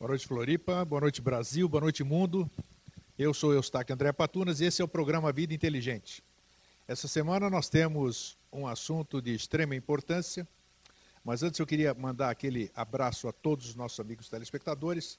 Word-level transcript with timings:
Boa 0.00 0.08
noite, 0.08 0.26
Floripa. 0.26 0.82
Boa 0.82 1.02
noite, 1.02 1.20
Brasil. 1.20 1.68
Boa 1.68 1.82
noite, 1.82 2.02
mundo. 2.02 2.50
Eu 3.18 3.34
sou 3.34 3.52
Eustáquio 3.52 3.92
André 3.92 4.10
Patunas 4.14 4.58
e 4.58 4.64
esse 4.64 4.80
é 4.80 4.84
o 4.84 4.88
programa 4.88 5.30
Vida 5.30 5.52
Inteligente. 5.52 6.24
Essa 6.88 7.06
semana 7.06 7.50
nós 7.50 7.68
temos 7.68 8.38
um 8.50 8.66
assunto 8.66 9.20
de 9.20 9.34
extrema 9.34 9.76
importância, 9.76 10.48
mas 11.22 11.42
antes 11.42 11.60
eu 11.60 11.66
queria 11.66 11.92
mandar 11.92 12.30
aquele 12.30 12.70
abraço 12.74 13.28
a 13.28 13.32
todos 13.32 13.68
os 13.68 13.74
nossos 13.74 14.00
amigos 14.00 14.30
telespectadores, 14.30 15.18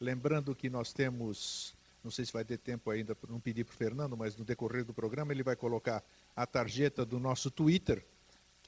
lembrando 0.00 0.54
que 0.54 0.70
nós 0.70 0.92
temos, 0.92 1.74
não 2.04 2.10
sei 2.12 2.24
se 2.24 2.32
vai 2.32 2.44
ter 2.44 2.58
tempo 2.58 2.88
ainda, 2.88 3.16
não 3.28 3.40
pedir 3.40 3.64
para 3.64 3.72
o 3.72 3.76
Fernando, 3.76 4.16
mas 4.16 4.36
no 4.36 4.44
decorrer 4.44 4.84
do 4.84 4.94
programa 4.94 5.32
ele 5.32 5.42
vai 5.42 5.56
colocar 5.56 6.04
a 6.36 6.46
tarjeta 6.46 7.04
do 7.04 7.18
nosso 7.18 7.50
Twitter, 7.50 8.06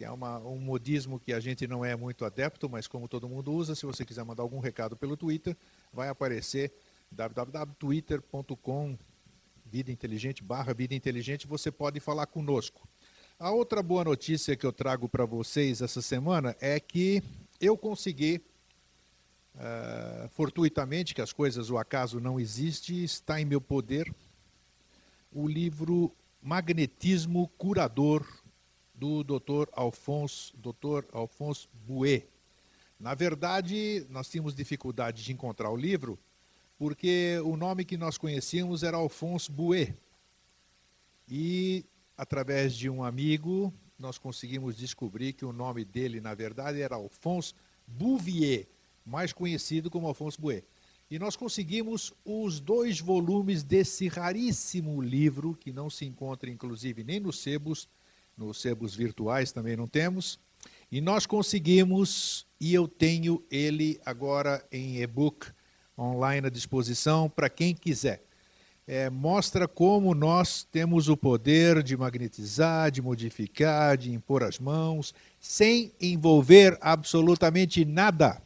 que 0.03 0.07
é 0.07 0.11
uma, 0.11 0.41
um 0.41 0.59
modismo 0.59 1.21
que 1.21 1.33
a 1.33 1.39
gente 1.39 1.65
não 1.69 1.85
é 1.85 1.95
muito 1.95 2.25
adepto, 2.25 2.69
mas 2.69 2.89
como 2.89 3.07
todo 3.07 3.29
mundo 3.29 3.53
usa, 3.53 3.77
se 3.77 3.87
você 3.87 4.05
quiser 4.05 4.25
mandar 4.25 4.43
algum 4.43 4.59
recado 4.59 4.97
pelo 4.97 5.17
Twitter, 5.17 5.57
vai 5.93 6.09
aparecer 6.09 6.73
www.twitter.com 7.13 8.99
vida 9.65 9.93
inteligente 9.93 10.43
barra 10.43 10.75
vida 10.75 10.93
inteligente, 10.93 11.47
você 11.47 11.71
pode 11.71 12.01
falar 12.01 12.27
conosco. 12.27 12.89
A 13.39 13.53
outra 13.53 13.81
boa 13.81 14.03
notícia 14.03 14.57
que 14.57 14.67
eu 14.67 14.73
trago 14.73 15.09
para 15.09 15.25
vocês 15.25 15.81
essa 15.81 16.03
semana 16.03 16.57
é 16.61 16.81
que 16.81 17.23
eu 17.61 17.79
consegui, 17.79 18.43
uh, 19.55 20.29
fortuitamente, 20.31 21.15
que 21.15 21.23
as 21.23 21.33
coisas, 21.33 21.71
o 21.71 21.79
acaso 21.79 22.19
não 22.19 22.41
existe, 22.41 23.05
está 23.05 23.41
em 23.41 23.45
meu 23.45 23.61
poder, 23.61 24.13
o 25.31 25.47
livro 25.47 26.13
Magnetismo 26.43 27.47
Curador 27.57 28.42
do 28.95 29.23
Dr. 29.23 29.69
Alfonso, 29.73 30.55
Dr. 30.57 31.05
Alfonso 31.13 31.69
Bouet. 31.87 32.27
Na 32.99 33.15
verdade, 33.15 34.07
nós 34.11 34.29
tínhamos 34.29 34.55
dificuldade 34.55 35.25
de 35.25 35.33
encontrar 35.33 35.71
o 35.71 35.77
livro, 35.77 36.19
porque 36.79 37.41
o 37.45 37.57
nome 37.57 37.85
que 37.85 37.97
nós 37.97 38.17
conhecíamos 38.17 38.83
era 38.83 38.97
Alfonso 38.97 39.51
Bouet. 39.51 39.95
E, 41.29 41.85
através 42.17 42.77
de 42.77 42.89
um 42.89 43.03
amigo, 43.03 43.73
nós 43.99 44.19
conseguimos 44.19 44.77
descobrir 44.77 45.33
que 45.33 45.45
o 45.45 45.53
nome 45.53 45.85
dele, 45.85 46.21
na 46.21 46.35
verdade, 46.35 46.81
era 46.81 46.97
Alphonse 46.97 47.55
Bouvier, 47.87 48.67
mais 49.05 49.33
conhecido 49.33 49.91
como 49.91 50.07
Alfonso 50.07 50.41
Bouet. 50.41 50.65
E 51.11 51.19
nós 51.19 51.37
conseguimos 51.37 52.13
os 52.25 52.59
dois 52.59 52.99
volumes 52.99 53.63
desse 53.63 54.09
raríssimo 54.09 55.01
livro, 55.03 55.55
que 55.55 55.73
não 55.73 55.91
se 55.91 56.05
encontra, 56.05 56.49
inclusive, 56.49 57.05
nem 57.05 57.21
nos 57.21 57.39
sebos, 57.41 57.89
nos 58.37 58.61
sebos 58.61 58.95
virtuais 58.95 59.53
também 59.53 59.77
não 59.77 59.87
temos. 59.87 60.39
E 60.91 61.01
nós 61.01 61.25
conseguimos, 61.27 62.47
e 62.61 62.75
eu 62.75 62.87
tenho 62.87 63.43
ele 63.51 64.01
agora 64.05 64.65
em 64.71 65.01
e-book 65.01 65.47
online 65.99 66.47
à 66.47 66.51
disposição 66.51 67.29
para 67.29 67.49
quem 67.49 67.75
quiser. 67.75 68.23
É, 68.87 69.09
mostra 69.09 69.69
como 69.69 70.13
nós 70.13 70.67
temos 70.71 71.09
o 71.09 71.17
poder 71.17 71.83
de 71.83 71.97
magnetizar, 71.97 72.91
de 72.91 73.01
modificar, 73.01 73.97
de 73.97 74.13
impor 74.13 74.43
as 74.43 74.59
mãos, 74.59 75.15
sem 75.41 75.93
envolver 76.01 76.77
absolutamente 76.81 77.85
nada, 77.85 78.43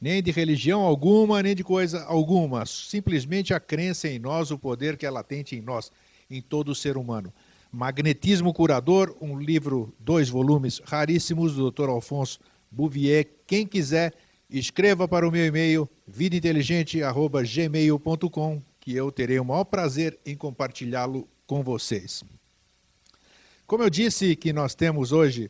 nem 0.00 0.22
de 0.22 0.30
religião 0.30 0.80
alguma, 0.80 1.42
nem 1.42 1.54
de 1.54 1.62
coisa 1.62 2.04
alguma, 2.04 2.64
simplesmente 2.64 3.52
a 3.52 3.60
crença 3.60 4.08
em 4.08 4.18
nós, 4.18 4.50
o 4.50 4.58
poder 4.58 4.96
que 4.96 5.04
é 5.04 5.10
latente 5.10 5.54
em 5.54 5.60
nós, 5.60 5.92
em 6.30 6.40
todo 6.40 6.74
ser 6.74 6.96
humano. 6.96 7.32
Magnetismo 7.72 8.52
Curador, 8.52 9.16
um 9.20 9.38
livro, 9.38 9.94
dois 9.98 10.28
volumes 10.28 10.80
raríssimos, 10.84 11.54
do 11.54 11.70
Dr. 11.70 11.88
Alfonso 11.88 12.40
Bouvier. 12.70 13.26
Quem 13.46 13.66
quiser, 13.66 14.14
escreva 14.50 15.06
para 15.06 15.28
o 15.28 15.30
meu 15.30 15.46
e-mail 15.46 15.88
vidainteligente.gmail.com 16.06 18.62
que 18.80 18.94
eu 18.94 19.12
terei 19.12 19.38
o 19.38 19.44
maior 19.44 19.64
prazer 19.64 20.18
em 20.26 20.36
compartilhá-lo 20.36 21.28
com 21.46 21.62
vocês. 21.62 22.24
Como 23.66 23.84
eu 23.84 23.90
disse 23.90 24.34
que 24.34 24.52
nós 24.52 24.74
temos 24.74 25.12
hoje 25.12 25.48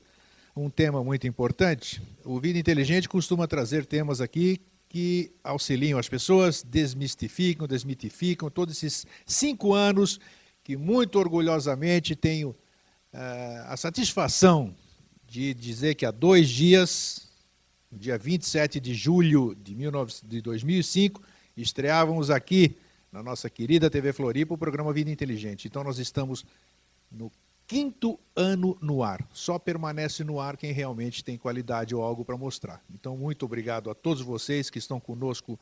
um 0.55 0.69
tema 0.69 1.03
muito 1.03 1.27
importante, 1.27 2.03
o 2.25 2.39
Vida 2.39 2.59
Inteligente 2.59 3.09
costuma 3.09 3.47
trazer 3.47 3.87
temas 3.87 4.21
aqui 4.21 4.61
que 4.91 5.31
auxiliam 5.45 5.99
as 5.99 6.09
pessoas, 6.09 6.63
desmistificam, 6.63 7.67
desmitificam 7.67 8.51
todos 8.51 8.77
esses 8.77 9.07
cinco 9.25 9.73
anos 9.73 10.21
que 10.71 10.77
muito 10.77 11.19
orgulhosamente 11.19 12.15
tenho 12.15 12.51
uh, 12.51 13.67
a 13.67 13.77
satisfação 13.77 14.73
de 15.27 15.53
dizer 15.53 15.97
que 15.97 16.07
há 16.07 16.13
dois 16.13 16.49
dias, 16.49 17.29
no 17.91 17.99
dia 17.99 18.17
27 18.17 18.79
de 18.79 18.95
julho 18.95 19.53
de, 19.61 19.75
19, 19.75 20.15
de 20.23 20.41
2005, 20.41 21.21
estreávamos 21.57 22.31
aqui 22.31 22.77
na 23.11 23.21
nossa 23.21 23.51
querida 23.51 23.91
TV 23.91 24.13
Floripa 24.13 24.55
o 24.55 24.59
programa 24.59 24.93
Vida 24.93 25.11
Inteligente. 25.11 25.67
Então 25.67 25.83
nós 25.83 25.99
estamos 25.99 26.47
no 27.11 27.33
quinto 27.67 28.17
ano 28.37 28.79
no 28.81 29.03
ar. 29.03 29.27
Só 29.33 29.59
permanece 29.59 30.23
no 30.23 30.39
ar 30.39 30.57
quem 30.57 30.71
realmente 30.71 31.25
tem 31.25 31.37
qualidade 31.37 31.97
ou 31.97 32.03
algo 32.05 32.25
para 32.25 32.37
mostrar. 32.37 32.81
Então 32.95 33.17
muito 33.17 33.45
obrigado 33.45 33.91
a 33.91 33.95
todos 33.95 34.23
vocês 34.23 34.71
que 34.71 34.79
estão 34.79 35.01
conosco 35.01 35.59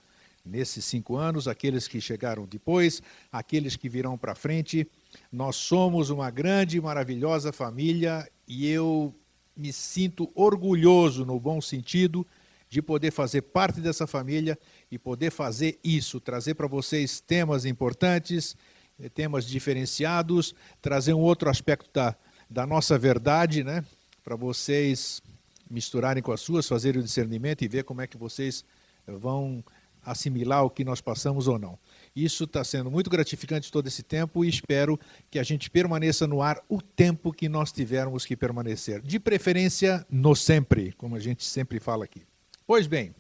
nesses 0.49 0.85
cinco 0.85 1.17
anos, 1.17 1.47
aqueles 1.47 1.87
que 1.87 2.01
chegaram 2.01 2.47
depois, 2.47 3.03
aqueles 3.31 3.77
que 3.77 3.89
virão 3.89 4.17
para 4.17 4.35
frente. 4.35 4.87
Nós 5.31 5.57
somos 5.57 6.11
uma 6.11 6.31
grande 6.31 6.79
e 6.79 6.81
maravilhosa 6.81 7.53
família 7.53 8.29
e 8.47 8.67
eu 8.67 9.15
me 9.57 9.73
sinto 9.73 10.31
orgulhoso, 10.35 11.27
no 11.27 11.39
bom 11.39 11.61
sentido, 11.61 12.27
de 12.71 12.81
poder 12.81 13.11
fazer 13.11 13.43
parte 13.43 13.81
dessa 13.81 14.07
família 14.07 14.59
e 14.91 14.99
poder 14.99 15.31
fazer 15.31 15.79
isso, 15.83 16.21
trazer 16.21 16.55
para 16.55 16.67
vocês 16.67 17.21
temas 17.21 17.65
importantes, 17.65 18.57
eh, 19.01 19.09
temas 19.09 19.47
diferenciados, 19.47 20.55
trazer 20.81 21.15
um 21.15 21.21
outro 21.21 21.49
aspecto 21.49 21.91
da, 21.93 22.15
da 22.49 22.67
nossa 22.67 22.99
verdade, 22.99 23.65
né? 23.65 23.85
Para 24.23 24.37
vocês 24.37 25.23
misturarem 25.71 26.23
com 26.23 26.33
as 26.33 26.41
suas, 26.41 26.69
fazerem 26.69 27.01
o 27.01 27.05
discernimento 27.05 27.63
e 27.63 27.69
ver 27.69 27.85
como 27.85 28.01
é 28.01 28.07
que 28.07 28.17
vocês 28.17 28.65
vão 29.07 29.65
assimilar 30.11 30.65
o 30.65 30.71
que 30.71 30.85
nós 30.85 31.01
passamos 31.01 31.47
ou 31.47 31.59
não. 31.59 31.79
Isso 32.15 32.45
está 32.45 32.65
sendo 32.65 32.91
muito 32.91 33.11
gratificante 33.11 33.71
todo 33.71 33.87
esse 33.87 34.03
tempo 34.03 34.45
e 34.45 34.49
espero 34.49 34.99
que 35.31 35.39
a 35.39 35.43
gente 35.43 35.71
permaneça 35.71 36.27
no 36.27 36.43
ar 36.43 36.63
o 36.69 36.81
tempo 36.83 37.33
que 37.33 37.49
nós 37.49 37.71
tivermos 37.71 38.25
que 38.27 38.37
permanecer. 38.37 39.01
De 39.03 39.21
preferência, 39.21 40.05
no 40.11 40.35
sempre, 40.35 40.93
como 40.93 41.15
a 41.15 41.21
gente 41.21 41.45
sempre 41.45 41.79
fala 41.79 42.05
aqui. 42.05 42.23
Pois 42.67 42.87
bem, 42.87 43.15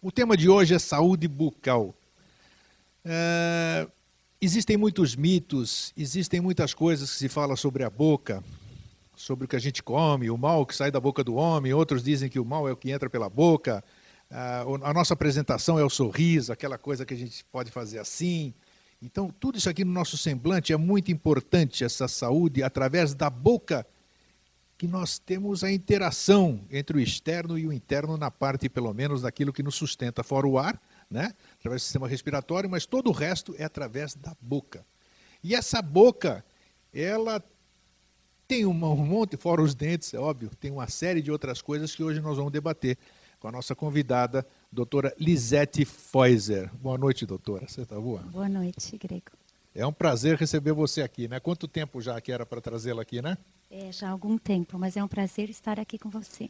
o 0.00 0.10
tema 0.10 0.36
de 0.36 0.48
hoje 0.48 0.74
é 0.74 0.78
saúde 0.78 1.28
bucal. 1.28 1.94
É, 3.04 3.86
existem 4.40 4.76
muitos 4.76 5.16
mitos, 5.16 5.92
existem 5.96 6.40
muitas 6.40 6.74
coisas 6.74 7.10
que 7.10 7.16
se 7.16 7.28
fala 7.28 7.56
sobre 7.56 7.84
a 7.84 7.90
boca, 7.90 8.42
sobre 9.16 9.44
o 9.44 9.48
que 9.48 9.56
a 9.56 9.60
gente 9.60 9.82
come, 9.82 10.30
o 10.30 10.36
mal 10.36 10.66
que 10.66 10.74
sai 10.74 10.90
da 10.90 10.98
boca 10.98 11.22
do 11.22 11.34
homem, 11.34 11.72
outros 11.72 12.02
dizem 12.02 12.28
que 12.28 12.40
o 12.40 12.44
mal 12.44 12.68
é 12.68 12.72
o 12.72 12.76
que 12.76 12.90
entra 12.90 13.08
pela 13.08 13.28
boca, 13.28 13.84
a 14.32 14.94
nossa 14.94 15.12
apresentação 15.12 15.78
é 15.78 15.84
o 15.84 15.90
sorriso, 15.90 16.52
aquela 16.52 16.78
coisa 16.78 17.04
que 17.04 17.12
a 17.12 17.16
gente 17.16 17.44
pode 17.52 17.70
fazer 17.70 17.98
assim. 17.98 18.54
Então, 19.02 19.28
tudo 19.28 19.58
isso 19.58 19.68
aqui 19.68 19.84
no 19.84 19.92
nosso 19.92 20.16
semblante 20.16 20.72
é 20.72 20.76
muito 20.76 21.12
importante, 21.12 21.84
essa 21.84 22.08
saúde, 22.08 22.62
através 22.62 23.14
da 23.14 23.28
boca, 23.28 23.86
que 24.78 24.86
nós 24.86 25.18
temos 25.18 25.62
a 25.62 25.70
interação 25.70 26.60
entre 26.70 26.96
o 26.96 27.00
externo 27.00 27.58
e 27.58 27.66
o 27.66 27.72
interno, 27.72 28.16
na 28.16 28.30
parte, 28.30 28.68
pelo 28.68 28.92
menos, 28.94 29.22
daquilo 29.22 29.52
que 29.52 29.62
nos 29.62 29.74
sustenta, 29.74 30.22
fora 30.22 30.46
o 30.46 30.58
ar, 30.58 30.80
né? 31.10 31.34
através 31.58 31.82
do 31.82 31.84
sistema 31.84 32.08
respiratório, 32.08 32.70
mas 32.70 32.86
todo 32.86 33.08
o 33.08 33.12
resto 33.12 33.54
é 33.58 33.64
através 33.64 34.14
da 34.14 34.34
boca. 34.40 34.84
E 35.44 35.54
essa 35.54 35.82
boca, 35.82 36.44
ela 36.94 37.42
tem 38.48 38.64
um 38.64 38.72
monte, 38.72 39.36
fora 39.36 39.62
os 39.62 39.74
dentes, 39.74 40.14
é 40.14 40.18
óbvio, 40.18 40.50
tem 40.60 40.70
uma 40.70 40.88
série 40.88 41.20
de 41.20 41.30
outras 41.30 41.60
coisas 41.60 41.94
que 41.94 42.02
hoje 42.02 42.20
nós 42.20 42.36
vamos 42.36 42.52
debater 42.52 42.98
com 43.42 43.48
a 43.48 43.52
nossa 43.52 43.74
convidada, 43.74 44.46
doutora 44.70 45.12
Lisete 45.18 45.84
Feuser. 45.84 46.70
Boa 46.76 46.96
noite, 46.96 47.26
doutora. 47.26 47.66
Você 47.68 47.82
está 47.82 47.98
boa? 47.98 48.20
Boa 48.20 48.48
noite, 48.48 48.96
Grego. 48.96 49.32
É 49.74 49.84
um 49.84 49.92
prazer 49.92 50.36
receber 50.36 50.70
você 50.70 51.02
aqui, 51.02 51.26
né? 51.26 51.40
Quanto 51.40 51.66
tempo 51.66 52.00
já 52.00 52.20
que 52.20 52.30
era 52.30 52.46
para 52.46 52.60
trazê-la 52.60 53.02
aqui, 53.02 53.20
né? 53.20 53.36
É, 53.68 53.90
já 53.90 54.06
há 54.06 54.10
algum 54.12 54.38
tempo, 54.38 54.78
mas 54.78 54.96
é 54.96 55.02
um 55.02 55.08
prazer 55.08 55.50
estar 55.50 55.80
aqui 55.80 55.98
com 55.98 56.08
você. 56.08 56.48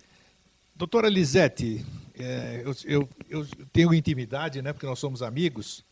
Doutora 0.76 1.08
Lisete, 1.08 1.82
é, 2.14 2.60
eu, 2.62 2.76
eu, 2.84 3.08
eu, 3.30 3.46
tenho 3.72 3.94
intimidade, 3.94 4.60
né? 4.60 4.74
Porque 4.74 4.84
nós 4.84 4.98
somos 4.98 5.22
amigos, 5.22 5.82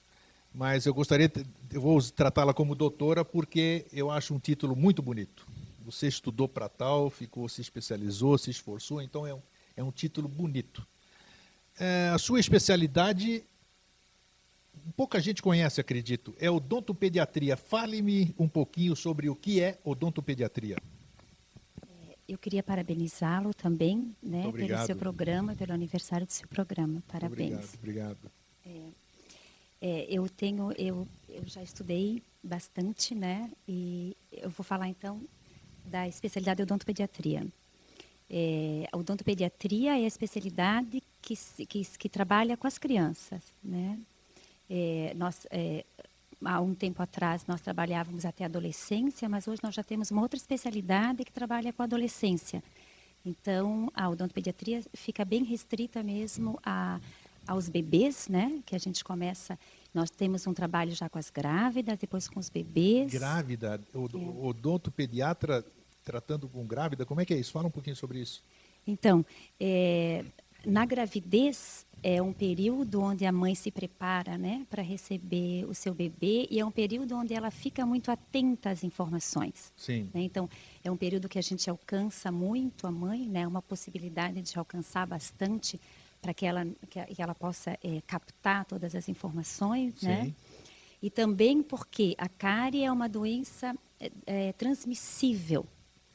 mas 0.54 0.84
eu 0.84 0.92
gostaria, 0.92 1.32
eu 1.72 1.80
vou 1.80 2.02
tratá-la 2.02 2.52
como 2.52 2.74
doutora 2.74 3.24
porque 3.24 3.86
eu 3.90 4.10
acho 4.10 4.34
um 4.34 4.38
título 4.38 4.76
muito 4.76 5.00
bonito. 5.00 5.46
Você 5.86 6.08
estudou 6.08 6.46
para 6.46 6.68
tal, 6.68 7.08
ficou, 7.08 7.48
se 7.48 7.62
especializou, 7.62 8.36
se 8.36 8.50
esforçou, 8.50 9.00
então 9.00 9.26
é 9.26 9.32
um, 9.32 9.40
é 9.80 9.82
um 9.82 9.90
título 9.90 10.28
bonito. 10.28 10.86
É, 11.78 12.10
a 12.14 12.18
sua 12.18 12.38
especialidade, 12.38 13.42
pouca 14.94 15.18
gente 15.18 15.42
conhece, 15.42 15.80
acredito, 15.80 16.34
é 16.38 16.50
odontopediatria. 16.50 17.56
Fale-me 17.56 18.34
um 18.38 18.46
pouquinho 18.46 18.94
sobre 18.94 19.30
o 19.30 19.34
que 19.34 19.60
é 19.60 19.78
odontopediatria. 19.82 20.76
eu 22.28 22.38
queria 22.38 22.62
parabenizá-lo 22.62 23.52
também, 23.54 24.14
né, 24.22 24.42
pelo 24.52 24.86
seu 24.86 24.94
programa, 24.94 25.56
pelo 25.56 25.72
aniversário 25.72 26.26
do 26.26 26.32
seu 26.32 26.46
programa. 26.46 27.02
Parabéns. 27.08 27.74
Obrigado, 27.74 28.18
obrigado. 28.22 28.40
É, 29.82 30.06
eu 30.10 30.28
tenho, 30.28 30.72
eu, 30.72 31.08
eu 31.30 31.42
já 31.46 31.62
estudei 31.62 32.22
bastante, 32.44 33.14
né? 33.14 33.50
E 33.66 34.14
eu 34.30 34.50
vou 34.50 34.62
falar 34.62 34.88
então 34.88 35.18
da 35.86 36.06
especialidade 36.06 36.60
odontopediatria. 36.62 37.46
É, 38.30 38.88
a 38.92 38.96
odontopediatria 38.96 39.98
é 39.98 40.04
a 40.04 40.06
especialidade 40.06 41.02
que, 41.20 41.34
que, 41.66 41.84
que 41.84 42.08
trabalha 42.08 42.56
com 42.56 42.66
as 42.66 42.78
crianças, 42.78 43.42
né? 43.62 43.98
É, 44.70 45.12
nós, 45.16 45.46
é, 45.50 45.84
há 46.44 46.60
um 46.60 46.72
tempo 46.74 47.02
atrás 47.02 47.44
nós 47.48 47.60
trabalhávamos 47.60 48.24
até 48.24 48.44
a 48.44 48.46
adolescência, 48.46 49.28
mas 49.28 49.48
hoje 49.48 49.60
nós 49.64 49.74
já 49.74 49.82
temos 49.82 50.12
uma 50.12 50.22
outra 50.22 50.36
especialidade 50.36 51.24
que 51.24 51.32
trabalha 51.32 51.72
com 51.72 51.82
a 51.82 51.86
adolescência. 51.86 52.62
Então, 53.26 53.90
a 53.94 54.08
odontopediatria 54.08 54.82
fica 54.94 55.24
bem 55.24 55.42
restrita 55.42 56.02
mesmo 56.02 56.58
a, 56.64 57.00
aos 57.46 57.68
bebês, 57.68 58.28
né? 58.28 58.60
Que 58.64 58.76
a 58.76 58.78
gente 58.78 59.02
começa, 59.02 59.58
nós 59.92 60.08
temos 60.08 60.46
um 60.46 60.54
trabalho 60.54 60.94
já 60.94 61.08
com 61.08 61.18
as 61.18 61.30
grávidas, 61.30 61.98
depois 61.98 62.28
com 62.28 62.38
os 62.38 62.48
bebês. 62.48 63.12
Grávida, 63.12 63.80
o 63.92 64.06
É. 64.06 64.46
odontopediatra 64.46 65.64
tratando 66.10 66.48
com 66.48 66.66
grávida, 66.66 67.06
como 67.06 67.20
é 67.20 67.24
que 67.24 67.32
é 67.32 67.38
isso? 67.38 67.52
Fala 67.52 67.68
um 67.68 67.70
pouquinho 67.70 67.94
sobre 67.94 68.18
isso. 68.18 68.42
Então, 68.84 69.24
é, 69.60 70.24
na 70.66 70.84
gravidez 70.84 71.86
é 72.02 72.20
um 72.20 72.32
período 72.32 73.00
onde 73.00 73.24
a 73.24 73.30
mãe 73.30 73.54
se 73.54 73.70
prepara, 73.70 74.36
né, 74.36 74.66
para 74.68 74.82
receber 74.82 75.66
o 75.66 75.74
seu 75.74 75.94
bebê 75.94 76.48
e 76.50 76.58
é 76.58 76.64
um 76.64 76.70
período 76.70 77.14
onde 77.14 77.32
ela 77.32 77.50
fica 77.50 77.86
muito 77.86 78.10
atenta 78.10 78.70
às 78.70 78.82
informações. 78.82 79.70
Sim. 79.76 80.08
né? 80.12 80.22
Então, 80.22 80.50
é 80.82 80.90
um 80.90 80.96
período 80.96 81.28
que 81.28 81.38
a 81.38 81.42
gente 81.42 81.70
alcança 81.70 82.32
muito 82.32 82.88
a 82.88 82.90
mãe, 82.90 83.20
né, 83.26 83.46
uma 83.46 83.62
possibilidade 83.62 84.42
de 84.42 84.58
alcançar 84.58 85.06
bastante 85.06 85.78
para 86.20 86.34
que 86.34 86.44
ela 86.44 86.66
que, 86.90 87.22
ela 87.22 87.34
possa 87.34 87.78
é, 87.82 88.02
captar 88.06 88.64
todas 88.64 88.94
as 88.94 89.08
informações, 89.08 89.94
né? 90.02 90.24
Sim. 90.24 90.34
E 91.02 91.08
também 91.08 91.62
porque 91.62 92.14
a 92.18 92.28
cárie 92.28 92.84
é 92.84 92.92
uma 92.92 93.08
doença 93.08 93.74
é, 93.98 94.10
é, 94.26 94.52
transmissível, 94.52 95.66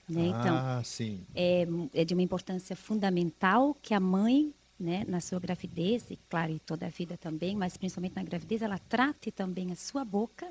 né? 0.07 0.27
Então, 0.27 0.55
ah, 0.55 0.81
sim. 0.83 1.19
é, 1.35 1.67
é 1.93 2.05
de 2.05 2.13
uma 2.13 2.21
importância 2.21 2.75
fundamental 2.75 3.75
que 3.81 3.93
a 3.93 3.99
mãe, 3.99 4.53
né, 4.79 5.05
na 5.07 5.19
sua 5.19 5.39
gravidez, 5.39 6.03
e 6.11 6.17
claro, 6.29 6.51
e 6.51 6.59
toda 6.59 6.85
a 6.85 6.89
vida 6.89 7.17
também, 7.17 7.55
mas 7.55 7.77
principalmente 7.77 8.15
na 8.15 8.23
gravidez, 8.23 8.61
ela 8.61 8.77
trate 8.77 9.31
também 9.31 9.71
a 9.71 9.75
sua 9.75 10.05
boca 10.05 10.47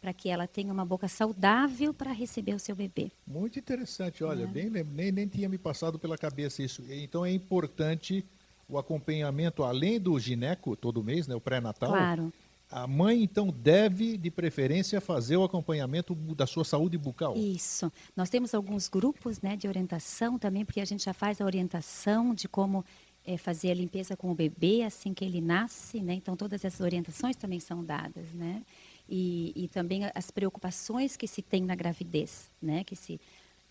para 0.00 0.12
que 0.12 0.28
ela 0.28 0.48
tenha 0.48 0.72
uma 0.72 0.84
boca 0.84 1.06
saudável 1.06 1.94
para 1.94 2.10
receber 2.12 2.54
o 2.54 2.58
seu 2.58 2.74
bebê. 2.74 3.10
Muito 3.26 3.58
interessante, 3.58 4.22
É. 4.22 4.26
olha, 4.26 4.46
bem, 4.46 4.68
nem, 4.68 5.12
nem 5.12 5.28
tinha 5.28 5.48
me 5.48 5.56
passado 5.56 5.98
pela 5.98 6.18
cabeça 6.18 6.60
isso. 6.62 6.82
Então 6.90 7.24
é 7.24 7.32
importante 7.32 8.24
o 8.68 8.78
acompanhamento, 8.78 9.62
além 9.62 10.00
do 10.00 10.18
gineco 10.18 10.74
todo 10.74 11.04
mês, 11.04 11.28
né, 11.28 11.34
o 11.36 11.40
pré-natal. 11.40 11.90
Claro. 11.90 12.32
A 12.72 12.86
mãe, 12.86 13.22
então, 13.22 13.48
deve, 13.48 14.16
de 14.16 14.30
preferência, 14.30 14.98
fazer 14.98 15.36
o 15.36 15.44
acompanhamento 15.44 16.14
da 16.14 16.46
sua 16.46 16.64
saúde 16.64 16.96
bucal. 16.96 17.36
Isso. 17.36 17.92
Nós 18.16 18.30
temos 18.30 18.54
alguns 18.54 18.88
grupos 18.88 19.42
né, 19.42 19.56
de 19.56 19.68
orientação 19.68 20.38
também, 20.38 20.64
porque 20.64 20.80
a 20.80 20.84
gente 20.86 21.04
já 21.04 21.12
faz 21.12 21.40
a 21.42 21.44
orientação 21.44 22.34
de 22.34 22.48
como 22.48 22.82
eh, 23.26 23.36
fazer 23.36 23.72
a 23.72 23.74
limpeza 23.74 24.16
com 24.16 24.30
o 24.30 24.34
bebê 24.34 24.82
assim 24.82 25.12
que 25.12 25.22
ele 25.22 25.40
nasce, 25.40 26.00
né? 26.00 26.14
Então 26.14 26.34
todas 26.34 26.64
essas 26.64 26.80
orientações 26.80 27.36
também 27.36 27.60
são 27.60 27.84
dadas, 27.84 28.24
né? 28.32 28.62
E, 29.08 29.52
e 29.54 29.68
também 29.68 30.02
as 30.14 30.30
preocupações 30.30 31.16
que 31.16 31.26
se 31.26 31.42
tem 31.42 31.62
na 31.62 31.74
gravidez, 31.74 32.48
né? 32.60 32.84
Que 32.84 32.96
se, 32.96 33.20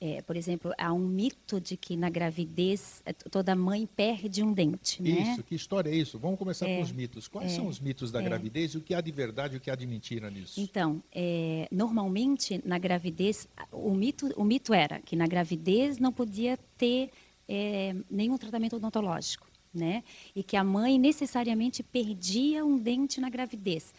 eh, 0.03 0.23
por 0.23 0.35
exemplo, 0.35 0.73
há 0.79 0.91
um 0.91 1.07
mito 1.07 1.61
de 1.61 1.77
que 1.77 1.95
na 1.95 2.09
gravidez 2.09 3.03
eh, 3.05 3.13
toda 3.13 3.55
mãe 3.55 3.85
perde 3.85 4.41
um 4.41 4.51
dente, 4.51 4.99
né? 4.99 5.31
Isso, 5.31 5.43
que 5.43 5.53
história 5.53 5.91
é 5.91 5.95
isso? 5.95 6.17
Vamos 6.17 6.39
começar 6.39 6.67
É, 6.67 6.77
com 6.77 6.81
os 6.81 6.91
mitos. 6.91 7.27
Quais 7.27 7.51
é, 7.51 7.55
são 7.55 7.67
os 7.67 7.79
mitos 7.79 8.11
da 8.11 8.19
é. 8.19 8.23
gravidez 8.23 8.73
e 8.73 8.77
o 8.79 8.81
que 8.81 8.95
há 8.95 8.99
de 8.99 9.11
verdade 9.11 9.53
e 9.53 9.57
o 9.57 9.59
que 9.61 9.69
há 9.69 9.75
de 9.75 9.85
mentira 9.85 10.31
nisso? 10.31 10.59
Então, 10.59 11.03
é, 11.13 11.67
normalmente 11.71 12.59
na 12.65 12.79
gravidez, 12.79 13.47
o 13.71 13.93
mito, 13.93 14.33
o 14.35 14.43
mito 14.43 14.73
era 14.73 14.99
que 14.99 15.15
na 15.15 15.27
gravidez 15.27 15.99
não 15.99 16.11
podia 16.11 16.57
ter 16.79 17.11
é, 17.47 17.95
nenhum 18.09 18.39
tratamento 18.39 18.77
odontológico, 18.77 19.45
né? 19.71 20.03
E 20.35 20.41
que 20.41 20.57
a 20.57 20.63
mãe 20.63 20.97
necessariamente 20.97 21.83
perdia 21.83 22.65
um 22.65 22.75
dente 22.75 23.21
na 23.21 23.29
gravidez 23.29 23.93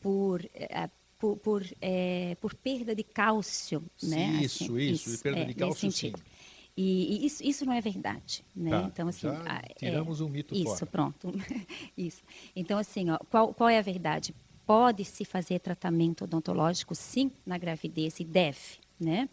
por 0.00 0.42
é, 0.54 0.88
por, 1.22 1.36
por, 1.36 1.64
é, 1.80 2.36
por 2.40 2.52
perda 2.52 2.96
de 2.96 3.04
cálcio, 3.04 3.80
né? 4.02 4.40
Isso, 4.42 4.76
isso, 4.76 5.14
e 5.14 5.18
perda 5.18 5.38
é, 5.38 5.44
de 5.44 5.54
cálcio, 5.54 5.92
sim. 5.92 6.12
E, 6.76 6.82
e 7.22 7.26
isso, 7.26 7.44
isso 7.44 7.64
não 7.64 7.72
é 7.72 7.80
verdade, 7.80 8.42
né? 8.56 8.70
Tá, 8.70 8.90
então 8.92 9.06
assim, 9.06 9.20
já 9.28 9.42
ah, 9.46 9.62
é, 9.62 9.74
tiramos 9.74 10.20
um 10.20 10.28
mito 10.28 10.52
isso, 10.52 10.64
fora. 10.64 10.86
pronto, 10.86 11.32
isso. 11.96 12.22
Então 12.56 12.76
assim, 12.76 13.08
ó, 13.08 13.18
qual, 13.30 13.54
qual 13.54 13.68
é 13.68 13.78
a 13.78 13.82
verdade? 13.82 14.34
Pode 14.66 15.04
se 15.04 15.24
fazer 15.24 15.60
tratamento 15.60 16.24
odontológico, 16.24 16.92
sim, 16.92 17.30
na 17.46 17.56
gravidez 17.56 18.18
e 18.18 18.24
deve, 18.24 18.58
né? 18.98 19.28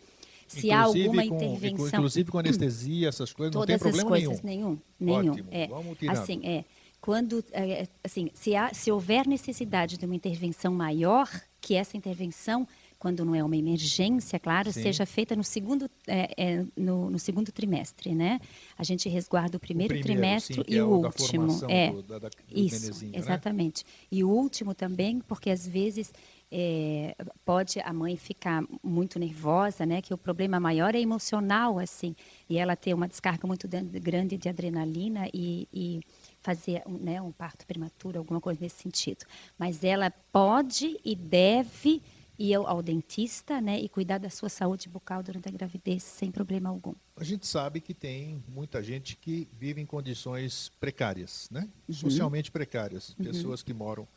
Se 0.47 0.71
há 0.71 0.81
Inclusive 0.81 1.07
alguma 1.07 1.27
com- 1.27 1.35
intervenção, 1.35 1.87
Inclusive 1.87 2.31
com 2.31 2.37
anestesia, 2.37 3.07
essas 3.09 3.33
coisas, 3.33 3.55
não 3.55 3.65
tem 3.65 3.79
problema 3.79 4.09
coisas, 4.09 4.43
nenhum. 4.43 4.77
nenhum, 4.99 5.21
nenhum. 5.21 5.31
Ótimo, 5.31 5.47
é. 5.49 5.67
vamos 5.67 5.97
tirando. 5.97 6.17
Assim, 6.17 6.41
é. 6.43 6.65
Quando, 7.01 7.43
é, 7.51 7.87
assim, 8.03 8.29
se, 8.35 8.55
há, 8.55 8.73
se 8.73 8.91
houver 8.91 9.25
necessidade 9.25 9.97
de 9.97 10.05
uma 10.05 10.15
intervenção 10.15 10.73
maior, 10.73 11.29
que 11.61 11.75
essa 11.75 11.95
intervenção, 11.97 12.67
quando 12.97 13.23
não 13.23 13.33
é 13.33 13.43
uma 13.43 13.55
emergência, 13.55 14.39
claro, 14.39 14.71
Sim. 14.71 14.83
seja 14.83 15.05
feita 15.05 15.35
no 15.35 15.43
segundo, 15.43 15.89
é, 16.07 16.33
é, 16.37 16.65
no, 16.75 17.09
no 17.09 17.19
segundo 17.19 17.51
trimestre, 17.51 18.13
né? 18.13 18.39
A 18.77 18.83
gente 18.83 19.07
resguarda 19.07 19.57
o 19.57 19.59
primeiro, 19.59 19.93
primeiro, 19.93 20.21
trimestre 20.21 20.55
sim, 20.55 20.63
e 20.67 20.77
é 20.77 20.83
o 20.83 20.87
o 20.87 21.05
último. 21.05 21.47
é, 21.69 21.91
do- 21.91 22.03
da- 22.03 22.19
da- 22.19 22.29
do 22.29 22.35
isso, 22.49 23.05
né? 23.05 23.11
exatamente. 23.13 23.85
E 24.11 24.23
o 24.23 24.29
último 24.29 24.73
também, 24.73 25.19
porque 25.21 25.49
às 25.49 25.65
vezes 25.67 26.11
é, 26.51 27.15
pode 27.45 27.79
a 27.79 27.93
mãe 27.93 28.17
ficar 28.17 28.63
muito 28.83 29.19
nervosa, 29.19 29.85
né? 29.85 30.01
Que 30.01 30.13
o 30.13 30.17
problema 30.17 30.59
maior 30.59 30.95
é 30.95 30.99
emocional, 30.99 31.77
assim, 31.79 32.15
e 32.49 32.57
ela 32.57 32.75
ter 32.75 32.93
uma 32.93 33.07
descarga 33.07 33.47
muito 33.47 33.67
grande 34.01 34.37
de 34.37 34.49
adrenalina 34.49 35.29
e, 35.33 35.67
e 35.73 36.01
fazer 36.41 36.81
um, 36.85 36.97
né, 36.97 37.21
um 37.21 37.31
parto 37.31 37.65
prematuro, 37.65 38.19
alguma 38.19 38.39
coisa 38.41 38.59
nesse 38.61 38.81
sentido. 38.81 39.25
Mas 39.57 39.83
ela 39.83 40.11
pode 40.31 40.99
e 41.03 41.15
deve 41.15 42.01
ir 42.39 42.53
ao, 42.53 42.81
dentista, 42.81 43.59
né? 43.59 43.77
E 43.79 43.89
cuidar 43.89 44.17
da 44.17 44.29
sua 44.29 44.47
saúde 44.47 44.87
bucal 44.87 45.21
durante 45.21 45.49
a 45.49 45.51
gravidez 45.51 46.01
sem 46.03 46.31
problema 46.31 46.69
algum. 46.69 46.93
A 47.17 47.23
gente 47.23 47.45
sabe 47.45 47.81
que 47.81 47.93
tem 47.93 48.41
muita 48.47 48.81
gente 48.81 49.17
que 49.17 49.45
vive 49.59 49.81
em 49.81 49.85
condições 49.85 50.71
precárias, 50.79 51.49
né? 51.51 51.67
Uhum. 51.87 51.95
Socialmente 51.95 52.49
precárias. 52.49 53.13
Pessoas 53.21 53.61
que 53.61 53.73
moram 53.73 54.07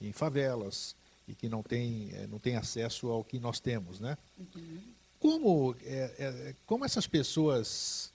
em 0.00 0.10
favelas 0.10 0.96
e 1.28 1.34
que 1.34 1.50
não 1.50 1.62
têm, 1.62 2.10
eh, 2.14 2.26
não 2.30 2.38
têm 2.38 2.56
acesso 2.56 3.08
ao 3.08 3.22
que 3.22 3.38
nós 3.38 3.60
temos, 3.60 4.00
né? 4.00 4.16
Uhum. 4.38 4.78
Como, 5.20 5.76
eh, 5.84 6.14
eh, 6.18 6.54
como 6.64 6.84
essas 6.84 7.06
pessoas... 7.06 8.10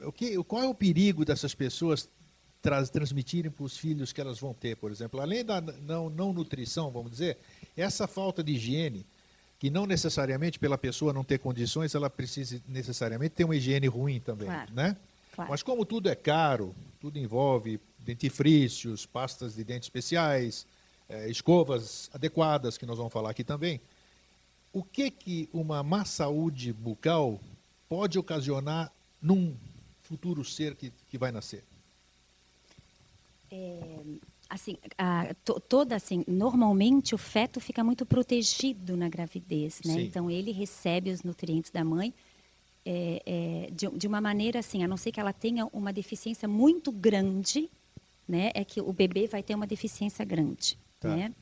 O 0.00 0.12
que, 0.12 0.36
qual 0.44 0.62
é 0.62 0.68
o 0.68 0.74
perigo 0.74 1.24
dessas 1.24 1.54
pessoas 1.54 2.08
traz, 2.62 2.88
transmitirem 2.88 3.50
para 3.50 3.64
os 3.64 3.76
filhos 3.76 4.12
que 4.12 4.20
elas 4.20 4.38
vão 4.38 4.54
ter, 4.54 4.76
por 4.76 4.90
exemplo? 4.90 5.20
Além 5.20 5.44
da 5.44 5.60
não, 5.60 6.08
não 6.08 6.32
nutrição, 6.32 6.90
vamos 6.90 7.10
dizer, 7.10 7.36
essa 7.76 8.06
falta 8.06 8.42
de 8.42 8.52
higiene, 8.52 9.04
que 9.58 9.68
não 9.68 9.86
necessariamente 9.86 10.58
pela 10.58 10.78
pessoa 10.78 11.12
não 11.12 11.24
ter 11.24 11.38
condições, 11.38 11.94
ela 11.94 12.08
precisa 12.08 12.60
necessariamente 12.68 13.34
ter 13.34 13.44
uma 13.44 13.56
higiene 13.56 13.86
ruim 13.88 14.20
também, 14.20 14.46
Claro. 14.46 14.72
né? 14.72 14.96
Claro. 15.34 15.50
Mas 15.50 15.62
como 15.62 15.84
tudo 15.84 16.08
é 16.08 16.14
caro, 16.14 16.74
tudo 17.00 17.18
envolve 17.18 17.80
dentifrícios, 18.00 19.06
pastas 19.06 19.54
de 19.54 19.64
dente 19.64 19.84
especiais, 19.84 20.66
eh, 21.08 21.28
escovas 21.30 22.10
adequadas, 22.12 22.76
que 22.76 22.86
nós 22.86 22.96
vamos 22.98 23.12
falar 23.12 23.30
aqui 23.30 23.42
também, 23.44 23.80
o 24.72 24.82
que 24.82 25.10
que 25.10 25.48
uma 25.52 25.82
má 25.82 26.04
saúde 26.04 26.72
bucal 26.72 27.40
pode 27.88 28.18
ocasionar 28.18 28.90
num 29.20 29.54
futuro 30.08 30.44
ser 30.44 30.74
que, 30.74 30.92
que 31.10 31.18
vai 31.18 31.30
nascer? 31.30 31.62
Assim, 34.48 34.76
a, 34.98 35.34
to- 35.44 35.60
toda 35.60 35.96
assim, 35.96 36.24
normalmente 36.28 37.14
o 37.14 37.18
feto 37.18 37.60
fica 37.60 37.82
muito 37.82 38.04
protegido 38.04 38.96
na 38.96 39.08
gravidez, 39.08 39.80
né? 39.84 39.94
Sim. 39.94 40.00
Então 40.04 40.30
ele 40.30 40.52
recebe 40.52 41.10
os 41.10 41.22
nutrientes 41.22 41.70
da 41.70 41.84
mãe 41.84 42.12
é, 42.84 43.22
é, 43.24 43.70
de, 43.70 43.88
de 43.96 44.06
uma 44.06 44.20
maneira 44.20 44.58
assim, 44.58 44.82
a 44.84 44.88
não 44.88 44.96
ser 44.96 45.12
que 45.12 45.20
ela 45.20 45.32
tenha 45.32 45.66
uma 45.72 45.92
deficiência 45.92 46.48
muito 46.48 46.90
grande, 46.92 47.68
né? 48.28 48.50
É 48.54 48.64
que 48.64 48.80
o 48.80 48.92
bebê 48.92 49.26
vai 49.26 49.42
ter 49.42 49.54
uma 49.54 49.66
deficiência 49.66 50.24
grande, 50.24 50.76
Tá. 51.00 51.08
né? 51.16 51.32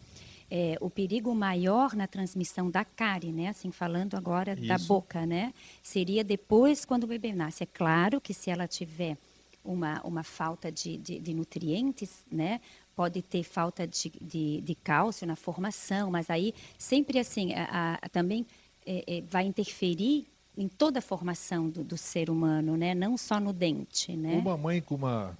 É, 0.53 0.77
o 0.81 0.91
perigo 0.91 1.33
maior 1.33 1.95
na 1.95 2.09
transmissão 2.09 2.69
da 2.71 2.85
cárie, 2.85 3.31
né? 3.31 3.49
Assim, 3.49 3.71
falando 3.71 4.17
agora 4.17 4.57
da 4.57 4.75
Isso. 4.77 4.89
boca, 4.89 5.25
né? 5.25 5.55
Seria 5.83 6.25
depois 6.25 6.85
quando 6.85 7.05
o 7.05 7.07
bebê 7.07 7.33
nasce. 7.33 7.63
É 7.63 7.67
claro 7.67 8.21
que 8.21 8.35
se 8.35 8.51
ela 8.51 8.67
tiver 8.67 9.17
uma, 9.65 10.01
uma 10.03 10.23
falta 10.23 10.71
de, 10.71 10.97
de, 10.97 11.19
de 11.19 11.35
nutrientes, 11.35 12.11
né? 12.31 12.61
Pode 12.97 13.23
ter 13.23 13.43
falta 13.43 13.87
de, 13.87 14.13
de, 14.21 14.61
de 14.61 14.75
cálcio 14.75 15.27
na 15.27 15.37
formação, 15.37 16.11
mas 16.11 16.29
aí 16.29 16.55
sempre 16.79 17.19
assim, 17.19 17.55
a, 17.55 17.99
a- 18.03 18.09
também 18.09 18.47
é, 18.87 19.05
é, 19.07 19.21
vai 19.23 19.45
interferir 19.47 20.27
em 20.57 20.69
toda 20.69 20.99
a 20.99 21.03
formação 21.03 21.69
do, 21.69 21.83
do, 21.83 21.97
ser 21.97 22.29
humano, 22.29 22.77
né? 22.77 22.95
Não 22.95 23.17
só 23.17 23.39
no 23.41 23.53
dente, 23.53 24.15
né? 24.17 24.39
Uma 24.39 24.57
mãe 24.57 24.81
com 24.81 24.95
uma 24.95 25.37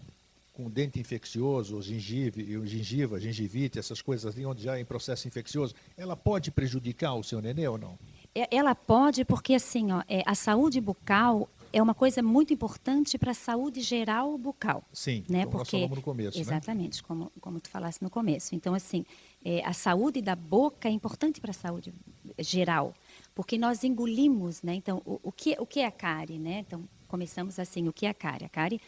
com 0.53 0.69
dente 0.69 1.01
infeccioso, 1.01 1.81
gengive, 1.81 2.45
gengiva, 2.67 3.19
gengivite, 3.19 3.79
essas 3.79 4.03
coisas 4.03 4.27
assim, 4.27 4.45
onde 4.45 4.63
já 4.63 4.77
é 4.77 4.81
em 4.81 4.85
processo 4.85 5.27
infeccioso, 5.27 5.75
ela 5.97 6.15
pode 6.15 6.51
prejudicar 6.51 7.15
o 7.15 7.23
seu 7.25 7.41
nenê 7.41 7.67
ou 7.67 7.79
não? 7.79 7.99
É, 8.35 8.55
ela 8.55 8.75
pode, 8.75 9.25
porque 9.25 9.55
assim, 9.55 9.91
ó, 9.91 10.03
é, 10.07 10.23
a 10.27 10.35
saúde 10.35 10.81
bucal 10.81 11.49
é 11.73 11.83
uma 11.83 11.95
coisa 11.95 12.23
muito 12.23 12.53
importante 12.53 13.17
para 13.17 13.31
a 13.31 13.35
saúde 13.35 13.81
geral 13.81 14.37
bucal. 14.37 14.83
Sim, 14.93 15.25
né? 15.29 15.45
como 15.45 15.59
porque, 15.59 15.81
nós 15.81 15.91
no 15.91 16.03
começo. 16.03 16.37
Né? 16.37 16.43
Exatamente, 16.43 16.99
né? 16.99 17.05
como, 17.07 17.33
como 17.41 17.61
tu 17.61 17.71
falaste 17.71 18.03
no 18.03 18.11
começo. 18.11 18.55
Então, 18.55 18.75
assim, 18.75 19.05
é, 19.45 19.65
a 19.65 19.73
saúde 19.73 20.21
da 20.21 20.35
boca 20.35 20.89
é 20.89 20.93
importante 20.93 21.41
para 21.41 21.51
a 21.51 21.55
saúde 21.55 21.93
geral, 22.39 22.95
porque 23.35 23.57
nós 23.57 23.85
engolimos, 23.85 24.63
né? 24.63 24.75
Então, 24.75 25.01
o, 25.05 25.21
o, 25.23 25.33
que, 25.33 25.57
o 25.59 25.67
que 25.67 25.81
é 25.81 25.87
a 25.87 25.93
cárie, 25.93 26.39
né? 26.39 26.65
Então, 26.67 26.83
começamos 27.09 27.59
assim, 27.59 27.89
o 27.89 27.93
que 27.93 28.07
é 28.07 28.11
a 28.11 28.15
cárie? 28.15 28.47
A 28.47 28.49
cárie 28.49 28.81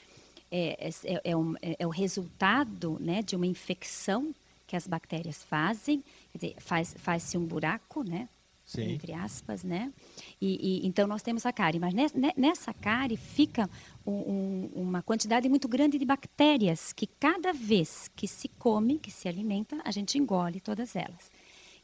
é, 0.51 0.91
é, 1.05 1.21
é, 1.25 1.37
um, 1.37 1.55
é, 1.63 1.77
é 1.79 1.87
o 1.87 1.91
resultado 1.91 2.99
né, 3.01 3.23
de 3.23 3.35
uma 3.35 3.47
infecção 3.47 4.35
que 4.67 4.77
as 4.77 4.87
bactérias 4.87 5.43
fazem, 5.43 6.03
quer 6.33 6.39
dizer, 6.39 6.55
faz, 6.59 6.95
faz-se 6.99 7.39
um 7.39 7.45
buraco, 7.45 8.03
né? 8.03 8.29
Sim. 8.67 8.93
entre 8.93 9.13
aspas, 9.13 9.63
né? 9.63 9.93
E, 10.41 10.81
e, 10.83 10.87
então 10.87 11.07
nós 11.07 11.23
temos 11.23 11.47
a 11.47 11.53
cárie, 11.53 11.79
mas 11.79 11.95
nessa 12.37 12.73
cárie 12.75 13.17
fica 13.17 13.69
um, 14.07 14.13
um, 14.13 14.71
uma 14.75 15.03
quantidade 15.03 15.49
muito 15.49 15.69
grande 15.69 15.99
de 15.99 16.05
bactérias 16.05 16.93
que 16.93 17.07
cada 17.07 17.53
vez 17.53 18.11
que 18.17 18.27
se 18.27 18.49
come, 18.49 18.99
que 18.99 19.11
se 19.11 19.29
alimenta, 19.29 19.81
a 19.85 19.91
gente 19.91 20.19
engole 20.19 20.61
todas 20.61 20.97
elas. 20.97 21.31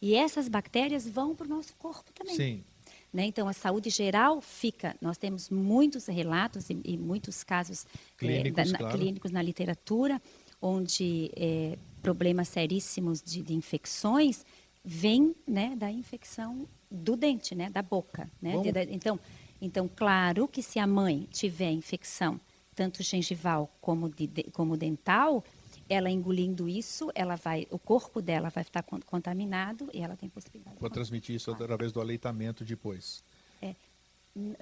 E 0.00 0.14
essas 0.14 0.48
bactérias 0.48 1.08
vão 1.08 1.34
para 1.34 1.46
o 1.46 1.48
nosso 1.48 1.74
corpo 1.76 2.10
também. 2.12 2.34
Sim. 2.34 2.64
Né? 3.12 3.24
Então, 3.24 3.48
a 3.48 3.52
saúde 3.52 3.90
geral 3.90 4.40
fica. 4.40 4.94
Nós 5.00 5.16
temos 5.16 5.48
muitos 5.48 6.06
relatos 6.06 6.68
e, 6.70 6.78
e 6.84 6.96
muitos 6.96 7.42
casos 7.42 7.86
clínicos, 8.16 8.68
é, 8.68 8.72
da, 8.72 8.78
claro. 8.78 8.98
clínicos 8.98 9.30
na 9.30 9.42
literatura, 9.42 10.20
onde 10.60 11.30
é, 11.36 11.78
problemas 12.02 12.48
seríssimos 12.48 13.22
de, 13.22 13.42
de 13.42 13.54
infecções 13.54 14.44
vêm 14.84 15.34
né, 15.46 15.74
da 15.76 15.90
infecção 15.90 16.66
do 16.90 17.16
dente, 17.16 17.54
né, 17.54 17.70
da 17.70 17.82
boca. 17.82 18.28
Né? 18.40 18.56
De, 18.58 18.72
de, 18.72 18.94
então, 18.94 19.18
então, 19.60 19.88
claro 19.88 20.46
que 20.46 20.62
se 20.62 20.78
a 20.78 20.86
mãe 20.86 21.28
tiver 21.32 21.70
infecção, 21.70 22.40
tanto 22.74 23.02
gengival 23.02 23.70
como, 23.80 24.08
de, 24.08 24.28
como 24.52 24.76
dental, 24.76 25.44
ela 25.88 26.10
engolindo 26.10 26.68
isso, 26.68 27.10
ela 27.14 27.34
vai, 27.36 27.66
o 27.70 27.78
corpo 27.78 28.20
dela 28.20 28.50
vai 28.50 28.62
estar 28.62 28.82
contaminado 28.82 29.88
e 29.92 30.00
ela 30.00 30.16
tem 30.16 30.28
possibilidade. 30.28 30.76
Vou 30.78 30.90
transmitir 30.90 31.34
isso 31.34 31.50
através 31.50 31.92
do 31.92 32.00
aleitamento 32.00 32.64
depois. 32.64 33.22
É, 33.60 33.74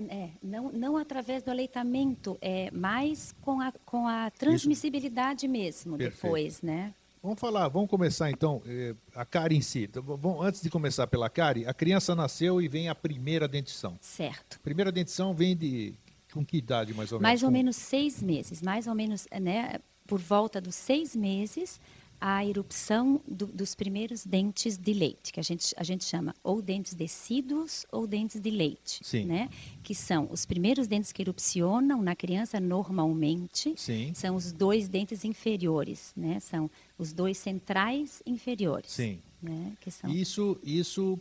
é, 0.08 0.30
não, 0.42 0.72
não 0.72 0.96
através 0.96 1.42
do 1.42 1.50
aleitamento, 1.50 2.38
é 2.40 2.70
mais 2.70 3.34
com 3.42 3.60
a, 3.60 3.72
com 3.84 4.06
a 4.06 4.30
transmissibilidade 4.30 5.46
isso. 5.46 5.52
mesmo 5.52 5.98
Perfeito. 5.98 6.22
depois, 6.22 6.62
né? 6.62 6.94
Vamos 7.22 7.40
falar, 7.40 7.68
vamos 7.68 7.90
começar 7.90 8.30
então 8.30 8.62
eh, 8.66 8.94
a 9.14 9.24
cárie 9.24 9.56
em 9.56 9.60
si. 9.60 9.84
Então, 9.84 10.42
antes 10.42 10.60
de 10.60 10.70
começar 10.70 11.06
pela 11.06 11.28
cárie, 11.28 11.66
a 11.66 11.74
criança 11.74 12.14
nasceu 12.14 12.60
e 12.60 12.68
vem 12.68 12.88
a 12.88 12.94
primeira 12.94 13.48
dentição. 13.48 13.96
Certo. 14.00 14.56
A 14.56 14.62
primeira 14.62 14.92
dentição 14.92 15.34
vem 15.34 15.56
de 15.56 15.94
com 16.32 16.44
que 16.44 16.58
idade 16.58 16.92
mais 16.94 17.10
ou 17.10 17.18
menos? 17.18 17.22
Mais 17.22 17.42
ou 17.42 17.50
menos 17.50 17.76
seis 17.76 18.22
meses, 18.22 18.62
mais 18.62 18.86
ou 18.86 18.94
menos, 18.94 19.26
né? 19.40 19.80
por 20.06 20.20
volta 20.20 20.60
dos 20.60 20.74
seis 20.74 21.14
meses, 21.14 21.80
a 22.20 22.44
erupção 22.44 23.20
do, 23.26 23.46
dos 23.46 23.74
primeiros 23.74 24.24
dentes 24.24 24.76
de 24.76 24.92
leite, 24.92 25.32
que 25.32 25.40
a 25.40 25.42
gente, 25.42 25.74
a 25.76 25.82
gente 25.82 26.04
chama 26.04 26.34
ou 26.42 26.62
dentes 26.62 26.94
decíduos 26.94 27.86
ou 27.92 28.06
dentes 28.06 28.40
de 28.40 28.50
leite, 28.50 29.00
Sim. 29.02 29.24
né? 29.24 29.50
Que 29.82 29.94
são 29.94 30.28
os 30.30 30.46
primeiros 30.46 30.86
dentes 30.86 31.12
que 31.12 31.22
erupcionam 31.22 32.02
na 32.02 32.16
criança 32.16 32.58
normalmente, 32.58 33.74
Sim. 33.76 34.12
são 34.14 34.36
os 34.36 34.52
dois 34.52 34.88
dentes 34.88 35.24
inferiores, 35.24 36.12
né? 36.16 36.40
São 36.40 36.70
os 36.98 37.12
dois 37.12 37.38
centrais 37.38 38.22
inferiores. 38.26 38.92
Sim. 38.92 39.18
Né? 39.42 39.72
Que 39.80 39.90
são... 39.90 40.10
Isso, 40.10 40.58
isso 40.64 41.18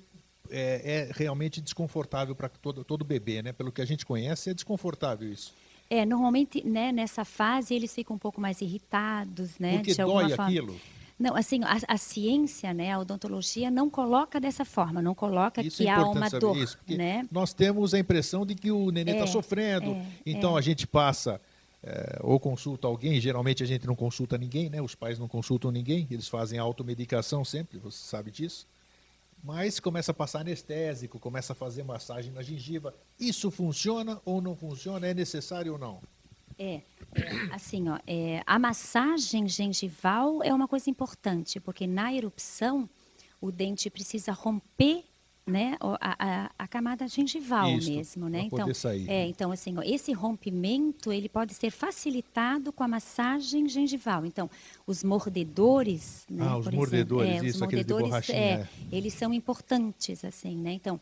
é, 0.50 1.10
é 1.10 1.12
realmente 1.14 1.62
desconfortável 1.62 2.36
para 2.36 2.50
todo, 2.50 2.84
todo 2.84 3.04
bebê, 3.04 3.42
né? 3.42 3.52
Pelo 3.52 3.72
que 3.72 3.82
a 3.82 3.86
gente 3.86 4.06
conhece, 4.06 4.50
é 4.50 4.54
desconfortável 4.54 5.32
isso. 5.32 5.54
É, 5.90 6.06
normalmente, 6.06 6.66
né, 6.66 6.92
nessa 6.92 7.24
fase 7.24 7.74
eles 7.74 7.94
ficam 7.94 8.16
um 8.16 8.20
pouco 8.20 8.42
mais 8.42 8.62
irritados, 8.62 9.60
né? 9.60 9.78
Porque 9.78 9.94
de 9.94 10.02
alguma 10.02 10.22
dói 10.22 10.36
forma. 10.36 10.46
aquilo. 10.46 10.76
Não, 11.18 11.34
assim, 11.36 11.64
a, 11.64 11.78
a, 11.88 11.98
ciência, 11.98 12.74
né, 12.74 12.92
a 12.92 13.00
odontologia 13.00 13.72
não 13.72 13.90
coloca 13.90 14.38
dessa 14.40 14.66
forma, 14.66 15.02
não 15.02 15.16
coloca 15.16 15.62
isso 15.62 15.78
que 15.78 15.88
é 15.88 15.92
há 15.92 16.06
uma 16.06 16.30
dor, 16.30 16.58
isso, 16.58 16.78
né? 16.90 17.26
Nós 17.32 17.54
temos 17.54 17.94
a 17.94 18.00
impressão 18.00 18.46
de 18.46 18.54
que 18.54 18.70
o 18.70 18.92
neném 18.92 19.14
está 19.14 19.26
É, 19.26 19.28
sofrendo, 19.28 19.92
é, 19.92 20.06
então 20.26 20.56
é. 20.56 20.60
a 20.60 20.62
gente 20.62 20.86
passa 20.86 21.40
é, 21.82 22.20
ou 22.22 22.38
consulta 22.38 22.88
alguém, 22.88 23.22
geralmente 23.22 23.64
a 23.64 23.66
gente 23.66 23.88
não 23.88 23.96
consulta 23.96 24.38
ninguém, 24.38 24.70
né? 24.70 24.82
Os 24.82 24.96
pais 24.96 25.18
não 25.18 25.28
consultam 25.28 25.72
ninguém, 25.72 26.06
eles 26.12 26.28
fazem 26.28 26.60
automedicação 26.60 27.46
sempre, 27.46 27.78
você 27.78 28.00
sabe 28.00 28.30
disso. 28.32 28.68
Mas 29.46 29.80
começa 29.80 30.10
a 30.10 30.14
passar 30.14 30.40
anestésico, 30.40 31.20
começa 31.20 31.54
a 31.54 31.56
fazer 31.56 31.84
massagem 31.84 32.32
na 32.32 32.42
gengiva. 32.42 32.92
Isso 33.20 33.52
funciona 33.52 34.20
ou 34.26 34.42
não 34.42 34.56
funciona? 34.56 35.06
É 35.06 35.14
necessário 35.14 35.74
ou 35.74 35.78
não? 35.78 36.00
É, 36.58 36.76
é, 36.76 36.82
assim, 37.52 37.88
ó, 37.88 38.00
é, 38.08 38.42
a 38.44 38.58
massagem 38.58 39.48
gengival 39.48 40.42
é 40.42 40.52
uma 40.52 40.68
coisa 40.68 40.90
importante, 40.90 41.60
porque 41.60 41.86
na 41.86 42.12
erupção 42.12 42.90
o 43.40 43.52
dente 43.52 43.88
precisa 43.88 44.32
romper 44.32 45.04
né, 45.46 45.78
a, 45.80 46.16
a, 46.20 46.52
a 46.58 46.68
camada 46.68 47.08
gengival 47.08 47.70
Isso, 47.78 47.92
mesmo, 47.92 48.30
né? 48.30 48.50
Então, 48.52 48.74
sair. 48.74 49.08
é, 49.08 49.28
então 49.28 49.52
assim, 49.52 49.78
ó, 49.78 49.82
esse 49.84 50.12
rompimento 50.12 51.14
ele 51.14 51.30
pode 51.30 51.54
ser 51.54 51.70
facilitado 51.70 52.72
com 52.72 52.84
a 52.84 52.88
massagem 52.88 53.70
gengival. 53.70 54.26
Então, 54.26 54.50
os 54.88 55.04
mordedores, 55.04 56.26
né, 56.28 56.44
Ah, 56.48 56.58
os 56.58 56.66
por 56.66 56.74
mordedores, 56.74 57.30
exemplo, 57.30 57.38
é, 57.38 57.42
os 57.42 57.48
isso, 57.48 57.54
de 57.54 57.76
mordedores, 57.76 58.30
é, 58.30 58.52
é. 58.54 58.68
eles 58.92 59.14
são 59.14 59.32
importantes, 59.32 60.26
assim, 60.26 60.56
né? 60.56 60.74
Então, 60.74 61.00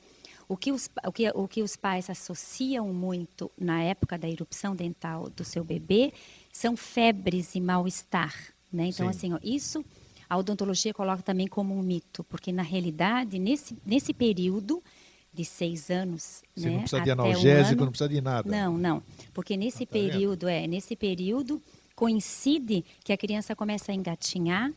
o 0.49 0.57
que, 0.57 0.73
os, 0.73 0.89
o, 1.05 1.11
que, 1.11 1.29
o 1.33 1.47
que 1.47 1.63
os 1.63 1.77
pais 1.77 2.09
associam 2.09 2.93
muito 2.93 3.49
na 3.57 3.81
época 3.81 4.17
da 4.17 4.29
erupção 4.29 4.75
dental 4.75 5.29
do 5.29 5.45
seu 5.45 5.63
bebê 5.63 6.11
são 6.51 6.75
febres 6.75 7.55
e 7.55 7.61
mal-estar, 7.61 8.35
né? 8.71 8.87
Então, 8.87 9.05
Sim. 9.05 9.17
assim, 9.17 9.33
ó, 9.33 9.39
isso 9.41 9.85
a 10.33 10.37
odontologia 10.37 10.93
coloca 10.93 11.21
também 11.21 11.47
como 11.47 11.77
um 11.77 11.81
mito, 11.83 12.23
porque 12.23 12.51
na 12.51 12.63
realidade, 12.63 13.37
nesse, 13.37 13.77
nesse 13.85 14.13
período 14.13 14.81
de 15.31 15.45
seis 15.45 15.89
anos, 15.91 16.41
Você 16.55 16.65
né, 16.67 16.71
não 16.73 16.79
precisa 16.81 17.01
de 17.03 17.11
até 17.11 17.21
um 17.21 17.25
analgésico, 17.25 17.73
ano- 17.73 17.85
não 17.85 17.91
precisa 17.91 18.09
de 18.09 18.21
nada. 18.21 18.49
não, 18.49 18.77
não. 18.77 19.03
Porque 19.33 19.55
nesse 19.55 19.83
Ah, 19.83 19.85
tá 19.87 19.93
vendo? 19.93 20.11
período, 20.11 20.47
é, 20.47 20.65
nesse 20.67 20.95
período 20.95 21.61
coincide 21.95 22.83
que 23.03 23.13
a 23.13 23.17
criança 23.17 23.55
começa 23.55 23.91
a 23.91 23.95
engatinhar. 23.95 24.71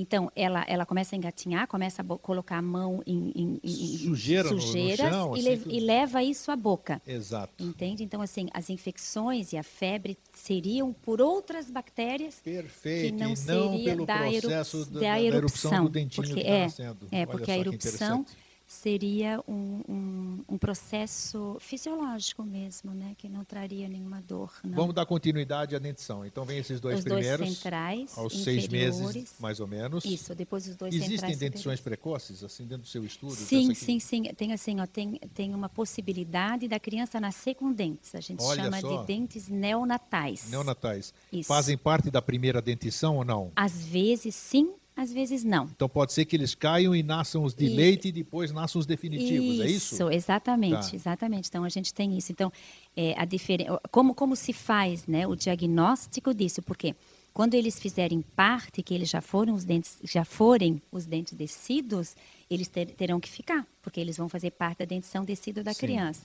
Então, 0.00 0.30
ela, 0.36 0.64
ela 0.68 0.86
começa 0.86 1.16
a 1.16 1.18
engatinhar, 1.18 1.66
começa 1.66 2.02
a 2.02 2.04
colocar 2.18 2.58
a 2.58 2.62
mão 2.62 3.02
em, 3.04 3.32
em- 3.34 3.60
em- 3.64 3.98
Sujeira 3.98 4.48
no- 4.48 4.54
no 4.54 4.60
sujeiras 4.62 5.10
chão, 5.12 5.36
e, 5.36 5.40
assim, 5.40 5.48
le- 5.48 5.56
tudo. 5.58 5.74
e 5.74 5.80
leva 5.80 6.22
isso 6.22 6.52
à 6.52 6.56
boca. 6.56 7.02
Exato. 7.04 7.52
Entende? 7.58 8.04
Então, 8.04 8.22
assim, 8.22 8.46
as 8.54 8.70
infecções 8.70 9.52
e 9.52 9.56
a 9.56 9.64
febre 9.64 10.16
seriam 10.32 10.92
por 10.92 11.20
outras 11.20 11.68
bactérias 11.68 12.36
Perfeito. 12.44 13.16
que 13.16 13.20
não 13.24 13.32
e 13.32 13.36
seria 13.36 13.60
não 13.60 13.84
pelo 13.84 14.06
da, 14.06 14.18
processo 14.18 14.84
da, 14.86 14.92
da 14.92 15.00
da 15.00 15.20
erupção 15.20 15.38
erupção, 15.72 15.84
do 15.84 15.90
dentinho 15.90 16.26
porque 16.28 16.34
que 16.34 16.40
está 16.46 16.54
é, 16.54 16.62
nascendo. 16.62 16.98
é 17.10 17.16
Olha 17.18 17.26
porque 17.26 17.50
a 17.50 17.58
erupção. 17.58 18.24
Seria 18.68 19.42
um, 19.48 19.80
um, 19.88 20.44
um 20.46 20.58
processo 20.58 21.56
fisiológico 21.58 22.42
mesmo, 22.44 22.92
né, 22.92 23.14
que 23.16 23.26
não 23.26 23.42
traria 23.42 23.88
nenhuma 23.88 24.20
dor. 24.20 24.52
Não. 24.62 24.76
Vamos 24.76 24.94
dar 24.94 25.06
continuidade 25.06 25.74
à 25.74 25.78
dentição. 25.78 26.24
Então, 26.26 26.44
vem 26.44 26.58
esses 26.58 26.78
dois 26.78 26.98
os 26.98 27.04
dois 27.04 27.26
primeiros, 27.26 27.56
centrais 27.56 28.18
aos 28.18 28.44
seis 28.44 28.68
meses, 28.68 29.34
mais 29.40 29.58
ou 29.58 29.66
menos. 29.66 30.04
Isso, 30.04 30.34
depois 30.34 30.68
os 30.68 30.76
dois 30.76 30.94
Existem 30.94 31.16
centrais 31.16 31.38
dentições 31.38 31.78
superiores. 31.78 31.80
precoces, 31.80 32.44
assim, 32.44 32.64
dentro 32.66 32.82
do 32.82 32.88
seu 32.88 33.04
estudo? 33.04 33.34
Sim, 33.34 33.72
sim, 33.74 33.98
sim. 33.98 34.24
Tem 34.34 34.52
assim, 34.52 34.78
ó, 34.80 34.86
tem, 34.86 35.18
tem 35.34 35.54
uma 35.54 35.70
possibilidade 35.70 36.68
da 36.68 36.78
criança 36.78 37.18
nascer 37.18 37.54
com 37.54 37.72
dentes. 37.72 38.14
A 38.14 38.20
gente 38.20 38.42
Olha 38.42 38.64
chama 38.64 38.80
só. 38.82 39.00
de 39.00 39.06
dentes 39.06 39.48
neonatais. 39.48 40.50
Neonatais. 40.50 41.14
Isso. 41.32 41.48
Fazem 41.48 41.78
parte 41.78 42.10
da 42.10 42.20
primeira 42.20 42.60
dentição 42.60 43.16
ou 43.16 43.24
não? 43.24 43.50
Às 43.56 43.80
vezes 43.86 44.34
sim, 44.34 44.74
às 45.00 45.12
vezes 45.12 45.44
não. 45.44 45.64
Então 45.74 45.88
pode 45.88 46.12
ser 46.12 46.24
que 46.24 46.34
eles 46.34 46.54
caiam 46.56 46.94
e 46.94 47.02
nasçam 47.04 47.44
os 47.44 47.54
de 47.54 47.66
E- 47.66 47.68
leite 47.68 48.08
e 48.08 48.12
depois 48.12 48.50
nasçam 48.50 48.80
os 48.80 48.86
definitivos, 48.86 49.60
é 49.60 49.66
isso? 49.70 50.10
exatamente, 50.10 50.90
Tá. 50.90 50.96
exatamente. 50.96 51.48
Então 51.48 51.62
a 51.62 51.68
gente 51.68 51.94
tem 51.94 52.18
isso. 52.18 52.32
Então, 52.32 52.52
é, 52.96 53.14
a 53.16 53.24
diferen... 53.24 53.68
como, 53.92 54.12
como 54.14 54.34
se 54.34 54.52
faz 54.52 55.06
né, 55.06 55.26
o 55.26 55.36
diagnóstico 55.36 56.34
disso? 56.34 56.60
Porque 56.62 56.96
quando 57.32 57.54
eles 57.54 57.78
fizerem 57.78 58.20
parte, 58.34 58.82
que 58.82 58.92
eles 58.92 59.08
já 59.08 59.20
foram 59.20 59.54
os 59.54 59.64
dentes, 59.64 59.98
já 60.02 60.24
forem 60.24 60.82
os 60.90 61.06
dentes 61.06 61.34
descidos, 61.34 62.16
eles 62.50 62.66
ter- 62.66 62.86
terão 62.86 63.20
que 63.20 63.28
ficar, 63.28 63.64
porque 63.82 64.00
eles 64.00 64.16
vão 64.16 64.28
fazer 64.28 64.50
parte 64.50 64.78
da 64.78 64.84
dentição 64.84 65.24
decida 65.24 65.62
da 65.62 65.72
Sim. 65.72 65.78
criança. 65.80 66.22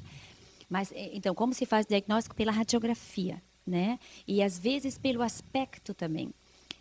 Mas 0.67 0.91
é, 0.93 1.11
então, 1.13 1.35
como 1.35 1.53
se 1.53 1.67
faz 1.67 1.85
o 1.85 1.89
diagnóstico 1.89 2.35
pela 2.35 2.51
radiografia, 2.51 3.39
né? 3.67 3.99
E 4.27 4.41
às 4.41 4.57
vezes 4.57 4.97
pelo 4.97 5.21
aspecto 5.21 5.93
também. 5.93 6.31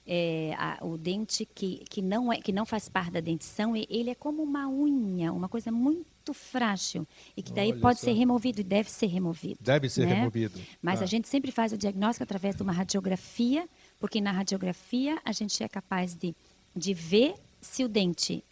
É, 0.04 0.52
a- 0.58 0.78
o 0.82 0.96
dente 0.98 1.44
que, 1.44 1.84
que, 1.88 2.02
não 2.02 2.32
é, 2.32 2.40
que 2.40 2.50
não 2.52 2.66
faz 2.66 2.88
parte 2.88 3.12
da 3.12 3.20
dentição, 3.20 3.76
ele 3.76 4.10
é 4.10 4.14
como 4.16 4.42
uma 4.42 4.68
unha, 4.68 5.32
uma 5.32 5.48
coisa 5.48 5.70
muito 5.70 6.34
frágil 6.34 7.06
e 7.36 7.42
que 7.42 7.52
daí 7.52 7.70
Olha 7.70 7.80
pode 7.80 8.00
só. 8.00 8.06
ser 8.06 8.12
removido 8.14 8.60
e 8.60 8.64
deve 8.64 8.90
ser 8.90 9.06
removido. 9.06 9.58
Deve 9.60 9.88
ser 9.88 10.06
né? 10.06 10.14
removido. 10.14 10.58
Mas 10.82 10.98
Tá. 10.98 11.04
a 11.04 11.08
gente 11.08 11.28
sempre 11.28 11.52
faz 11.52 11.72
o 11.72 11.78
diagnóstico 11.78 12.24
através 12.24 12.56
de 12.56 12.62
uma 12.64 12.72
radiografia, 12.72 13.68
porque 14.00 14.20
na 14.20 14.32
radiografia 14.32 15.20
a 15.24 15.30
gente 15.30 15.62
é 15.62 15.68
capaz 15.68 16.14
de, 16.14 16.34
de 16.74 16.92
ver 16.94 17.34
se 17.60 17.84
o 17.84 17.88
dente 17.88 18.42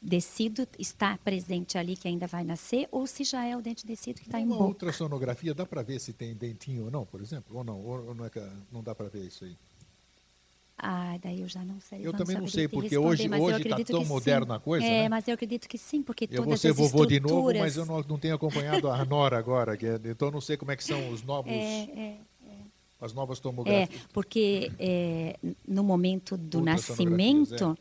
descido 0.00 0.68
está 0.78 1.18
presente 1.24 1.76
ali 1.76 1.96
que 1.96 2.06
ainda 2.06 2.26
vai 2.26 2.44
nascer 2.44 2.86
ou 2.92 3.06
se 3.06 3.24
já 3.24 3.44
é 3.44 3.56
o 3.56 3.60
dente 3.62 3.84
descido 3.86 4.20
que 4.20 4.26
está 4.28 4.38
em 4.38 4.44
Uma 4.46 4.66
ultrassonografia 4.66 5.52
dá 5.54 5.66
para 5.66 5.82
ver 5.82 5.98
se 6.00 6.12
tem 6.12 6.34
dentinho 6.34 6.84
ou 6.84 6.90
não, 6.90 7.04
por 7.04 7.20
exemplo? 7.20 7.56
Ou 7.56 7.64
não? 7.64 7.80
Ou 7.84 8.14
não, 8.14 8.24
é 8.26 8.30
não 8.70 8.82
dá 8.82 8.94
para 8.94 9.08
ver 9.08 9.26
isso 9.26 9.44
aí? 9.44 9.56
Ah, 10.80 11.18
daí 11.20 11.40
eu 11.40 11.48
já 11.48 11.64
não 11.64 11.80
sei. 11.80 12.06
Eu 12.06 12.12
também 12.12 12.36
não 12.38 12.46
sei, 12.46 12.68
porque 12.68 12.96
hoje- 12.96 13.28
hoje 13.28 13.50
tá 13.50 13.56
acredito 13.74 13.90
tão 13.90 14.04
moderna 14.04 14.54
a 14.54 14.60
coisa, 14.60 14.86
É, 14.86 15.02
né? 15.02 15.08
mas 15.08 15.26
eu 15.26 15.34
acredito 15.34 15.68
que 15.68 15.76
sim, 15.76 16.02
porque 16.04 16.24
Eu 16.30 16.36
vou 16.36 16.44
todas 16.44 16.60
ser 16.60 16.68
as 16.70 16.76
vovô 16.76 17.04
de 17.04 17.18
novo, 17.18 17.52
mas 17.58 17.76
eu 17.76 17.84
não, 17.84 18.00
não 18.02 18.16
tenho 18.16 18.36
acompanhado 18.36 18.88
a 18.88 19.04
Nora 19.04 19.36
agora, 19.36 19.76
que 19.76 19.84
é- 19.86 19.98
então 20.04 20.28
eu 20.28 20.32
não 20.32 20.40
sei 20.40 20.56
como 20.56 20.70
é 20.70 20.76
que 20.76 20.84
são 20.84 21.10
os 21.10 21.20
novos, 21.24 21.50
É, 21.50 21.88
é, 21.96 22.16
as 23.00 23.12
novas 23.12 23.38
é, 23.38 23.42
tomografias. 23.42 24.02
porque 24.12 24.70
é, 24.78 25.36
no 25.66 25.82
momento 25.82 26.36
do 26.36 26.60
nascimento, 26.60 27.76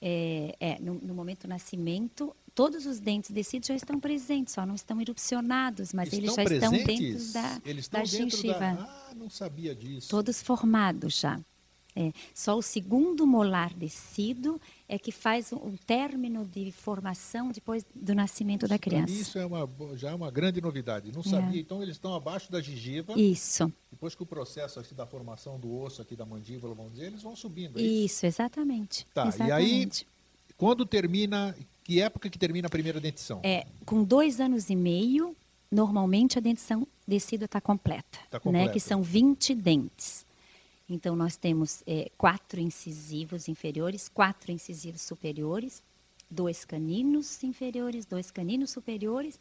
é, 0.00 0.56
é, 0.58 0.78
no, 0.80 0.94
no 0.94 1.14
momento 1.14 1.42
do 1.42 1.48
nascimento, 1.48 2.34
todos 2.54 2.86
os 2.86 2.98
dentes 2.98 3.30
descidos 3.30 3.66
já 3.68 3.74
estão 3.74 4.00
presentes, 4.00 4.54
só 4.54 4.64
não 4.64 4.74
estão 4.74 4.98
erupcionados, 5.02 5.92
mas 5.92 6.10
eles 6.14 6.34
já 6.34 6.44
estão 6.44 6.72
dentro 6.72 7.32
da, 7.32 7.60
Eles 7.66 7.88
da 7.88 8.02
estão 8.02 8.20
dentro 8.20 8.36
gengiva. 8.38 8.58
da... 8.58 8.72
Ah, 8.72 9.12
não 9.14 9.28
sabia 9.28 9.74
disso. 9.74 10.08
todos 10.08 10.42
formados 10.42 11.18
já. 11.20 11.38
É, 12.00 12.12
só 12.32 12.56
o 12.56 12.62
segundo 12.62 13.26
molar 13.26 13.74
descido 13.74 14.60
é 14.88 14.96
que 14.98 15.10
faz 15.10 15.52
um, 15.52 15.76
término 15.84 16.44
de 16.44 16.70
formação 16.70 17.50
depois 17.50 17.84
do 17.94 18.14
nascimento 18.14 18.68
da 18.68 18.78
Pra 18.78 18.90
mim, 18.98 19.04
criança. 19.04 19.12
isso 19.20 19.36
é 19.38 19.44
uma, 19.44 19.68
já 19.96 20.10
é 20.10 20.14
uma 20.14 20.30
grande 20.30 20.60
novidade. 20.60 21.10
Não 21.12 21.24
sabia. 21.24 21.60
Então, 21.60 21.82
eles 21.82 21.96
estão 21.96 22.14
abaixo 22.14 22.52
da 22.52 22.60
gengiva. 22.60 23.18
Isso, 23.18 23.70
Depois 23.90 24.14
que 24.14 24.22
o 24.22 24.26
processo 24.26 24.78
aqui 24.78 24.94
da 24.94 25.06
formação 25.06 25.58
do 25.58 25.76
osso 25.80 26.00
aqui 26.00 26.14
da 26.14 26.24
mandíbula, 26.24 26.72
vamos 26.72 26.92
dizer, 26.92 27.06
eles 27.06 27.22
vão 27.22 27.34
subindo. 27.34 27.78
é 27.78 27.82
isso? 27.82 28.04
isso, 28.04 28.26
exatamente. 28.26 29.04
Tá, 29.12 29.24
e 29.24 29.42
aí- 29.50 29.64
exatamente. 29.64 30.06
Quando 30.56 30.86
termina... 30.86 31.54
Que 31.84 32.00
época 32.02 32.28
que 32.28 32.38
termina 32.38 32.66
a 32.66 32.70
primeira 32.70 33.00
dentição? 33.00 33.40
É, 33.42 33.66
com 33.86 34.04
dois 34.04 34.40
anos 34.40 34.68
e 34.68 34.76
meio, 34.76 35.34
normalmente 35.72 36.36
a 36.36 36.40
dentição 36.40 36.86
descida 37.06 37.46
está 37.46 37.60
completa, 37.62 38.18
Tá 38.30 38.36
né? 38.36 38.40
completa. 38.40 38.72
Que 38.74 38.78
são 38.80 39.02
20 39.02 39.54
dentes. 39.54 40.27
Então, 40.88 41.14
nós 41.14 41.36
temos 41.36 41.82
é, 41.86 42.10
quatro 42.16 42.58
incisivos 42.60 43.46
inferiores, 43.48 44.08
quatro 44.08 44.50
incisivos 44.50 45.02
superiores, 45.02 45.82
dois 46.30 46.64
caninos 46.64 47.42
inferiores, 47.44 48.06
dois 48.06 48.30
caninos 48.30 48.70
superiores 48.70 49.38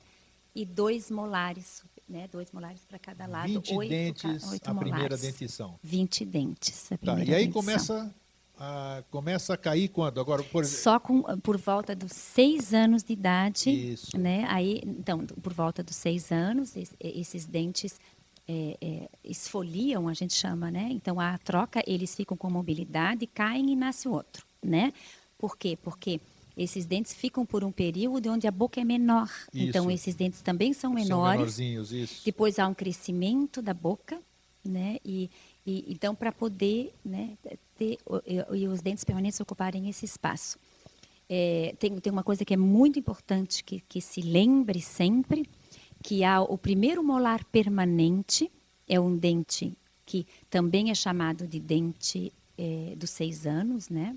e 0.53 0.65
dois 0.65 1.09
molares, 1.09 1.83
né? 2.09 2.27
Dois 2.31 2.51
molares 2.51 2.81
para 2.89 2.99
cada 2.99 3.25
lado. 3.27 3.47
20 3.53 3.73
oito, 3.75 3.89
dentes 3.89 4.43
oito 4.51 4.67
a 4.67 4.73
primeira 4.73 4.97
molares. 5.15 5.21
dentição. 5.21 5.75
20 5.83 6.25
dentes. 6.25 6.85
A 6.91 6.97
Tá, 6.97 6.97
primeira 6.97 7.31
e 7.31 7.33
aí 7.35 7.41
dentição. 7.45 7.61
começa 7.61 8.15
a, 8.59 9.03
começa 9.11 9.53
a 9.53 9.57
cair 9.57 9.87
quando? 9.89 10.19
Agora, 10.19 10.43
por. 10.43 10.65
Só 10.65 10.99
com, 10.99 11.21
por 11.39 11.57
volta 11.57 11.95
dos 11.95 12.11
seis 12.11 12.73
anos 12.73 13.03
de 13.03 13.13
idade, 13.13 13.69
Isso. 13.69 14.17
né? 14.17 14.45
Aí, 14.49 14.81
então, 14.83 15.25
por 15.25 15.53
volta 15.53 15.81
dos 15.83 15.95
seis 15.95 16.31
anos, 16.31 16.75
es- 16.75 16.93
esses 16.99 17.45
dentes 17.45 17.99
é, 18.47 18.77
é, 18.81 19.09
esfoliam, 19.23 20.07
a 20.07 20.13
gente 20.13 20.33
chama, 20.33 20.71
né? 20.71 20.87
Então, 20.91 21.19
a 21.19 21.37
troca, 21.37 21.83
eles 21.85 22.15
ficam 22.15 22.37
com 22.37 22.49
mobilidade, 22.49 23.27
caem 23.27 23.71
e 23.71 23.75
nasce 23.75 24.07
outro, 24.07 24.45
né? 24.63 24.93
Por 25.37 25.57
quê? 25.57 25.77
Porque 25.83 26.19
esses 26.55 26.85
dentes 26.85 27.13
ficam 27.13 27.45
por 27.45 27.63
um 27.63 27.71
período 27.71 28.31
onde 28.31 28.47
a 28.47 28.51
boca 28.51 28.81
é 28.81 28.83
menor. 28.83 29.29
Então, 29.53 29.85
Isso. 29.85 30.01
esses 30.01 30.15
dentes 30.15 30.41
também 30.41 30.73
são 30.73 30.93
São 30.93 30.99
menores. 30.99 31.59
isso. 31.91 32.21
Depois 32.25 32.57
há 32.57 32.67
um 32.67 32.73
crescimento 32.73 33.61
da 33.61 33.73
boca, 33.73 34.17
né? 34.65 34.97
E, 35.05 35.29
e 35.65 35.85
então 35.89 36.15
para 36.15 36.31
poder, 36.31 36.91
né, 37.05 37.31
ter 37.77 37.99
e, 38.25 38.57
e 38.57 38.67
os 38.67 38.81
dentes 38.81 39.03
permanentes 39.03 39.39
ocuparem 39.39 39.87
esse 39.87 40.05
espaço. 40.05 40.57
É, 41.29 41.75
tem, 41.77 41.99
tem 41.99 42.11
uma 42.11 42.23
coisa 42.23 42.45
que 42.45 42.53
é 42.53 42.57
muito 42.57 42.97
importante 42.97 43.63
que, 43.63 43.81
que 43.81 43.99
se 43.99 44.21
lembre 44.21 44.81
sempre, 44.81 45.47
que 46.03 46.23
há 46.23 46.41
o 46.41 46.57
primeiro 46.57 47.03
molar 47.03 47.43
permanente, 47.45 48.49
é 48.87 48.99
um 48.99 49.15
dente 49.17 49.73
que 50.05 50.25
também 50.49 50.89
é 50.89 50.95
chamado 50.95 51.45
de 51.45 51.59
dente 51.59 52.31
é, 52.57 52.93
dos 52.95 53.09
seis 53.09 53.45
anos, 53.45 53.89
né? 53.89 54.15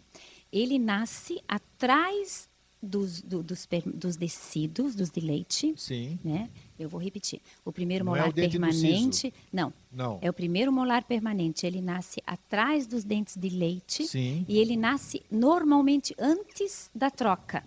Ele 0.53 0.79
nasce 0.79 1.41
atrás 1.49 2.49
dos, 2.83 3.21
do- 3.21 3.43
dos, 3.43 3.69
dos 3.87 4.17
descidos, 4.17 4.95
dos 4.95 5.11
de 5.11 5.21
leite, 5.21 5.75
Sim. 5.77 6.19
né? 6.25 6.49
Eu 6.79 6.89
vou 6.89 7.01
repetir. 7.01 7.41
O 7.65 7.71
primeiro 7.73 8.05
Não 8.05 8.15
é 8.17 8.19
molar 8.21 8.31
o 8.31 8.33
dente 8.33 8.57
do 8.57 8.61
permanente, 8.61 9.35
não, 9.53 9.73
Não. 9.93 10.19
é 10.23 10.31
o 10.31 10.33
primeiro 10.33 10.73
molar 10.73 11.05
permanente. 11.05 11.67
Ele 11.67 11.81
nasce 11.83 12.23
atrás 12.27 12.87
dos 12.87 13.05
dentes 13.05 13.37
de 13.37 13.49
leite 13.51 14.07
Sim. 14.07 14.47
e 14.49 14.59
ele 14.59 14.77
nasce 14.77 15.23
normalmente 15.31 16.15
antes 16.19 16.89
da 16.95 17.11
troca. 17.11 17.63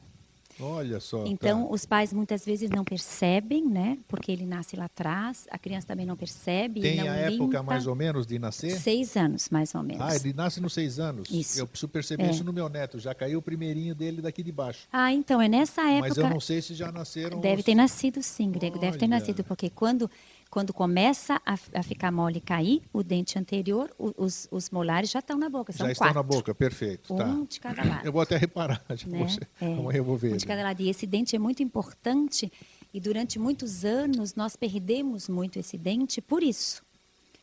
Olha 0.59 0.99
só. 0.99 1.25
Então, 1.25 1.65
tá. 1.67 1.73
os 1.73 1.85
pais 1.85 2.13
muitas 2.13 2.45
vezes 2.45 2.69
não 2.69 2.83
percebem, 2.83 3.65
né? 3.67 3.97
Porque 4.07 4.31
ele 4.31 4.45
nasce 4.45 4.75
lá 4.75 4.85
atrás, 4.85 5.47
a 5.49 5.57
criança 5.57 5.87
também 5.87 6.05
não 6.05 6.15
percebe. 6.15 6.81
tem 6.81 6.97
não 6.97 7.05
a 7.09 7.15
época 7.15 7.57
limpa. 7.57 7.63
mais 7.63 7.87
ou 7.87 7.95
menos 7.95 8.25
de 8.27 8.37
nascer? 8.39 8.71
Seis 8.79 9.15
anos, 9.17 9.49
mais 9.49 9.73
ou 9.75 9.83
menos. 9.83 10.01
Ah, 10.01 10.15
ele 10.15 10.33
nasce 10.33 10.61
nos 10.61 10.73
seis 10.73 10.99
anos. 10.99 11.29
Isso. 11.29 11.59
Eu 11.59 11.67
preciso 11.67 11.89
perceber 11.89 12.23
É. 12.23 12.31
isso 12.31 12.43
no 12.43 12.53
meu 12.53 12.69
neto. 12.69 12.99
Já 12.99 13.13
caiu 13.13 13.39
o 13.39 13.41
primeirinho 13.41 13.95
dele 13.95 14.21
daqui 14.21 14.43
de 14.43 14.51
baixo. 14.51 14.87
Ah, 14.91 15.11
então, 15.11 15.41
é 15.41 15.47
nessa 15.47 15.81
época. 15.89 16.09
Mas 16.09 16.17
eu 16.17 16.29
não 16.29 16.39
sei 16.39 16.61
se 16.61 16.73
já 16.73 16.91
nasceram. 16.91 17.39
Deve 17.41 17.59
os- 17.59 17.65
ter 17.65 17.75
nascido 17.75 18.21
sim, 18.21 18.51
Grego, 18.51 18.77
deve 18.79 18.97
ter 18.97 19.05
Olha. 19.05 19.19
nascido, 19.19 19.43
porque 19.43 19.69
quando, 19.69 20.09
quando 20.53 20.71
começa 20.71 21.41
a, 21.43 21.57
a 21.73 21.81
ficar 21.81 22.11
mole 22.11 22.37
e 22.37 22.41
cair, 22.41 22.83
o 22.93 23.01
dente 23.01 23.39
anterior, 23.39 23.89
o- 23.97 24.13
os, 24.23 24.47
os 24.51 24.69
molares 24.69 25.09
já 25.09 25.17
estão 25.17 25.35
na 25.35 25.49
boca, 25.49 25.73
são 25.73 25.87
Já 25.87 25.91
estão 25.93 26.05
quatro. 26.13 26.21
na 26.21 26.23
boca, 26.23 26.53
perfeito. 26.53 27.11
Um 27.11 27.17
tá. 27.17 27.45
de 27.49 27.59
cada 27.59 27.83
lado. 27.83 28.05
Eu 28.05 28.11
vou 28.11 28.21
até 28.21 28.37
reparar. 28.37 28.79
já 28.95 29.07
né? 29.07 29.27
ser- 29.27 29.47
É, 29.59 29.75
vou 30.03 30.15
ver. 30.15 30.27
Um 30.27 30.37
de 30.37 30.43
ele. 30.43 30.45
cada 30.45 30.61
lado. 30.61 30.79
E 30.79 30.89
esse 30.89 31.07
dente 31.07 31.35
é 31.35 31.39
muito 31.39 31.63
importante 31.63 32.53
e 32.93 32.99
durante 32.99 33.39
muitos 33.39 33.83
anos 33.83 34.35
nós 34.35 34.55
perdemos 34.55 35.27
muito 35.27 35.57
esse 35.57 35.75
dente 35.75 36.21
por 36.21 36.43
isso, 36.43 36.83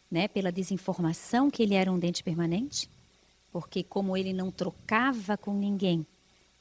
né? 0.09 0.29
Pela 0.29 0.53
desinformação 0.53 1.51
que 1.51 1.64
ele 1.64 1.75
era 1.75 1.90
um 1.90 1.99
dente 1.99 2.23
permanente, 2.23 2.88
porque 3.53 3.83
como 3.83 4.16
ele 4.16 4.33
não 4.33 4.53
trocava 4.53 5.37
com 5.37 5.53
ninguém, 5.53 6.07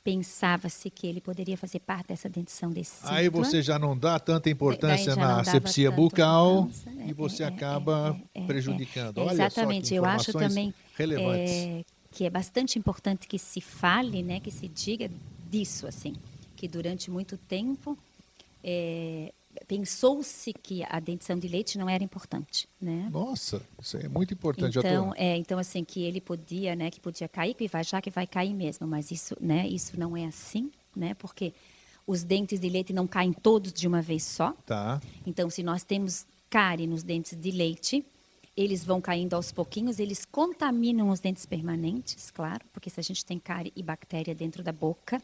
pensava-se 0.03 0.89
que 0.89 1.05
ele 1.05 1.19
poderia 1.21 1.57
fazer 1.57 1.79
parte 1.79 2.07
dessa 2.07 2.29
dentição 2.29 2.71
decídua. 2.71 3.11
Aí 3.11 3.29
você 3.29 3.61
já 3.61 3.77
não 3.77 3.97
dá 3.97 4.19
tanta 4.19 4.49
importância 4.49 5.15
na 5.15 5.41
asepsia 5.41 5.91
bucal 5.91 6.69
e 7.05 7.11
é, 7.11 7.13
você 7.13 7.43
é, 7.43 7.47
acaba 7.47 8.17
é, 8.33 8.39
é, 8.39 8.43
é, 8.43 8.47
prejudicando. 8.47 9.19
é, 9.19 9.21
Olha 9.21 9.31
exatamente, 9.33 9.93
eu 9.93 10.05
acho 10.05 10.31
também 10.31 10.73
é, 10.99 11.83
que 12.11 12.25
é 12.25 12.29
bastante 12.29 12.79
importante 12.79 13.27
que 13.27 13.37
se 13.37 13.61
fale, 13.61 14.23
né, 14.23 14.39
que 14.39 14.51
se 14.51 14.67
diga 14.67 15.09
disso, 15.49 15.85
assim, 15.85 16.15
que 16.55 16.67
durante 16.67 17.11
muito 17.11 17.37
tempo 17.37 17.97
é, 18.63 19.33
pensou-se 19.67 20.53
que 20.53 20.83
a 20.89 20.99
dentição 20.99 21.37
de 21.37 21.47
leite 21.47 21.77
não 21.77 21.89
era 21.89 22.03
importante, 22.03 22.67
né? 22.81 23.09
Nossa, 23.11 23.61
isso 23.81 23.97
é 23.97 24.07
muito 24.07 24.33
importante. 24.33 24.77
Então, 24.77 25.13
é, 25.15 25.37
então 25.37 25.59
assim 25.59 25.83
que 25.83 26.03
ele 26.03 26.21
podia, 26.21 26.75
né, 26.75 26.89
que 26.89 26.99
podia 26.99 27.27
cair, 27.27 27.53
que 27.53 27.67
vai 27.67 27.83
já 27.83 28.01
que 28.01 28.09
vai 28.09 28.25
cair 28.25 28.53
mesmo, 28.53 28.87
mas 28.87 29.11
isso, 29.11 29.35
né, 29.39 29.67
isso 29.67 29.99
não 29.99 30.15
é 30.15 30.25
assim, 30.25 30.71
né? 30.95 31.13
Porque 31.15 31.53
os 32.05 32.23
dentes 32.23 32.59
de 32.59 32.69
leite 32.69 32.91
não 32.91 33.05
caem 33.05 33.31
todos 33.31 33.71
de 33.71 33.87
uma 33.87 34.01
vez 34.01 34.23
só. 34.23 34.53
Tá. 34.65 34.99
Então, 35.25 35.49
se 35.49 35.61
nós 35.61 35.83
temos 35.83 36.25
cárie 36.49 36.87
nos 36.87 37.03
dentes 37.03 37.39
de 37.39 37.51
leite, 37.51 38.03
eles 38.57 38.83
vão 38.83 38.99
caindo 38.99 39.35
aos 39.35 39.51
pouquinhos, 39.51 39.99
eles 39.99 40.25
contaminam 40.25 41.09
os 41.09 41.19
dentes 41.19 41.45
permanentes, 41.45 42.31
claro, 42.31 42.65
porque 42.73 42.89
se 42.89 42.99
a 42.99 43.03
gente 43.03 43.23
tem 43.23 43.39
cárie 43.39 43.71
e 43.75 43.83
bactéria 43.83 44.33
dentro 44.33 44.63
da 44.63 44.71
boca, 44.71 45.21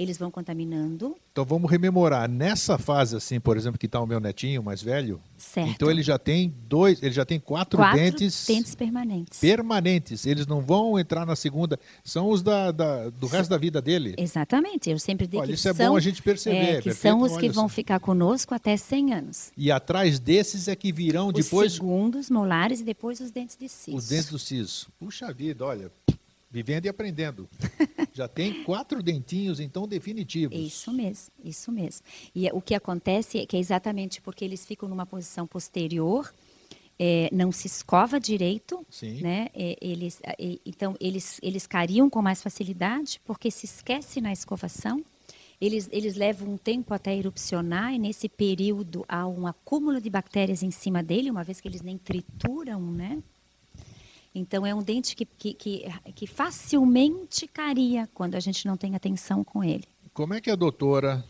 eles 0.00 0.16
vão 0.18 0.30
contaminando, 0.30 1.16
Então 1.32 1.44
vamos 1.44 1.70
rememorar. 1.70 2.28
Nessa 2.28 2.78
fase, 2.78 3.16
assim, 3.16 3.38
por 3.38 3.56
exemplo, 3.56 3.78
que 3.78 3.86
está 3.86 4.00
o 4.00 4.06
meu 4.06 4.18
netinho 4.20 4.62
mais 4.62 4.82
velho. 4.82 5.20
certo? 5.38 5.68
Então 5.70 5.90
ele 5.90 6.02
já 6.02 6.18
tem 6.18 6.52
dois, 6.68 7.02
ele 7.02 7.12
já 7.12 7.24
tem 7.24 7.38
quatro, 7.40 7.76
Quatro 7.78 7.98
dentes, 7.98 8.44
dentes 8.46 8.74
permanentes. 8.74 9.38
permanentes. 9.38 10.26
Eles 10.26 10.46
não 10.46 10.60
vão 10.60 10.98
entrar 10.98 11.24
na 11.26 11.36
segunda. 11.36 11.78
São 12.04 12.28
os 12.30 12.42
da, 12.42 12.70
da- 12.72 13.08
do 13.10 13.26
resto 13.26 13.50
da 13.50 13.56
vida 13.58 13.80
dele. 13.82 14.14
Exatamente, 14.18 14.90
eu 14.90 14.98
sempre 14.98 15.26
digo 15.26 15.38
Olha, 15.42 15.48
que 15.48 15.54
isso 15.54 15.68
é 15.68 15.74
são, 15.74 15.90
bom 15.90 15.96
a 15.96 16.00
gente 16.00 16.22
perceber, 16.22 16.56
é, 16.56 16.76
que 16.78 16.82
perfeito? 16.84 16.96
são 17.00 17.20
os 17.22 17.32
que 17.36 17.46
Olha 17.46 17.52
vão 17.52 17.68
só. 17.68 17.74
ficar 17.74 18.00
conosco 18.00 18.54
até 18.54 18.76
100 18.76 19.14
anos. 19.14 19.50
E 19.56 19.70
atrás 19.70 20.18
desses 20.18 20.68
é 20.68 20.74
que 20.76 20.90
virão 20.92 21.28
Os 21.28 21.34
depois 21.34 21.72
segundos 21.74 22.30
molares 22.30 22.80
e 22.80 22.84
depois 22.84 23.20
os 23.20 23.30
dentes 23.30 23.56
de 23.58 23.68
siso. 23.68 23.96
os 23.96 24.08
dentes 24.08 24.28
do 24.30 24.38
siso. 24.38 24.86
Puxa 24.98 25.32
vida, 25.32 25.64
olha, 25.64 25.90
vivendo 26.50 26.86
e 26.86 26.88
aprendendo. 26.88 27.48
Já 28.20 28.28
tem 28.28 28.62
quatro 28.64 29.02
dentinhos, 29.02 29.60
então, 29.60 29.88
definitivos. 29.88 30.54
Isso 30.54 30.92
mesmo, 30.92 31.32
isso 31.42 31.72
mesmo. 31.72 32.04
E 32.34 32.46
o 32.52 32.60
que 32.60 32.74
acontece 32.74 33.38
é 33.38 33.46
que 33.46 33.56
é 33.56 33.58
exatamente 33.58 34.20
porque 34.20 34.44
eles 34.44 34.66
ficam 34.66 34.86
numa 34.86 35.06
posição 35.06 35.46
posterior, 35.46 36.30
é, 36.98 37.30
não 37.32 37.50
se 37.50 37.66
escova 37.66 38.20
direito, 38.20 38.84
Sim. 38.90 39.22
né? 39.22 39.48
É, 39.54 39.74
eles, 39.80 40.20
é, 40.22 40.36
então 40.66 40.94
eles 41.00 41.40
eles 41.42 41.66
cariam 41.66 42.10
com 42.10 42.20
mais 42.20 42.42
facilidade 42.42 43.18
porque 43.24 43.50
se 43.50 43.64
esquece 43.64 44.20
na 44.20 44.32
escovação. 44.34 45.02
eles, 45.58 45.88
eles 45.90 46.14
levam 46.14 46.52
um 46.52 46.58
tempo 46.58 46.92
até 46.92 47.16
erupcionar 47.16 47.94
e 47.94 47.98
nesse 47.98 48.28
período 48.28 49.02
há 49.08 49.26
um 49.26 49.46
acúmulo 49.46 49.98
de 49.98 50.10
bactérias 50.10 50.62
em 50.62 50.70
cima 50.70 51.02
dele, 51.02 51.30
uma 51.30 51.42
vez 51.42 51.58
que 51.58 51.68
eles 51.68 51.80
nem 51.80 51.96
trituram, 51.96 52.82
né? 52.82 53.22
Então 54.34 54.64
é 54.66 54.74
um 54.74 54.82
dente 54.82 55.16
que, 55.16 55.24
que, 55.24 55.54
que, 55.54 55.84
que 56.14 56.26
facilmente 56.26 57.46
caria 57.48 58.08
quando 58.14 58.36
a 58.36 58.40
gente 58.40 58.66
não 58.66 58.76
tem 58.76 58.94
atenção 58.94 59.42
com 59.42 59.64
ele. 59.64 59.84
Como 60.12 60.34
é 60.34 60.40
que 60.40 60.50
a 60.50 60.56
doutora, 60.56 61.24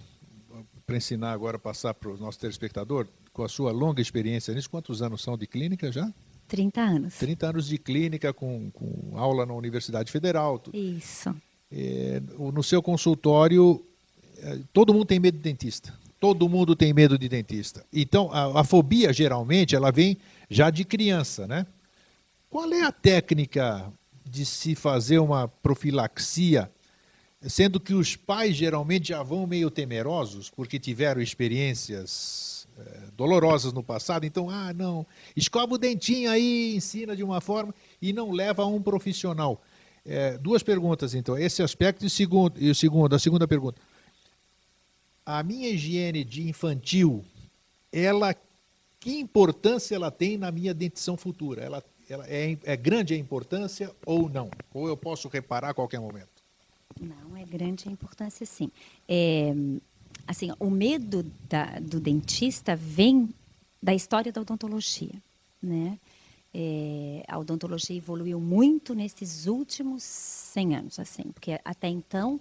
para 0.86 0.96
ensinar 0.96 1.32
agora, 1.32 1.58
passar 1.58 1.94
para 1.94 2.10
o 2.10 2.16
nosso 2.16 2.38
telespectador, 2.38 3.06
com 3.32 3.42
a 3.42 3.48
sua 3.48 3.72
longa 3.72 4.02
experiência 4.02 4.52
nisso, 4.52 4.68
quantos 4.68 5.00
anos 5.00 5.22
são 5.22 5.36
de 5.36 5.46
clínica 5.46 5.90
já? 5.90 6.12
30 6.48 6.80
anos. 6.80 7.14
30 7.14 7.46
anos 7.46 7.66
de 7.68 7.78
clínica 7.78 8.32
com, 8.32 8.70
com 8.72 9.12
aula 9.16 9.46
na 9.46 9.54
Universidade 9.54 10.10
Federal. 10.10 10.60
Isso. 10.74 11.34
É, 11.70 12.20
no 12.36 12.62
seu 12.62 12.82
consultório, 12.82 13.80
é, 14.38 14.58
todo 14.72 14.92
mundo 14.92 15.04
tem 15.04 15.20
medo 15.20 15.36
de 15.36 15.44
dentista. 15.44 15.94
Todo 16.18 16.48
mundo 16.48 16.74
tem 16.74 16.92
medo 16.92 17.16
de 17.16 17.28
dentista. 17.28 17.84
Então, 17.92 18.30
a, 18.32 18.60
a 18.60 18.64
fobia, 18.64 19.12
geralmente, 19.12 19.76
ela 19.76 19.90
vem 19.92 20.18
já 20.50 20.68
de 20.68 20.84
criança, 20.84 21.46
né? 21.46 21.64
Qual 22.50 22.72
é 22.72 22.82
a 22.82 22.90
técnica 22.90 23.92
de 24.26 24.44
se 24.44 24.74
fazer 24.74 25.20
uma 25.20 25.46
profilaxia, 25.46 26.68
sendo 27.48 27.78
que 27.78 27.94
os 27.94 28.16
pais 28.16 28.56
geralmente 28.56 29.10
já 29.10 29.22
vão 29.22 29.46
meio 29.46 29.70
temerosos, 29.70 30.50
porque 30.50 30.76
tiveram 30.76 31.22
experiências 31.22 32.66
é, 32.76 33.02
dolorosas 33.16 33.72
no 33.72 33.84
passado, 33.84 34.26
então, 34.26 34.50
ah, 34.50 34.72
não, 34.72 35.06
escova 35.36 35.74
o 35.74 35.78
dentinho 35.78 36.28
aí, 36.28 36.74
ensina 36.74 37.14
de 37.14 37.22
uma 37.22 37.40
forma 37.40 37.72
e 38.02 38.12
não 38.12 38.32
leva 38.32 38.64
a 38.64 38.66
um 38.66 38.82
profissional. 38.82 39.62
É, 40.04 40.36
duas 40.36 40.62
perguntas, 40.62 41.14
então, 41.14 41.38
esse 41.38 41.62
aspecto 41.62 42.04
e, 42.04 42.10
segundo, 42.10 42.60
e 42.60 42.68
o 42.68 42.74
segundo, 42.74 43.14
a 43.14 43.18
segunda 43.20 43.46
pergunta. 43.46 43.80
A 45.24 45.40
minha 45.44 45.68
higiene 45.68 46.24
de 46.24 46.48
infantil, 46.48 47.24
ela, 47.92 48.34
que 48.98 49.20
importância 49.20 49.94
ela 49.94 50.10
tem 50.10 50.36
na 50.36 50.50
minha 50.50 50.74
dentição 50.74 51.16
futura? 51.16 51.62
Ela 51.62 51.80
ela 52.10 52.26
é, 52.28 52.58
é 52.64 52.76
grande 52.76 53.14
a 53.14 53.16
importância 53.16 53.90
ou 54.04 54.28
não? 54.28 54.50
Ou 54.74 54.88
eu 54.88 54.96
posso 54.96 55.28
reparar 55.28 55.70
a 55.70 55.74
qualquer 55.74 56.00
momento? 56.00 56.28
Não, 57.00 57.36
é 57.36 57.44
grande 57.44 57.88
a 57.88 57.92
importância 57.92 58.44
sim. 58.44 58.70
É, 59.08 59.54
assim, 60.26 60.52
o 60.58 60.68
medo 60.68 61.24
da, 61.48 61.78
do 61.80 62.00
dentista 62.00 62.74
vem 62.74 63.32
da 63.80 63.94
história 63.94 64.32
da 64.32 64.40
odontologia, 64.40 65.14
né? 65.62 65.96
É, 66.52 67.22
a 67.28 67.38
odontologia 67.38 67.96
evoluiu 67.96 68.40
muito 68.40 68.92
nesses 68.92 69.46
últimos 69.46 70.02
100 70.02 70.74
anos, 70.74 70.98
assim, 70.98 71.22
porque 71.32 71.60
até 71.64 71.86
então 71.86 72.40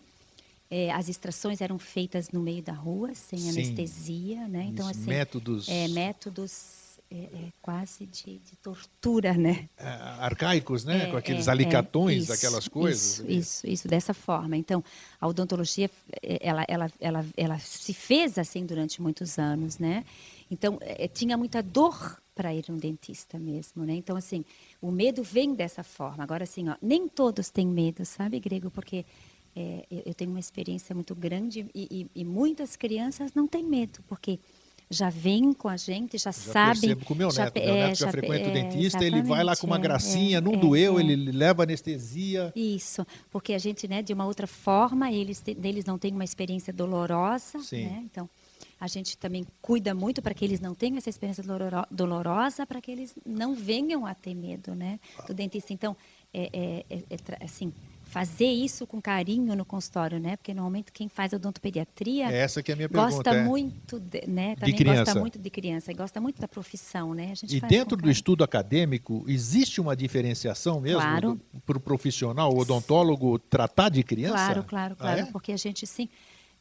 é, 0.72 0.92
as 0.92 1.08
extrações 1.08 1.62
eram 1.62 1.78
feitas 1.78 2.32
no 2.32 2.42
meio 2.42 2.64
da 2.64 2.74
rua, 2.74 3.14
sem 3.14 3.38
Sim. 3.38 3.50
anestesia, 3.50 4.48
né? 4.48 4.66
Então, 4.68 4.88
assim, 4.88 5.06
métodos... 5.06 5.70
É, 5.70 5.88
métodos 5.90 6.89
é, 7.12 7.16
é 7.16 7.50
quase 7.62 8.06
de, 8.06 8.38
de, 8.40 8.56
tortura, 8.62 9.34
né? 9.34 9.68
É, 9.78 9.88
arcaicos, 10.20 10.84
né? 10.84 11.04
É, 11.04 11.12
Com 11.12 11.18
aqueles 11.18 11.48
é, 11.48 11.52
alicatões, 11.52 12.24
isso, 12.24 12.34
aquelas 12.34 12.68
coisas. 12.68 13.20
Isso, 13.20 13.28
isso, 13.28 13.68
isso, 13.68 13.88
dessa 13.88 14.14
forma. 14.14 14.56
Então, 14.56 14.84
a 15.20 15.28
odontologia, 15.28 15.90
ela, 16.22 16.66
ela, 16.68 16.92
ela, 17.00 17.26
ela 17.36 17.60
se 17.60 17.94
fez 17.94 18.38
assim 18.38 18.66
durante 18.66 19.02
muitos 19.02 19.40
anos, 19.40 19.78
né? 19.80 20.06
Então, 20.52 20.80
tinha 21.14 21.38
muita 21.38 21.62
dor 21.62 22.20
para 22.36 22.54
ir 22.54 22.66
um 22.70 22.78
dentista 22.78 23.38
mesmo, 23.38 23.84
né? 23.84 23.94
Então, 23.94 24.16
assim, 24.16 24.46
o 24.82 24.92
medo 24.92 25.22
vem 25.24 25.54
dessa 25.54 25.84
forma. 25.84 26.24
Agora, 26.24 26.44
assim, 26.46 26.70
ó, 26.70 26.76
nem 26.82 27.08
todos 27.08 27.50
têm 27.50 27.68
medo, 27.68 28.06
sabe, 28.06 28.40
Grego? 28.40 28.72
Porque 28.72 29.06
é, 29.56 29.86
eu 30.06 30.14
tenho 30.14 30.32
uma 30.32 30.40
experiência 30.40 30.96
muito 30.96 31.14
grande 31.14 31.66
e, 31.76 32.08
e, 32.16 32.22
e, 32.22 32.24
muitas 32.24 32.76
crianças 32.76 33.34
não 33.34 33.48
têm 33.48 33.64
medo, 33.64 34.00
porque 34.08 34.40
já 34.90 35.10
vem 35.10 35.54
com 35.54 35.70
a 35.70 35.78
gente, 35.78 36.18
já, 36.18 36.32
já 36.32 36.34
sabem. 36.34 36.96
com 36.96 37.14
o 37.14 37.18
meu 37.18 37.28
neto. 37.28 37.36
Já, 37.36 37.44
meu 37.44 37.74
neto 37.74 37.92
é, 37.92 37.96
já, 37.96 38.06
já 38.06 38.12
frequenta 38.12 38.48
é, 38.48 38.50
o 38.50 38.54
dentista, 38.54 39.06
ele 39.06 39.22
vai 39.22 39.44
lá 39.44 39.56
com 39.56 39.68
uma 39.68 39.76
é, 39.76 39.80
gracinha, 39.80 40.38
é, 40.40 40.42
não 40.42 40.54
doeu, 40.54 40.98
é. 40.98 41.02
ele 41.04 41.32
leva 41.32 41.64
anestesia. 41.64 42.52
Isso, 42.56 43.06
porque 43.30 43.54
a 43.54 43.60
gente, 43.60 43.88
né, 43.88 44.02
de 44.02 44.14
uma 44.14 44.26
outra 44.26 44.48
forma, 44.48 45.12
eles, 45.12 45.44
eles 45.46 45.86
não 45.86 46.00
têm 46.00 46.12
uma 46.12 46.24
experiência 46.24 46.74
dolorosa, 46.74 47.60
Sim. 47.60 47.86
né? 47.86 48.02
Então, 48.04 48.28
a 48.80 48.88
gente 48.88 49.18
também 49.18 49.46
cuida 49.62 49.94
muito 49.94 50.22
para 50.22 50.34
que 50.34 50.44
eles 50.44 50.60
não 50.60 50.74
tenham 50.74 50.98
essa 50.98 51.10
experiência 51.10 51.44
dolorosa, 51.92 52.66
para 52.66 52.82
que 52.82 52.90
eles 52.90 53.14
não 53.26 53.54
venham 53.54 54.06
a 54.06 54.16
ter 54.16 54.34
medo, 54.34 54.74
né, 54.74 55.00
do 55.28 55.34
dentista. 55.34 55.72
Então, 55.72 55.96
é, 56.34 56.86
é, 56.90 57.04
é 57.10 57.46
assim, 57.46 57.72
fazer 58.10 58.48
isso 58.48 58.88
com 58.88 59.00
carinho 59.00 59.56
no 59.56 59.64
consultório, 59.64 60.20
né? 60.20 60.36
Porque 60.36 60.52
normalmente 60.52 60.92
quem 60.92 61.08
faz 61.08 61.32
odontopediatria 61.32 62.32
é 62.32 62.40
essa 62.40 62.64
que 62.64 62.72
é 62.72 62.74
a 62.74 62.76
minha 62.76 62.90
pergunta, 62.90 63.16
gosta 63.16 63.36
é. 63.36 63.44
muito, 63.44 64.00
de, 64.00 64.26
né? 64.28 64.56
Também 64.56 64.74
de 64.74 64.78
criança. 64.78 65.04
gosta 65.06 65.20
muito 65.20 65.40
de 65.40 65.50
criança 65.50 65.92
e 65.92 65.94
gosta 65.94 66.20
muito 66.20 66.42
da 66.42 66.48
profissão, 66.48 67.14
né? 67.14 67.34
e 67.48 67.62
dentro 67.62 67.96
do 67.96 68.10
estudo 68.10 68.44
acadêmico 68.44 69.24
existe 69.28 69.80
uma 69.80 69.96
diferenciação 69.96 70.82
mesmo 70.82 71.02
claro. 71.02 71.40
para 71.66 71.78
o 71.78 71.80
profissional, 71.80 72.52
o 72.52 72.58
odontólogo 72.58 73.38
tratar 73.38 73.90
de 73.90 74.04
criança? 74.04 74.34
Claro, 74.34 74.64
claro, 74.64 74.96
claro, 74.96 75.22
ah, 75.22 75.28
é? 75.28 75.32
porque 75.32 75.52
a 75.52 75.58
gente 75.58 75.86
sim, 75.86 76.10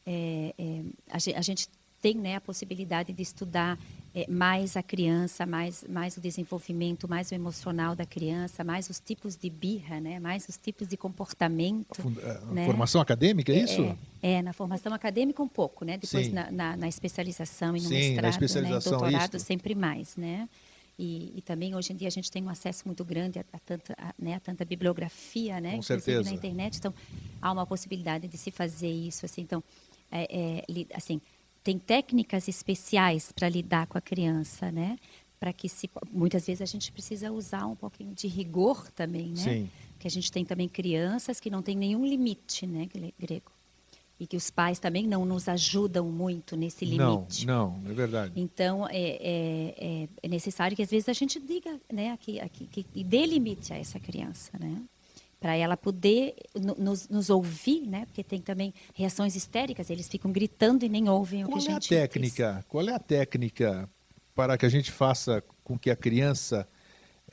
é, 0.05 0.53
é, 0.57 0.81
a, 1.09 1.41
gente, 1.41 1.67
tem 2.01 2.15
né, 2.15 2.35
a 2.35 2.41
possibilidade 2.41 3.13
de 3.13 3.21
estudar 3.21 3.77
é, 4.15 4.25
mais 4.29 4.75
a 4.75 4.81
criança, 4.81 5.45
mais, 5.45 5.83
mais 5.87 6.17
o 6.17 6.21
desenvolvimento, 6.21 7.07
mais 7.07 7.31
o 7.31 7.35
emocional 7.35 7.95
da 7.95 8.05
criança, 8.05 8.63
mais 8.63 8.89
os 8.89 8.99
tipos 8.99 9.35
de 9.35 9.49
birra, 9.49 9.99
né, 9.99 10.19
mais 10.19 10.47
os 10.49 10.57
tipos 10.57 10.87
de 10.87 10.97
comportamento. 10.97 12.01
A, 12.23 12.53
né? 12.53 12.65
formação 12.65 13.01
acadêmica, 13.01 13.51
é, 13.51 13.57
é 13.57 13.63
isso? 13.63 13.81
É, 14.21 14.33
é, 14.33 14.41
na 14.41 14.53
formação 14.53 14.93
acadêmica 14.93 15.43
um 15.43 15.47
pouco, 15.47 15.85
né? 15.85 15.97
Depois 15.97 16.31
na, 16.31 16.51
na, 16.51 16.75
na, 16.75 16.87
especialização 16.87 17.75
e 17.77 17.81
no 17.81 17.87
Sim, 17.87 17.95
mestrado, 17.95 18.23
na 18.23 18.29
especialização, 18.29 18.91
né? 18.93 18.97
doutorado 18.99 19.37
isso. 19.37 19.45
sempre 19.45 19.75
mais, 19.75 20.15
né? 20.15 20.49
E, 20.97 21.31
e, 21.37 21.41
também 21.41 21.73
hoje 21.75 21.93
em 21.93 21.95
dia 21.95 22.09
a 22.09 22.11
gente 22.11 22.29
tem 22.29 22.43
um 22.43 22.49
acesso 22.49 22.83
muito 22.85 23.05
grande 23.05 23.39
a, 23.39 23.45
a 23.53 23.59
tanta, 23.59 23.95
a, 23.97 24.13
né, 24.19 24.35
a 24.35 24.39
tanta 24.39 24.65
bibliografia, 24.65 25.61
né? 25.61 25.77
Com 25.77 25.81
certeza. 25.81 26.23
na 26.23 26.35
internet, 26.35 26.77
então 26.77 26.93
há 27.41 27.51
uma 27.51 27.65
possibilidade 27.65 28.27
de 28.27 28.37
se 28.37 28.51
fazer 28.51 28.91
isso, 28.91 29.25
assim, 29.25 29.41
então, 29.41 29.63
é, 30.11 30.65
é, 30.67 30.85
assim, 30.93 31.21
tem 31.63 31.77
técnicas 31.77 32.47
especiais 32.47 33.31
para 33.31 33.49
lidar 33.49 33.87
com 33.87 33.97
a 33.97 34.01
criança, 34.01 34.71
né? 34.71 34.97
Para 35.39 35.53
que 35.53 35.69
se 35.69 35.89
muitas 36.11 36.45
vezes 36.45 36.61
a 36.61 36.65
gente 36.65 36.91
precisa 36.91 37.31
usar 37.31 37.65
um 37.65 37.75
pouquinho 37.75 38.13
de 38.13 38.27
rigor 38.27 38.89
também, 38.91 39.29
né? 39.29 39.43
Sim. 39.43 39.69
Que 39.99 40.07
a 40.07 40.11
gente 40.11 40.31
tem 40.31 40.45
também 40.45 40.67
crianças 40.67 41.39
que 41.39 41.49
não 41.49 41.61
têm 41.61 41.75
nenhum 41.75 42.05
limite, 42.05 42.65
né, 42.65 42.87
grego? 43.19 43.51
E 44.19 44.27
que 44.27 44.35
os 44.35 44.49
pais 44.49 44.79
também 44.79 45.07
não 45.07 45.25
nos 45.25 45.47
ajudam 45.47 46.05
muito 46.05 46.57
nesse 46.57 46.83
limite. 46.83 47.45
Não, 47.45 47.77
não, 47.81 47.89
é 47.91 47.93
verdade. 47.93 48.33
Então, 48.35 48.85
é, 48.89 48.91
é, 48.91 49.75
é, 49.77 50.07
é 50.23 50.27
necessário 50.27 50.75
que 50.75 50.83
às 50.83 50.89
vezes 50.89 51.07
a 51.07 51.13
gente 51.13 51.39
diga, 51.39 51.79
né, 51.91 52.11
aqui, 52.11 52.39
aqui, 52.39 52.65
que, 52.65 52.83
que 52.83 53.03
dê 53.03 53.25
limite 53.25 53.71
a 53.71 53.77
essa 53.77 53.99
criança, 53.99 54.51
né? 54.59 54.81
Para 55.39 55.55
ela 55.55 55.77
poder 55.77 56.35
nos, 56.77 57.07
nos, 57.07 57.29
ouvir, 57.29 57.87
né? 57.87 58.05
Porque 58.05 58.23
tem 58.23 58.41
também 58.41 58.73
reações 58.93 59.35
histéricas, 59.35 59.89
eles 59.89 60.07
ficam 60.07 60.31
gritando 60.31 60.83
e 60.83 60.89
nem 60.89 61.07
ouvem 61.07 61.45
Qual 61.45 61.57
o 61.57 61.61
que 61.61 61.67
é 61.67 61.71
a 61.71 61.73
gente 61.75 61.95
a 61.95 61.99
técnica? 62.01 62.53
diz. 62.57 62.65
Qual 62.67 62.87
é 62.87 62.93
a 62.93 62.99
técnica 62.99 63.89
para 64.35 64.57
que 64.57 64.65
a 64.65 64.69
gente 64.69 64.91
faça 64.91 65.41
com 65.63 65.77
que 65.77 65.89
a 65.89 65.95
criança 65.95 66.67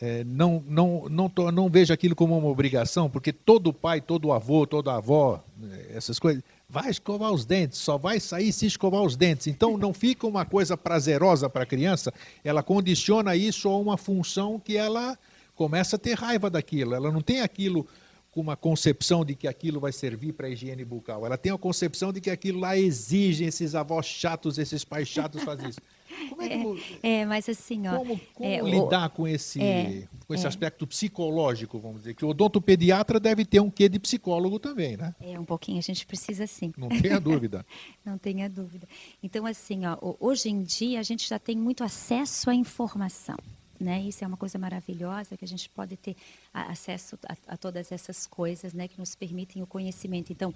é, 0.01 0.23
não, 0.25 0.63
não, 0.67 1.09
não, 1.09 1.33
não 1.53 1.69
veja 1.69 1.95
aquilo 1.95 2.15
como 2.15 2.39
uma 2.39 2.49
obrigação? 2.49 3.11
Porque 3.11 3.33
todo 3.33 3.73
pai, 3.73 4.01
todo 4.01 4.33
avô, 4.33 4.67
toda 4.67 4.95
avó, 4.95 5.43
né, 5.59 5.87
essas 5.91 6.21
coisas, 6.21 6.45
vai 6.69 6.91
escovar 6.91 7.33
os 7.33 7.45
dentes, 7.45 7.79
só 7.79 7.99
vai 7.99 8.21
sair 8.21 8.53
se 8.53 8.67
escovar 8.67 9.03
os 9.03 9.17
dentes. 9.17 9.49
Então 9.49 9.77
não 9.77 9.93
fica 9.93 10.29
uma 10.29 10.45
coisa 10.45 10.77
prazerosa 10.77 11.49
para 11.49 11.65
a 11.65 11.67
criança, 11.67 12.15
ela 12.45 12.63
condiciona 12.63 13.35
isso 13.35 13.69
a 13.69 13.77
uma 13.77 13.97
função 13.97 14.61
que 14.61 14.77
ela 14.77 15.19
começa 15.57 15.97
a 15.97 15.99
ter 15.99 16.15
raiva 16.15 16.49
daquilo. 16.49 16.95
Ela 16.95 17.11
não 17.11 17.21
tem 17.21 17.41
aquilo 17.41 17.89
com 18.31 18.43
uma 18.43 18.55
concepção 18.55 19.25
de 19.25 19.35
que 19.35 19.49
aquilo 19.49 19.81
vai 19.81 19.93
servir 19.93 20.35
para 20.35 20.47
a 20.47 20.51
higiene 20.51 20.85
bucal. 20.85 21.25
Ela 21.25 21.39
tem 21.39 21.51
a 21.51 21.57
concepção 21.57 22.13
de 22.13 22.21
que 22.21 22.29
aquilo 22.29 22.61
lá 22.61 22.77
exige 22.77 23.45
esses 23.45 23.75
avós 23.75 24.05
chatos, 24.05 24.59
esses 24.59 24.85
pais 24.85 25.09
chatos 25.09 25.43
fazem 25.43 25.71
isso. 25.71 25.81
Como 26.29 26.43
é, 26.43 26.49
que, 26.49 26.99
é, 27.03 27.21
é 27.21 27.27
mas 27.27 27.49
assim, 27.49 27.89
ó, 27.89 27.97
como, 27.97 28.21
como 28.35 28.49
é, 28.49 28.61
lidar 28.61 29.07
o, 29.07 29.11
com 29.11 29.27
esse, 29.27 29.59
é, 29.61 30.05
com 30.27 30.35
esse 30.35 30.45
é. 30.45 30.49
aspecto 30.49 30.87
psicológico, 30.87 31.79
vamos 31.79 32.03
dizer, 32.03 32.15
que 32.15 32.27
o 32.27 32.29
odontopediatra 32.29 33.19
deve 33.19 33.47
ter 33.47 33.61
um 33.61 33.71
quê 33.71 33.89
de 33.89 33.99
psicólogo 33.99 34.59
também, 34.59 34.99
né? 34.99 35.15
É, 35.19 35.41
um 35.41 35.45
pouquinho, 35.45 35.79
a 35.79 35.83
gente 35.83 36.07
precisa 36.07 36.47
sim. 36.47 36.75
Não 36.77 36.89
tenha 36.89 37.19
dúvida. 37.19 37.65
Não 38.05 38.19
tenha 38.19 38.51
dúvida. 38.51 38.87
Então, 39.23 39.47
assim, 39.47 39.87
ó, 39.87 39.97
hoje 40.21 40.51
em 40.51 40.63
dia 40.63 41.01
a 41.01 41.03
gente 41.03 41.27
já 41.27 41.39
tem 41.39 41.57
muito 41.57 41.83
acesso 41.83 42.51
à 42.51 42.55
informação. 42.55 43.37
Né? 43.79 44.03
Isso 44.03 44.25
é 44.25 44.27
uma 44.27 44.37
coisa 44.37 44.59
maravilhosa 44.59 45.37
que 45.37 45.45
a 45.45 45.49
gente 45.49 45.69
pode 45.69 45.97
ter 45.97 46.17
acesso 46.53 47.19
a, 47.29 47.37
a, 47.55 47.57
todas 47.57 47.93
essas 47.93 48.27
coisas, 48.27 48.73
né, 48.73 48.89
que 48.89 48.99
nos 48.99 49.15
permitem 49.15 49.63
o 49.63 49.67
conhecimento. 49.67 50.33
Então, 50.33 50.55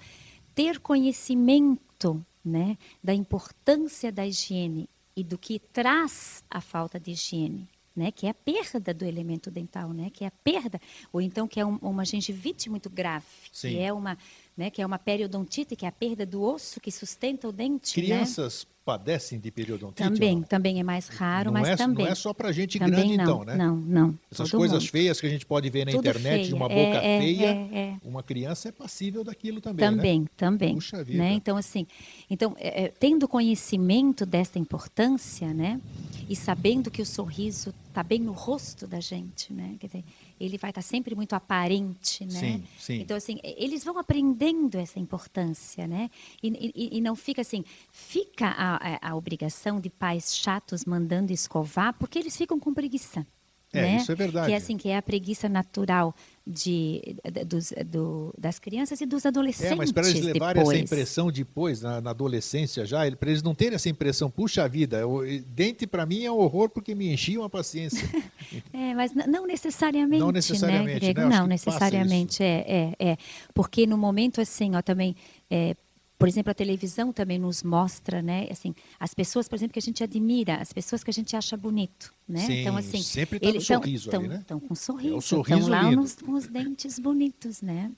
ter 0.54 0.78
conhecimento, 0.80 2.24
né, 2.44 2.76
da 3.02 3.14
importância 3.14 4.10
da 4.10 4.26
higiene 4.26 4.88
e 5.16 5.22
do 5.22 5.36
que 5.36 5.58
traz 5.58 6.42
a 6.50 6.60
falta 6.60 6.98
de 6.98 7.12
higiene, 7.12 7.68
né, 7.94 8.10
que 8.10 8.26
é 8.26 8.30
a 8.30 8.34
perda 8.34 8.94
do 8.94 9.04
elemento 9.04 9.50
dental, 9.50 9.90
né, 9.90 10.10
que 10.10 10.24
é 10.24 10.28
a 10.28 10.32
perda, 10.42 10.80
ou 11.12 11.20
então 11.20 11.46
que 11.46 11.60
é 11.60 11.66
um, 11.66 11.76
uma 11.82 12.04
gengivite 12.04 12.70
muito 12.70 12.88
grave, 12.88 13.26
Sim. 13.52 13.70
que 13.70 13.78
é 13.78 13.92
uma 13.92 14.16
né, 14.56 14.70
que 14.70 14.82
é 14.82 14.86
uma 14.86 14.98
periodontite, 14.98 15.74
que 15.74 15.84
é 15.84 15.88
a 15.88 15.92
perda 15.92 16.26
do 16.26 16.42
osso 16.42 16.80
que 16.80 16.90
sustenta 16.90 17.48
o 17.48 17.52
dente. 17.52 17.98
Né? 17.98 18.06
Crianças 18.06 18.66
né? 18.68 18.74
padecem 18.84 19.38
de 19.38 19.50
periodontite? 19.50 20.08
Também, 20.08 20.42
também 20.42 20.80
é 20.80 20.82
mais 20.82 21.08
raro, 21.08 21.46
não 21.46 21.60
mas 21.60 21.68
é, 21.68 21.76
também. 21.76 22.04
Não 22.04 22.12
é 22.12 22.14
só 22.14 22.34
para 22.34 22.52
gente 22.52 22.78
grande, 22.78 23.16
não, 23.16 23.24
então, 23.24 23.44
né? 23.44 23.56
Não, 23.56 23.76
não. 23.76 24.18
Essas 24.30 24.50
coisas 24.50 24.82
mundo. 24.82 24.90
feias 24.90 25.20
que 25.20 25.26
a 25.26 25.30
gente 25.30 25.46
pode 25.46 25.70
ver 25.70 25.86
na 25.86 25.92
Tudo 25.92 26.00
internet, 26.00 26.44
feia. 26.44 26.56
uma 26.56 26.66
É, 26.66 26.68
boca 26.68 27.06
é, 27.06 27.20
feia, 27.20 27.46
é, 27.46 27.78
é. 27.78 27.96
uma 28.04 28.22
criança 28.22 28.68
é 28.68 28.72
passível 28.72 29.24
daquilo 29.24 29.60
também, 29.60 29.86
Também, 29.86 30.20
né? 30.20 30.26
também. 30.36 30.74
Puxa 30.74 31.02
vida. 31.02 31.18
Né? 31.18 31.32
Então, 31.32 31.56
assim, 31.56 31.86
então, 32.28 32.54
é, 32.58 32.88
tendo 32.88 33.26
conhecimento 33.28 34.26
desta 34.26 34.58
importância, 34.58 35.54
né? 35.54 35.80
E 36.28 36.36
sabendo 36.36 36.90
que 36.90 37.02
o 37.02 37.06
sorriso 37.06 37.74
está 37.88 38.02
bem 38.02 38.20
no 38.20 38.32
rosto 38.32 38.86
da 38.86 39.00
gente, 39.00 39.52
né? 39.52 39.76
Quer 39.80 39.86
dizer, 39.86 40.04
ele 40.40 40.56
vai 40.56 40.70
estar 40.70 40.82
sempre 40.82 41.14
muito 41.14 41.34
aparente, 41.34 42.24
né? 42.24 42.40
Sim, 42.40 42.64
sim. 42.78 43.00
Então, 43.02 43.16
assim, 43.16 43.38
eles 43.42 43.84
vão 43.84 43.98
aprendendo 43.98 44.76
essa 44.76 44.98
importância, 44.98 45.86
né? 45.86 46.10
E, 46.42 46.72
e, 46.74 46.96
e 46.96 47.00
não 47.00 47.14
fica 47.14 47.42
assim, 47.42 47.62
fica 47.92 48.46
a, 48.46 48.76
a, 48.76 49.10
a, 49.10 49.16
obrigação 49.16 49.78
de 49.78 49.90
pais 49.90 50.34
chatos 50.34 50.86
mandando 50.86 51.30
escovar, 51.32 51.92
porque 51.92 52.18
eles 52.18 52.36
ficam 52.36 52.58
com 52.58 52.72
preguiça. 52.72 53.26
É, 53.72 53.82
né? 53.82 53.96
isso 53.98 54.10
é 54.10 54.14
verdade. 54.14 54.46
Que 54.48 54.52
é 54.52 54.56
assim, 54.56 54.76
que 54.76 54.88
é 54.88 54.96
a 54.96 55.02
preguiça 55.02 55.48
natural 55.48 56.14
de, 56.44 57.16
dos, 57.46 57.72
do, 57.86 58.34
das 58.36 58.58
crianças 58.58 59.00
e 59.00 59.06
dos 59.06 59.24
adolescentes. 59.24 59.72
É, 59.72 59.74
mas 59.76 59.92
para 59.92 60.08
eles 60.08 60.24
levarem 60.24 60.60
depois. 60.60 60.76
essa 60.76 60.84
impressão 60.84 61.30
depois, 61.30 61.80
na, 61.80 62.00
na 62.00 62.10
adolescência 62.10 62.84
já, 62.84 63.08
para 63.16 63.30
eles 63.30 63.42
não 63.42 63.54
terem 63.54 63.76
essa 63.76 63.88
impressão, 63.88 64.28
puxa 64.28 64.68
vida, 64.68 64.98
eu, 64.98 65.22
dente 65.46 65.86
para 65.86 66.04
mim 66.04 66.24
é 66.24 66.32
um 66.32 66.38
horror 66.38 66.68
porque 66.68 66.94
me 66.94 67.12
enchiam 67.12 67.44
a 67.44 67.50
paciência. 67.50 68.08
é, 68.72 68.94
mas 68.94 69.12
não 69.14 69.46
necessariamente, 69.46 70.20
não 70.20 70.32
necessariamente, 70.32 71.06
né, 71.06 71.12
Grego? 71.12 71.28
Né? 71.28 71.38
Não 71.38 71.46
necessariamente, 71.46 72.42
é, 72.42 72.94
é, 72.98 73.10
é. 73.10 73.16
Porque 73.54 73.86
no 73.86 73.96
momento 73.96 74.40
assim, 74.40 74.74
ó, 74.74 74.82
também 74.82 75.14
é, 75.48 75.76
por 76.20 76.28
exemplo, 76.28 76.50
a 76.50 76.54
televisão 76.54 77.14
também 77.14 77.38
nos 77.38 77.62
mostra, 77.62 78.20
né, 78.20 78.46
assim, 78.50 78.74
as 79.00 79.14
pessoas, 79.14 79.48
por 79.48 79.56
exemplo, 79.56 79.72
que 79.72 79.78
a 79.78 79.82
gente 79.82 80.04
admira, 80.04 80.56
as 80.56 80.70
pessoas 80.70 81.02
que 81.02 81.08
a 81.08 81.14
gente 81.14 81.34
acha 81.34 81.56
bonito, 81.56 82.12
né? 82.28 82.40
Sim, 82.40 82.60
então 82.60 82.76
assim, 82.76 83.02
sempre 83.02 83.40
tá 83.40 83.48
eles 83.48 83.62
estão 83.62 83.80
sorriso 83.80 84.10
tão, 84.10 84.22
né? 84.24 84.36
Estão 84.36 84.60
com 84.60 84.74
sorriso, 84.74 85.16
é 85.16 85.20
sorriso 85.22 85.60
estão 85.60 85.70
lá 85.70 85.90
nos, 85.90 86.16
com 86.16 86.32
os 86.32 86.46
dentes 86.46 86.98
bonitos, 86.98 87.62
né? 87.62 87.90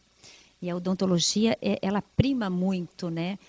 E 0.63 0.71
a 0.71 0.77
odontologia, 0.77 1.59
é, 1.61 1.81
ela 1.83 2.01
prima 2.17 2.49
muito, 2.49 3.11
né? 3.11 3.41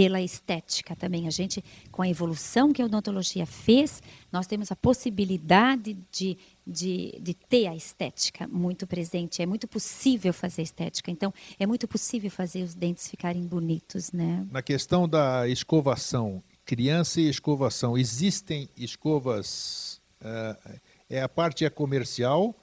Pela 0.00 0.22
estética 0.22 0.96
também. 0.96 1.26
A 1.26 1.30
gente, 1.30 1.62
com 1.92 2.00
a 2.00 2.08
evolução 2.08 2.72
que 2.72 2.80
a 2.80 2.86
odontologia 2.86 3.44
fez, 3.44 4.02
nós 4.32 4.46
temos 4.46 4.72
a 4.72 4.76
possibilidade 4.76 5.94
de, 6.10 6.38
de, 6.66 7.18
de 7.20 7.34
ter 7.34 7.66
a 7.66 7.76
estética 7.76 8.48
muito 8.48 8.86
presente. 8.86 9.42
É 9.42 9.46
muito 9.46 9.68
possível 9.68 10.32
fazer 10.32 10.62
estética. 10.62 11.10
Então, 11.10 11.34
é 11.58 11.66
muito 11.66 11.86
possível 11.86 12.30
fazer 12.30 12.62
os 12.62 12.72
dentes 12.72 13.10
ficarem 13.10 13.42
bonitos, 13.42 14.10
né? 14.10 14.46
Na 14.50 14.62
questão 14.62 15.06
da 15.06 15.46
escovação, 15.46 16.42
criança 16.64 17.20
e 17.20 17.28
escovação, 17.28 17.98
existem 17.98 18.70
escovas... 18.78 20.00
Uh, 20.22 20.80
é 21.10 21.20
a 21.20 21.28
parte 21.28 21.66
é 21.66 21.68
comercial, 21.68 22.54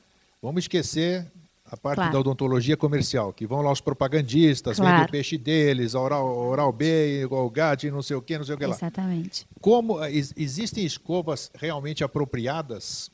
vamos 0.41 0.63
esquecer 0.63 1.23
a 1.70 1.76
parte 1.76 1.98
claro. 1.98 2.14
da 2.14 2.20
odontologia 2.20 2.78
comercial, 2.78 3.34
que 3.34 3.46
vão 3.46 3.62
lá 3.62 3.72
os 3.72 3.82
propagandistas, 3.82 4.78
claro. 4.78 4.92
vendem 4.92 5.08
o 5.08 5.12
peixe 5.12 5.38
deles, 5.38 5.96
oral, 5.96 6.26
oral 6.26 6.72
B, 6.72 7.24
igual 7.24 7.50
GAT, 7.50 7.92
não 7.92 8.02
sei 8.02 8.16
o 8.16 8.22
que, 8.22 8.38
não 8.38 8.46
sei 8.46 8.56
o 8.56 8.58
que 8.58 8.66
lá. 8.66 8.76
Exatamente. 8.76 9.46
Como 9.60 10.04
ex, 10.06 10.34
existem 10.38 10.86
escovas 10.86 11.52
realmente 11.54 12.04
apropriadas 12.04 13.12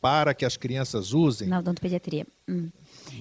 para 0.00 0.34
que 0.34 0.44
as 0.44 0.56
crianças 0.56 1.12
usem? 1.12 1.48
Na 1.48 1.60
odontopediatria. 1.60 2.26
Hum. 2.48 2.68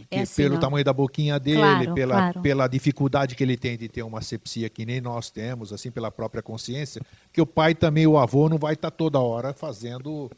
É 0.09 0.21
assim, 0.21 0.43
pelo 0.43 0.59
tamanho 0.59 0.83
da 0.83 0.93
boquinha 0.93 1.39
dele, 1.39 1.59
claro, 1.59 1.93
pela, 1.93 2.15
claro. 2.15 2.41
pela 2.41 2.67
dificuldade 2.67 3.35
que 3.35 3.43
ele 3.43 3.55
tem 3.55 3.77
de 3.77 3.87
ter 3.87 4.01
uma 4.01 4.21
sepsia 4.21 4.69
que 4.69 4.85
nem 4.85 4.99
nós 4.99 5.29
temos, 5.29 5.71
assim, 5.71 5.91
pela 5.91 6.09
própria 6.09 6.41
consciência, 6.41 7.01
que 7.31 7.41
o 7.41 7.45
pai 7.45 7.75
também, 7.75 8.07
o 8.07 8.17
avô, 8.17 8.49
não 8.49 8.57
vai 8.57 8.73
estar 8.73 8.91
toda 8.91 9.19
hora 9.19 9.53
fazendo 9.53 10.31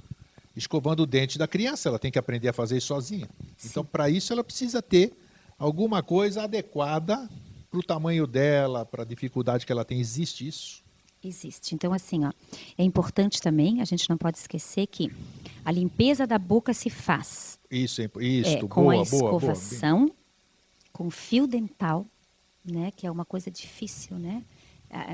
escovando 0.56 1.02
o 1.02 1.06
dente 1.06 1.38
da 1.38 1.48
criança, 1.48 1.90
ela 1.90 2.00
tem 2.00 2.12
que 2.12 2.20
aprender 2.20 2.48
a 2.48 2.54
fazer 2.54 2.78
isso 2.78 2.88
sozinha. 2.88 3.28
Sim. 3.58 3.68
Então, 3.70 3.86
para 3.86 4.10
isso, 4.10 4.32
ela 4.32 4.44
precisa 4.44 4.82
ter 4.82 5.14
alguma 5.60 6.02
coisa 6.02 6.44
adequada 6.44 7.30
para 7.70 7.80
o 7.80 7.84
tamanho 7.84 8.26
dela, 8.26 8.86
para 8.86 9.04
a 9.04 9.06
dificuldade 9.06 9.66
que 9.66 9.72
ela 9.72 9.84
tem. 9.84 10.00
Existe 10.00 10.48
isso? 10.48 10.84
Existe. 11.24 11.74
Então, 11.74 11.92
assim, 11.92 12.24
ó, 12.24 12.32
é 12.78 12.84
importante 12.84 13.42
também, 13.42 13.82
a 13.82 13.86
gente 13.86 14.10
não 14.10 14.18
pode 14.18 14.38
esquecer 14.38 14.88
que 14.88 15.12
a 15.64 15.72
limpeza 15.72 16.28
da 16.28 16.38
boca 16.38 16.74
se 16.74 16.90
faz. 16.90 17.58
Isso, 17.70 18.02
isso, 18.22 18.50
é, 18.50 18.58
boa, 18.58 18.70
com 18.70 18.90
a 18.92 18.98
escovação, 18.98 19.98
boa, 19.98 20.08
boa. 20.08 20.18
com 20.94 21.10
fio 21.10 21.48
dental, 21.48 22.06
né, 22.64 22.92
que 22.96 23.08
é 23.08 23.12
uma 23.12 23.26
coisa 23.26 23.50
difícil, 23.50 24.18
né? 24.18 24.44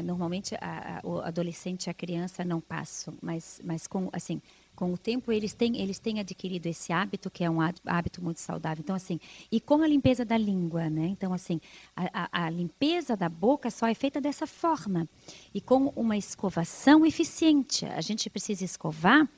Normalmente 0.03 0.53
a, 0.55 1.01
a, 1.01 1.07
o 1.07 1.19
adolescente 1.21 1.87
e 1.87 1.89
a 1.89 1.93
criança 1.93 2.45
não 2.45 2.61
passam, 2.61 3.15
mas, 3.19 3.59
mas 3.63 3.87
com 3.87 4.09
assim 4.13 4.39
com 4.81 4.91
o 4.93 4.97
tempo 4.97 5.31
eles 5.31 5.53
têm 5.53 5.79
eles 5.79 5.99
têm 5.99 6.19
adquirido 6.19 6.65
esse 6.65 6.91
hábito 6.91 7.29
que 7.29 7.43
é 7.43 7.49
um 7.51 7.59
hábito 7.85 8.19
muito 8.19 8.39
saudável. 8.39 8.81
Então 8.83 8.95
assim 8.95 9.19
e 9.51 9.61
com 9.61 9.83
a 9.83 9.87
limpeza 9.87 10.25
da 10.25 10.35
língua 10.35 10.89
né? 10.89 11.05
Então 11.05 11.31
assim 11.33 11.61
a, 11.95 12.29
a, 12.31 12.45
a 12.45 12.49
limpeza 12.49 13.15
da 13.15 13.29
boca 13.29 13.69
só 13.69 13.85
é 13.85 13.93
feita 13.93 14.19
dessa 14.19 14.47
forma. 14.47 15.07
E 15.53 15.61
com 15.61 15.93
uma 15.95 16.17
escovação 16.17 17.05
eficiente. 17.05 17.85
A 17.85 18.01
gente 18.01 18.27
precisa 18.27 18.65
escovar 18.65 19.29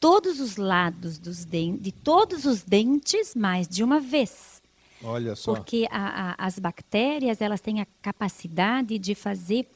todos 0.00 0.40
os 0.40 0.56
lados 0.56 1.18
dos 1.18 1.44
dentes 1.44 1.82
de 1.82 1.92
todos 1.92 2.46
os 2.46 2.62
dentes 2.62 3.34
mais 3.34 3.68
de 3.68 3.84
uma 3.84 4.00
vez. 4.00 4.62
Olha 5.04 5.36
só. 5.36 5.52
Porque 5.52 5.86
a, 5.90 6.30
a, 6.30 6.46
as 6.46 6.58
bactérias, 6.58 7.42
elas 7.42 7.60
têm 7.60 7.82
a 7.82 7.86
capacidade 8.00 8.98
de 8.98 9.14
fazer 9.14 9.68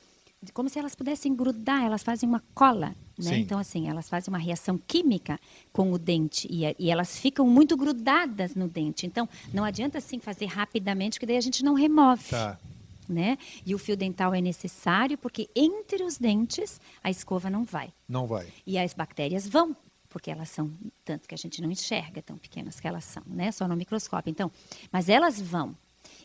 como 0.55 0.71
se 0.71 0.79
elas 0.79 0.95
pudessem 0.95 1.35
grudar, 1.35 1.85
elas 1.85 2.03
fazem 2.03 2.27
uma 2.29 2.43
cola, 2.55 2.95
né? 3.19 3.39
Então, 3.39 3.59
assim, 3.59 3.89
elas 3.89 4.09
fazem 4.09 4.33
uma 4.33 4.39
reação 4.39 4.79
química 4.79 5.39
com 5.71 5.93
o 5.93 5.99
dente 5.99 6.49
e, 6.51 6.63
e, 6.79 6.91
elas 6.91 7.19
ficam 7.19 7.47
muito 7.47 7.77
grudadas 7.77 8.55
no 8.55 8.67
dente. 8.67 9.07
Então, 9.07 9.29
não 9.53 9.65
adianta, 9.65 9.99
assim, 9.99 10.19
fazer 10.19 10.47
rapidamente, 10.47 11.21
que 11.21 11.27
daí 11.27 11.37
a 11.37 11.43
gente 11.43 11.63
não 11.63 11.75
remove. 11.75 12.25
Tá. 12.31 12.59
Né? 13.07 13.37
E 13.67 13.75
o 13.75 13.79
fio 13.79 13.97
dental 13.97 14.33
é 14.33 14.41
necessário 14.41 15.19
porque 15.19 15.51
entre 15.55 16.05
os 16.05 16.17
dentes 16.17 16.81
a 17.03 17.11
escova 17.11 17.51
não 17.51 17.65
vai. 17.65 17.91
Não 18.09 18.25
vai. 18.27 18.47
E 18.65 18.79
as 18.79 18.95
bactérias 18.95 19.49
vão, 19.49 19.77
porque 20.09 20.31
elas 20.31 20.49
são 20.49 20.71
tanto 21.05 21.27
que 21.27 21.35
a 21.35 21.39
gente 21.39 21.61
não 21.61 21.73
enxerga, 21.73 22.23
tão 22.23 22.39
pequenas 22.39 22.79
que 22.79 22.87
elas 22.87 23.05
são, 23.05 23.23
né? 23.27 23.51
Só 23.51 23.67
no 23.67 23.75
microscópio. 23.75 24.31
Então, 24.31 24.51
mas 24.93 25.09
elas 25.09 25.41
vão 25.41 25.75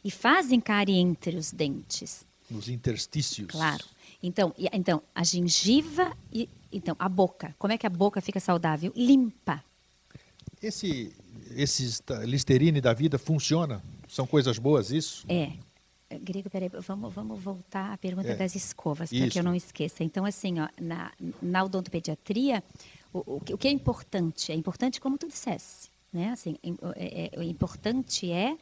e 0.04 0.12
fazem 0.12 0.62
cárie 0.62 0.96
entre 0.96 1.36
os 1.36 1.52
dentes. 1.52 2.24
Nos 2.52 2.70
interstícios. 2.70 3.48
Claro. 3.48 3.84
Então, 4.26 4.54
então 4.58 5.04
a 5.14 5.24
gengiva 5.24 6.12
e 6.34 6.50
então 6.72 6.96
a 6.98 7.08
boca. 7.08 7.56
Como 7.60 7.72
é 7.72 7.78
que 7.78 7.86
a 7.86 7.90
boca 7.90 8.20
fica 8.22 8.40
saudável? 8.40 8.92
Limpa. 8.96 9.64
Esse 10.62 11.14
esses 11.56 12.02
Listerine 12.24 12.82
da 12.82 12.92
vida 12.94 13.20
funciona? 13.20 13.82
São 14.10 14.26
coisas 14.26 14.58
boas 14.58 14.92
isso? 14.92 15.26
É. 15.30 15.52
Grego, 16.22 16.50
peraí, 16.50 16.70
vamos, 16.70 17.14
vamos 17.14 17.42
voltar 17.42 17.94
à 17.94 17.98
pergunta 17.98 18.30
é. 18.30 18.36
das 18.36 18.56
escovas, 18.56 19.10
para 19.10 19.28
que 19.28 19.40
eu 19.40 19.44
não 19.44 19.56
esqueça. 19.56 20.04
Então, 20.04 20.24
assim, 20.24 20.60
ó, 20.60 20.68
na, 20.80 21.12
na 21.42 21.64
odontopediatria, 21.64 22.64
o, 23.12 23.20
o, 23.20 23.42
o, 23.54 23.58
que 23.58 23.68
é 23.68 23.72
importante? 23.72 24.52
É 24.52 24.56
importante, 24.56 25.02
como 25.02 25.18
tu 25.18 25.28
dissesse, 25.28 25.90
né? 26.14 26.30
Assim, 26.30 26.58
é, 26.96 27.32
é, 27.34 27.40
o 27.40 27.44
importante 27.44 28.32
é 28.32 28.56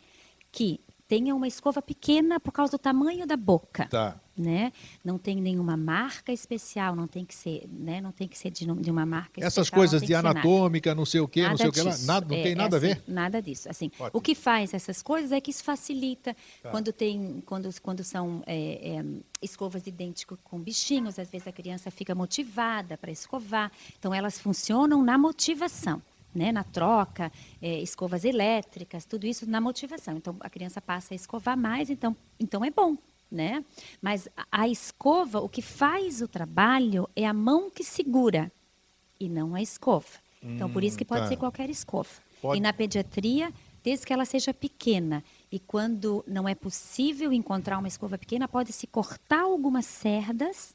que 0.52 0.80
tenha 1.14 1.36
uma 1.36 1.48
escova 1.48 1.80
pequena 1.80 2.40
por 2.40 2.52
causa 2.52 2.72
do 2.72 2.80
tamanho 2.80 3.28
da 3.28 3.38
boca. 3.38 3.86
Tá. 3.88 4.16
Né? 4.36 4.74
Não 5.06 5.20
tem 5.20 5.36
nenhuma 5.40 5.78
marca 5.78 6.34
especial, 6.34 6.96
não 6.96 7.06
tem 7.06 7.24
que 7.24 7.36
ser, 7.36 7.70
né? 7.72 8.02
Não 8.02 8.12
tem 8.12 8.28
que 8.28 8.36
ser 8.36 8.50
de, 8.50 8.66
de 8.66 8.90
uma 8.90 9.06
marca 9.06 9.40
Essas 9.40 9.66
especial. 9.68 9.78
coisas 9.78 10.02
de 10.02 10.16
anatômica, 10.16 10.90
nada. 10.90 10.98
não 11.00 11.06
sei 11.06 11.22
o 11.22 11.28
quê, 11.28 11.48
não 11.48 11.56
sei 11.56 11.68
o 11.68 11.72
que 11.72 11.84
lá, 11.84 11.96
nada, 12.00 12.26
não 12.28 12.36
é, 12.36 12.42
tem 12.42 12.56
nada 12.56 12.76
é 12.76 12.80
assim, 12.80 12.92
a 12.92 12.96
ver. 12.96 13.04
Nada 13.08 13.40
disso. 13.44 13.70
Assim, 13.70 13.92
Ótimo. 14.00 14.10
o 14.12 14.20
que 14.20 14.34
faz 14.34 14.74
essas 14.74 15.04
coisas 15.04 15.32
é 15.32 15.40
que 15.40 15.52
isso 15.52 15.64
facilita 15.64 16.36
Tá. 16.64 16.72
quando 16.72 16.92
tem, 16.92 17.44
quando, 17.46 17.70
quando 17.80 18.04
são 18.04 18.42
é, 18.48 18.98
é, 18.98 19.06
escovas 19.40 19.84
com- 20.28 20.36
com 20.44 20.60
bichinhos, 20.60 21.20
às 21.20 21.30
vezes 21.30 21.48
a 21.48 21.52
criança 21.52 21.92
fica 21.92 22.16
motivada 22.16 22.98
para 22.98 23.12
escovar. 23.12 23.72
Então 24.00 24.12
elas 24.12 24.40
funcionam 24.40 25.04
na 25.04 25.16
motivação. 25.16 26.02
Né, 26.34 26.52
na 26.52 26.64
troca, 26.64 27.32
é, 27.62 27.80
escovas 27.80 28.26
elétricas, 28.26 29.06
tudo 29.06 29.28
isso 29.28 29.48
na 29.48 29.62
motivação. 29.62 30.18
Então 30.18 30.36
a 30.40 30.50
criança 30.50 30.82
passa 30.82 31.14
a 31.14 31.16
escovar 31.16 31.56
mais, 31.56 31.92
então, 31.92 32.16
então 32.40 32.66
é 32.66 32.72
bom, 32.72 32.98
né? 33.32 33.64
Mas 34.02 34.28
a, 34.52 34.68
escova, 34.68 35.40
o 35.42 35.48
que 35.48 35.62
faz 35.62 36.24
o 36.24 36.28
trabalho 36.28 37.08
é 37.16 37.24
a 37.28 37.34
mão 37.34 37.70
que 37.70 37.84
segura 37.84 38.52
e 39.20 39.30
não 39.30 39.54
a 39.54 39.62
escova. 39.62 40.08
Então 40.42 40.72
por 40.72 40.84
isso 40.84 40.98
que 40.98 41.06
pode 41.06 41.22
tá. 41.22 41.28
ser 41.28 41.38
qualquer 41.38 41.70
escova. 41.70 42.10
Pode- 42.42 42.58
E 42.58 42.62
na 42.62 42.74
pediatria, 42.74 43.54
desde 43.84 44.06
que 44.06 44.14
ela 44.14 44.26
seja 44.26 44.54
pequena. 44.54 45.24
E 45.52 45.60
quando 45.60 46.24
não 46.28 46.50
é 46.50 46.56
possível 46.56 47.32
encontrar 47.32 47.78
uma 47.78 47.88
escova 47.88 48.18
pequena, 48.18 48.48
pode-se 48.48 48.88
cortar 48.88 49.42
algumas 49.42 49.86
cerdas 49.86 50.74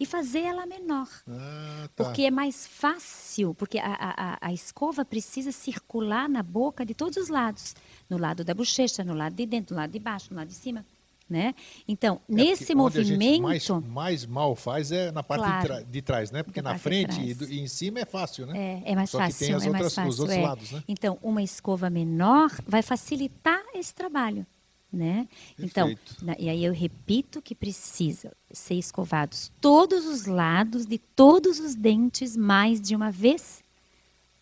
e 0.00 0.06
fazer 0.06 0.40
ela 0.40 0.64
menor. 0.66 1.06
Ah, 1.28 1.88
tá. 1.94 2.04
Porque 2.04 2.22
é 2.22 2.30
mais 2.30 2.66
fácil, 2.66 3.54
porque 3.54 3.78
a, 3.78 3.92
a, 3.94 4.38
a- 4.48 4.52
escova 4.52 5.04
precisa 5.04 5.52
circular 5.52 6.28
na 6.28 6.42
boca 6.42 6.84
de 6.86 6.94
todos 6.94 7.18
os 7.18 7.28
lados. 7.28 7.76
No 8.08 8.16
lado 8.18 8.42
da 8.42 8.54
bochecha, 8.54 9.04
no 9.04 9.14
lado 9.14 9.34
de 9.34 9.44
dentro, 9.46 9.74
no 9.74 9.80
lado 9.80 9.90
de 9.92 9.98
baixo, 9.98 10.28
no 10.30 10.36
lado 10.38 10.48
de 10.48 10.54
cima. 10.54 10.84
né? 11.28 11.54
Então, 11.86 12.20
É, 12.28 12.32
nesse 12.32 12.74
movimento, 12.74 13.42
mais, 13.42 13.68
mais 13.86 14.26
mal 14.26 14.56
faz 14.56 14.90
é 14.90 15.12
na 15.12 15.22
parte 15.22 15.42
Claro. 15.44 15.60
de, 15.60 15.66
tra- 15.68 15.82
de 15.82 16.02
trás, 16.02 16.30
né? 16.32 16.42
Porque 16.42 16.60
na 16.60 16.76
frente 16.76 17.20
e, 17.20 17.34
do- 17.34 17.44
e 17.44 17.60
em 17.60 17.68
cima 17.68 18.00
é 18.00 18.04
fácil, 18.04 18.46
né? 18.46 18.82
é, 18.84 18.92
é 18.92 18.94
mais 18.96 19.10
Só 19.10 19.18
que 19.18 19.24
fácil, 19.26 19.46
tem 19.46 19.54
as 19.54 19.62
é 19.62 19.66
outras- 19.68 19.96
mais 19.96 20.08
os 20.08 20.16
fácil. 20.16 20.22
outros 20.22 20.38
é. 20.38 20.42
lados, 20.42 20.72
né? 20.72 20.82
Então, 20.88 21.18
uma 21.22 21.40
escova 21.40 21.88
menor 21.88 22.50
vai 22.66 22.82
facilitar 22.82 23.60
esse 23.76 23.94
trabalho, 23.94 24.44
né? 24.92 25.28
Então, 25.58 25.88
Perfeito. 25.88 26.24
na- 26.24 26.36
e 26.38 26.48
aí 26.48 26.64
eu 26.64 26.72
repito 26.72 27.40
que 27.40 27.54
precisa 27.54 28.32
ser 28.52 28.74
escovados 28.74 29.50
todos 29.60 30.04
os 30.06 30.26
lados 30.26 30.86
de 30.86 30.98
todos 30.98 31.58
os 31.60 31.74
dentes 31.74 32.36
mais 32.36 32.80
de 32.80 32.96
uma 32.96 33.10
vez, 33.10 33.62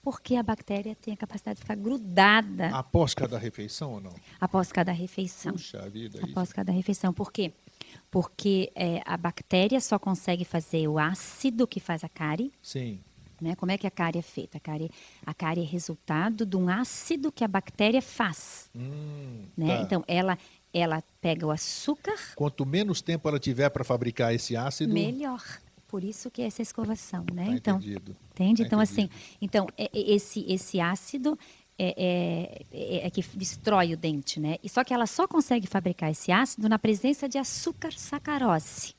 porque 0.03 0.37
a 0.37 0.43
bactéria 0.43 0.95
tem 0.97 1.13
a 1.13 1.17
capacidade 1.17 1.57
de 1.57 1.63
ficar 1.63 1.75
grudada 1.77 2.69
Após 2.69 3.13
cada 3.15 3.37
refeição 3.39 3.93
ou 3.95 4.01
não? 4.01 4.15
após 4.41 4.73
cada 4.73 4.91
refeição. 4.93 5.53
Puxa 5.53 5.89
vida. 5.91 6.19
isso. 6.19 6.31
Após 6.31 6.53
cada 6.53 6.73
refeição. 6.73 7.13
Por 7.13 7.31
quê? 7.31 7.53
Porque 8.11 8.73
é, 8.75 9.03
a 9.05 9.17
bactéria 9.19 9.81
só 9.81 9.99
consegue 9.99 10.45
fazer 10.45 10.89
o 10.89 10.99
ácido 10.99 11.67
que 11.67 11.79
faz 11.79 12.03
a 12.05 12.09
cárie. 12.09 12.51
Sim. 12.63 13.01
Né? 13.41 13.55
Como 13.55 13.71
é 13.73 13.79
que 13.79 13.87
a 13.87 13.91
cárie 13.91 14.19
é 14.19 14.23
feita? 14.23 14.57
A 14.59 14.61
cárie, 14.61 14.91
a 15.25 15.33
cárie 15.35 15.63
é 15.63 15.67
resultado 15.67 16.45
de 16.45 16.57
um 16.57 16.69
ácido 16.69 17.31
que 17.31 17.45
a 17.45 17.49
bactéria 17.49 18.03
faz. 18.03 18.69
Hum, 18.75 19.45
Né? 19.57 19.77
tá. 19.77 19.83
Então, 19.83 20.05
ela, 20.09 20.37
ela 20.75 21.03
pega 21.21 21.47
o 21.47 21.51
açúcar, 21.51 22.17
Quanto 22.35 22.67
menos 22.67 23.01
tempo 23.01 23.29
ela 23.29 23.39
tiver 23.39 23.69
para 23.71 23.85
fabricar 23.85 24.35
esse 24.35 24.57
ácido, 24.57 24.93
melhor. 24.93 25.43
Por 25.87 26.05
isso 26.05 26.31
que 26.31 26.43
é 26.43 26.47
essa 26.47 26.61
escovação, 26.61 27.25
né? 27.33 27.47
tá 27.47 27.53
então, 27.53 27.77
entendido. 27.79 28.17
entende? 28.33 28.63
Tá 28.63 28.67
então, 28.67 28.81
assim, 28.81 29.03
entendido. 29.03 29.37
então 29.41 29.69
é- 29.79 29.85
é- 29.85 30.11
esse, 30.13 30.45
esse 30.53 30.81
ácido 30.81 31.39
é, 31.79 31.95
é- 31.97 32.63
é- 32.73 33.07
é 33.07 33.11
que 33.11 33.23
destrói 33.35 33.95
o 33.95 33.97
dente, 33.97 34.39
né? 34.41 34.57
E 34.63 34.69
só 34.69 34.83
que 34.85 34.93
ela 34.93 35.07
só 35.07 35.27
consegue 35.29 35.67
fabricar 35.67 36.11
esse 36.11 36.31
ácido 36.33 36.69
na 36.69 36.79
presença 36.79 37.27
de 37.29 37.39
açúcar 37.39 37.93
sacarose. 37.97 38.95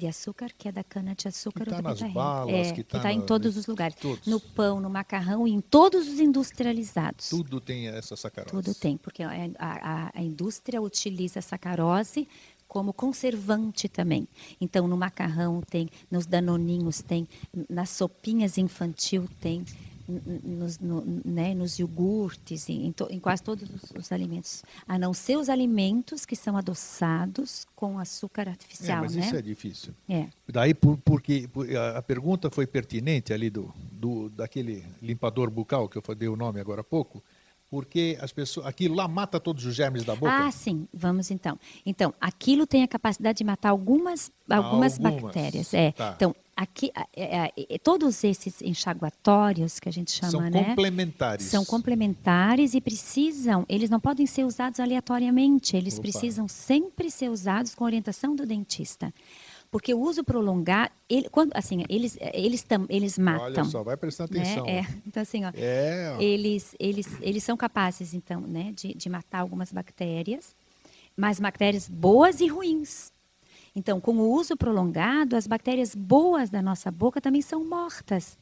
De 0.00 0.06
açúcar 0.06 0.50
que 0.56 0.66
é 0.66 0.72
da 0.72 0.82
cana 0.82 1.14
de 1.14 1.28
açúcar 1.28 1.64
Que 1.64 1.70
tá 1.70 1.76
ou 1.76 1.82
do 1.82 1.88
nas 1.88 1.98
betarré. 1.98 2.14
balas, 2.14 2.54
é, 2.54 2.72
que 2.72 2.76
que 2.76 2.84
tá 2.84 2.96
está 2.96 3.12
em 3.12 3.20
todos 3.20 3.54
os 3.58 3.66
lugares. 3.66 3.94
todos. 4.00 4.26
No 4.26 4.40
pão, 4.40 4.80
no 4.80 4.88
macarrão 4.88 5.46
e 5.46 5.50
em 5.52 5.60
todos 5.60 6.08
os 6.08 6.18
industrializados. 6.18 7.28
Tudo 7.28 7.60
tem 7.60 7.88
essa 7.88 8.16
sacarose. 8.16 8.50
Tudo 8.50 8.74
tem, 8.74 8.96
porque 8.96 9.22
a, 9.22 9.30
a- 9.58 10.10
a 10.14 10.22
indústria 10.22 10.80
utiliza 10.80 11.40
a 11.40 11.42
sacarose 11.42 12.26
como 12.66 12.92
conservante 12.94 13.88
também. 13.88 14.26
Então, 14.60 14.88
no 14.88 14.96
macarrão 14.96 15.60
tem, 15.60 15.90
nos 16.10 16.24
danoninhos 16.24 17.02
tem, 17.02 17.28
nas 17.68 17.90
sopinhas 17.90 18.56
infantil 18.56 19.28
tem, 19.40 19.64
nos, 20.44 20.78
no- 20.78 21.02
né, 21.24 21.54
nos 21.54 21.78
iogurtes, 21.78 22.68
em, 22.68 22.86
em 22.86 22.92
to- 22.92 23.08
em 23.10 23.20
quase 23.20 23.42
todos 23.42 23.68
os, 23.70 23.90
os 23.96 24.12
alimentos. 24.12 24.62
A 24.86 24.98
não 24.98 25.14
ser 25.14 25.36
os 25.36 25.48
alimentos 25.48 26.26
que 26.26 26.34
são 26.36 26.56
adoçados 26.56 27.66
com 27.74 27.98
açúcar 27.98 28.46
É, 28.46 28.50
artificial, 28.50 29.02
mas 29.02 29.14
né? 29.14 29.26
isso 29.26 29.36
é 29.36 29.42
difícil. 29.42 29.92
É. 30.08 30.26
Daí, 30.48 30.74
por, 30.74 30.96
porque 30.98 31.48
por- 31.52 31.66
a 31.76 32.02
pergunta 32.02 32.50
foi 32.50 32.66
pertinente 32.66 33.32
ali 33.32 33.48
do, 33.50 33.72
do 33.92 34.28
daquele 34.30 34.84
limpador 35.00 35.50
bucal 35.50 35.88
que 35.88 35.96
eu 35.96 36.14
dei 36.14 36.28
o 36.28 36.36
nome 36.36 36.60
agora 36.60 36.80
há 36.80 36.84
pouco, 36.84 37.22
porque 37.70 38.18
as 38.20 38.32
pessoas, 38.32 38.66
aquilo 38.66 38.96
lá 38.96 39.06
mata 39.06 39.38
todos 39.38 39.64
os 39.64 39.74
germes 39.74 40.04
da 40.04 40.16
boca. 40.16 40.32
Ah, 40.32 40.50
sim. 40.50 40.88
Vamos 40.92 41.30
então. 41.30 41.58
Então, 41.86 42.12
aquilo 42.20 42.66
tem 42.66 42.82
a 42.82 42.88
capacidade 42.88 43.38
de 43.38 43.44
matar 43.44 43.70
algumas, 43.70 44.30
algumas, 44.48 44.94
Algumas. 44.94 45.22
bactérias. 45.22 45.72
É. 45.72 45.92
Tá. 45.92 46.14
Então, 46.16 46.34
aqui, 46.56 46.90
é, 47.16 47.46
é, 47.46 47.52
é, 47.70 47.78
todos 47.78 48.24
esses 48.24 48.60
enxaguatórios 48.60 49.78
que 49.78 49.88
a 49.88 49.92
gente 49.92 50.10
chama, 50.10 50.32
São 50.32 50.40
né? 50.40 50.64
complementares. 50.64 51.46
São 51.46 51.64
complementares 51.64 52.74
e 52.74 52.80
precisam, 52.80 53.64
eles 53.68 53.88
não 53.88 54.00
podem 54.00 54.26
ser 54.26 54.44
usados 54.44 54.80
aleatoriamente, 54.80 55.76
eles 55.76 55.94
Opa. 55.94 56.02
precisam 56.02 56.48
sempre 56.48 57.08
ser 57.08 57.30
usados 57.30 57.74
com 57.74 57.84
orientação 57.84 58.34
do 58.34 58.44
dentista. 58.44 59.14
Porque 59.70 59.94
o 59.94 60.00
uso 60.00 60.24
prolongado, 60.24 60.90
ele, 61.08 61.28
quando, 61.28 61.52
assim, 61.54 61.84
eles, 61.88 62.18
eles, 62.32 62.62
tam, 62.62 62.86
eles 62.88 63.16
matam. 63.16 63.44
Olha 63.44 63.64
só, 63.64 63.84
vai 63.84 63.96
prestando 63.96 64.34
né? 64.34 64.40
atenção. 64.40 64.66
É, 64.66 64.80
então, 65.06 65.22
assim, 65.22 65.44
ó, 65.44 65.52
É, 65.54 66.16
eles, 66.18 66.74
eles, 66.78 67.06
eles 67.20 67.44
são 67.44 67.56
capazes, 67.56 68.12
então, 68.12 68.40
né, 68.40 68.72
de, 68.76 68.92
de 68.94 69.08
matar 69.08 69.40
algumas 69.40 69.72
bactérias, 69.72 70.54
mas 71.16 71.38
bactérias 71.38 71.88
boas 71.88 72.40
e 72.40 72.48
ruins. 72.48 73.12
Então, 73.74 74.00
com 74.00 74.16
o 74.16 74.32
uso 74.32 74.56
prolongado, 74.56 75.36
as 75.36 75.46
bactérias 75.46 75.94
boas 75.94 76.50
da 76.50 76.60
nossa 76.60 76.90
boca 76.90 77.20
também 77.20 77.40
são 77.40 77.64
mortas. 77.64 78.36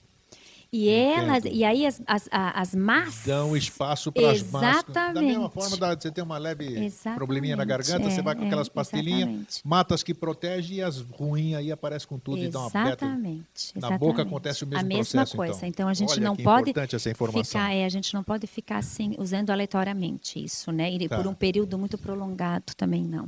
E 0.71 0.87
elas, 0.91 1.47
Entendo. 1.47 1.55
e 1.55 1.65
aí 1.65 1.87
as, 1.87 1.99
as, 2.07 2.29
as 2.31 2.75
más. 2.75 3.23
dão 3.25 3.57
espaço 3.57 4.13
para 4.13 4.31
as 4.33 4.43
máscaras. 4.43 4.93
Da 5.15 5.23
mesma 5.23 5.45
Exatamente. 5.47 5.55
forma, 5.55 5.77
da- 5.79 5.95
você 5.99 6.11
tem 6.11 6.23
uma 6.23 6.37
leve 6.37 6.67
Exatamente, 6.85 7.17
probleminha 7.17 7.57
na 7.57 7.65
garganta, 7.65 8.11
você 8.11 8.21
é, 8.21 8.23
vai 8.23 8.35
com 8.35 8.43
é, 8.43 8.47
aquelas 8.49 8.69
pastilhinhas, 8.69 9.21
exatamente. 9.23 9.61
mata 9.67 9.95
as 9.95 10.03
que 10.03 10.13
protegem 10.13 10.77
e 10.77 10.83
as 10.83 11.01
ruins 11.01 11.55
aí 11.55 11.73
aparecem 11.73 12.07
com 12.07 12.19
tudo 12.19 12.43
e 12.45 12.49
dá 12.49 12.61
uma 12.61 12.69
beta. 12.69 13.07
Exatamente. 13.07 13.45
Na 13.77 13.89
boca 13.93 14.05
exatamente. 14.21 14.21
acontece 14.21 14.65
o 14.65 14.67
mesmo 14.67 14.81
A 14.81 14.87
mesma 14.87 15.05
processo, 15.23 15.37
coisa. 15.39 15.55
então. 15.55 15.69
Então, 15.71 15.89
a 15.89 15.95
gente 15.95 16.11
Olha 16.13 16.21
não 16.21 16.37
pode 16.37 16.71
importante 16.71 16.97
essa 16.97 17.11
informação. 17.11 17.45
ficar, 17.45 17.73
é, 17.75 17.85
a 17.87 17.89
gente 17.89 18.13
não 18.13 18.23
pode 18.23 18.47
ficar 18.47 18.77
assim 18.77 19.15
usando 19.17 19.49
aleatoriamente 19.49 20.39
isso, 20.45 20.71
né? 20.71 20.91
E 20.93 21.09
Tá. 21.09 21.17
por 21.17 21.27
um 21.27 21.33
período 21.35 21.79
muito 21.79 21.97
prolongado 21.97 22.75
também 22.77 23.03
não. 23.03 23.27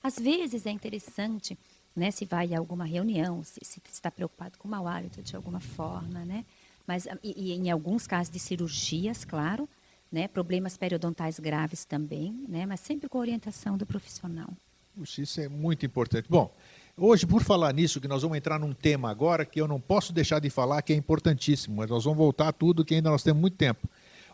Às 0.00 0.16
vezes 0.16 0.64
é 0.64 0.70
interessante, 0.70 1.58
né? 1.96 2.12
Se 2.12 2.24
vai 2.24 2.54
a 2.54 2.58
alguma 2.58 2.84
reunião, 2.84 3.42
se, 3.42 3.58
se 3.64 3.80
está 3.92 4.12
preocupado 4.12 4.52
com 4.58 4.68
o 4.68 4.70
mau 4.70 4.86
hálito 4.86 5.20
de 5.22 5.34
alguma 5.34 5.58
forma, 5.58 6.20
né? 6.24 6.44
Mas 6.88 7.06
ah, 7.06 7.18
e, 7.22 7.50
e 7.50 7.52
em 7.52 7.70
alguns 7.70 8.06
casos 8.06 8.32
de 8.32 8.38
cirurgias, 8.38 9.22
claro, 9.22 9.68
né? 10.10 10.26
Problemas 10.26 10.78
periodontais 10.78 11.38
graves 11.38 11.84
também, 11.84 12.46
né? 12.48 12.64
Mas 12.64 12.80
sempre 12.80 13.10
com 13.10 13.18
orientação 13.18 13.76
do 13.76 13.84
profissional. 13.84 14.48
Isso 14.96 15.40
é 15.40 15.48
muito 15.48 15.84
importante. 15.84 16.26
Bom, 16.28 16.50
hoje, 16.96 17.26
por 17.26 17.42
falar 17.42 17.74
nisso, 17.74 18.00
que 18.00 18.08
nós 18.08 18.22
vamos 18.22 18.38
entrar 18.38 18.58
num 18.58 18.72
tema 18.72 19.10
agora 19.10 19.44
que 19.44 19.60
eu 19.60 19.68
não 19.68 19.78
posso 19.78 20.14
deixar 20.14 20.40
de 20.40 20.48
falar, 20.48 20.80
que 20.80 20.94
é 20.94 20.96
importantíssimo, 20.96 21.76
mas 21.76 21.90
nós 21.90 22.04
vamos 22.04 22.18
voltar 22.18 22.48
a 22.48 22.52
tudo, 22.52 22.84
que 22.84 22.94
ainda 22.94 23.10
nós 23.10 23.22
temos 23.22 23.40
muito 23.40 23.56
tempo. 23.56 23.86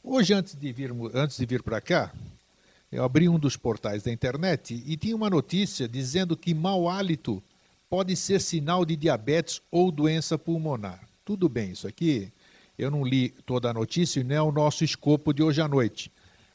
Hoje, 0.02 0.32
antes 0.32 0.54
de 0.54 0.72
vir, 0.72 0.92
antes 1.12 1.36
de 1.36 1.44
vir 1.44 1.62
para 1.62 1.80
cá, 1.80 2.12
eu 2.92 3.02
abri 3.02 3.28
um 3.28 3.38
dos 3.38 3.56
portais 3.56 4.04
da 4.04 4.12
internet 4.12 4.80
e 4.86 4.96
tinha 4.96 5.16
uma 5.16 5.28
notícia 5.28 5.88
dizendo 5.88 6.36
que 6.36 6.54
mau 6.54 6.88
hálito 6.88 7.42
pode 7.90 8.14
ser 8.14 8.40
sinal 8.40 8.84
de 8.84 8.94
diabetes 8.94 9.60
ou 9.72 9.90
doença 9.90 10.38
pulmonar. 10.38 11.00
Tudo 11.24 11.48
bem, 11.48 11.72
isso 11.72 11.88
aqui 11.88 12.30
eu 12.78 12.90
não 12.90 13.04
li 13.04 13.30
toda 13.46 13.70
a 13.70 13.74
notícia 13.74 14.20
e 14.20 14.24
não 14.24 14.34
é 14.34 14.42
o 14.42 14.52
nosso 14.52 14.84
escopo 14.84 15.32
de 15.32 15.42
hoje 15.42 15.60
à 15.60 15.68
noite. 15.68 16.10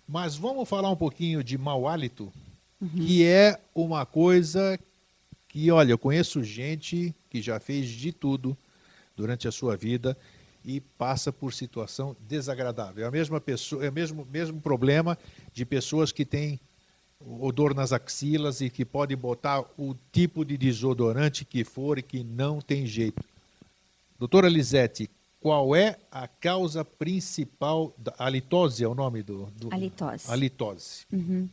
Mas 0.08 0.36
vamos 0.36 0.68
falar 0.68 0.90
um 0.90 0.96
pouquinho 0.96 1.44
de 1.44 1.58
mau 1.58 1.88
hálito, 1.88 2.32
que 2.96 3.24
é 3.24 3.60
uma 3.76 4.06
coisa 4.06 4.80
que, 5.48 5.70
olha, 5.72 5.92
eu 5.92 5.98
conheço 5.98 6.44
gente 6.44 7.14
que 7.30 7.42
já 7.42 7.60
fez 7.60 7.90
de 7.90 8.12
tudo 8.12 8.58
durante 9.16 9.48
a 9.48 9.52
sua 9.52 9.76
vida 9.76 10.18
e 10.66 10.80
passa 10.80 11.32
por 11.32 11.54
situação 11.54 12.16
desagradável. 12.28 13.06
É 13.06 13.08
a 13.08 13.12
mesma 13.12 13.40
pessoa, 13.40 13.86
é 13.86 13.90
o 13.90 13.94
mesmo, 13.94 14.28
mesmo 14.32 14.60
problema 14.60 15.18
de 15.54 15.66
pessoas 15.66 16.12
que 16.12 16.26
têm 16.26 16.60
odor 17.40 17.74
nas 17.74 17.92
axilas 17.92 18.62
e 18.62 18.70
que 18.70 18.86
podem 18.86 19.18
botar 19.18 19.62
o 19.78 19.96
tipo 20.12 20.46
de 20.46 20.58
desodorante 20.58 21.44
que 21.44 21.64
for 21.64 21.98
e 21.98 22.04
que 22.04 22.24
não 22.24 22.62
tem 22.62 22.86
jeito. 22.86 23.24
Doutora 24.18 24.50
Lisete, 24.50 25.10
qual 25.39 25.75
é 25.75 25.97
a 26.12 26.28
causa 26.28 26.83
principal 26.83 27.94
da 27.98 28.13
a 28.17 28.29
litose 28.29 28.83
é 28.83 28.87
o 28.87 28.96
nome 28.96 29.23
do, 29.23 29.46
do 29.56 29.73
A 29.73 29.77
litose. 29.77 30.25
A 30.29 30.35
litose. 30.35 31.06
Uhum. 31.12 31.48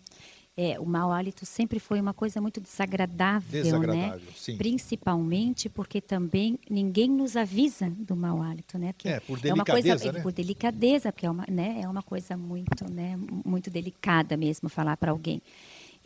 É, 0.59 0.80
o 0.80 0.87
mau 0.87 1.12
hálito 1.12 1.45
sempre 1.45 1.78
foi 1.78 2.01
uma 2.01 2.14
coisa 2.14 2.41
muito 2.41 2.62
desagradável, 2.62 3.62
Desagradável, 3.62 4.20
né? 4.24 4.32
sim. 4.34 4.57
Principalmente 4.57 5.68
porque 5.68 6.01
também 6.01 6.59
ninguém 6.70 7.11
nos 7.11 7.37
avisa 7.37 7.91
do 7.91 8.16
mau 8.16 8.43
hálito, 8.43 8.78
né? 8.78 8.95
Porque 8.95 9.09
É, 9.09 9.20
por 9.20 9.39
uma 9.39 9.64
coisa 9.66 9.82
delicadeza, 9.82 10.09
é, 10.09 10.12
né? 10.12 10.20
por 10.22 10.32
delicadeza, 10.32 11.12
porque 11.12 11.26
é 11.26 11.30
uma, 11.30 11.45
né, 11.47 11.80
é 11.82 11.87
uma 11.87 12.03
coisa 12.03 12.39
muito, 12.39 12.91
né, 12.91 13.18
muito 13.45 13.68
delicada 13.68 14.34
mesmo 14.34 14.70
falar 14.70 14.97
para 14.97 15.11
alguém. 15.11 15.43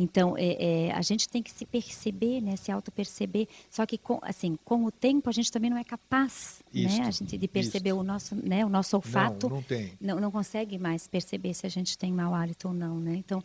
Então, 0.01 0.35
é, 0.39 0.87
é, 0.87 0.93
a 0.93 1.03
gente 1.03 1.29
tem 1.29 1.43
que 1.43 1.51
se 1.51 1.67
perceber, 1.67 2.41
né, 2.41 2.57
se 2.57 2.73
auto-perceber. 2.73 3.47
Só 3.71 3.85
que, 3.85 3.99
com, 3.99 4.19
assim, 4.23 4.59
com 4.65 4.87
o 4.87 4.91
tempo, 4.91 5.29
a 5.29 5.33
gente 5.33 5.53
também 5.53 5.69
não 5.69 5.77
é 5.77 5.85
capaz, 5.85 6.63
Isto, 6.73 7.03
né, 7.03 7.07
a 7.07 7.11
gente 7.11 7.37
de 7.37 7.47
perceber 7.47 7.93
o 7.93 8.03
nosso, 8.03 8.35
né, 8.35 8.65
o 8.65 8.71
nosso 8.71 8.97
olfato 8.97 9.47
Não, 9.47 9.57
não 9.57 9.63
tem. 9.63 9.93
não, 10.01 10.19
não 10.19 10.31
consegue 10.31 10.79
mais 10.79 11.07
perceber 11.07 11.53
se 11.53 11.67
a 11.67 11.69
gente 11.69 11.99
tem 11.99 12.11
mau 12.11 12.35
hálito 12.35 12.69
ou 12.69 12.75
não, 12.75 12.99
né? 12.99 13.15
Então, 13.15 13.45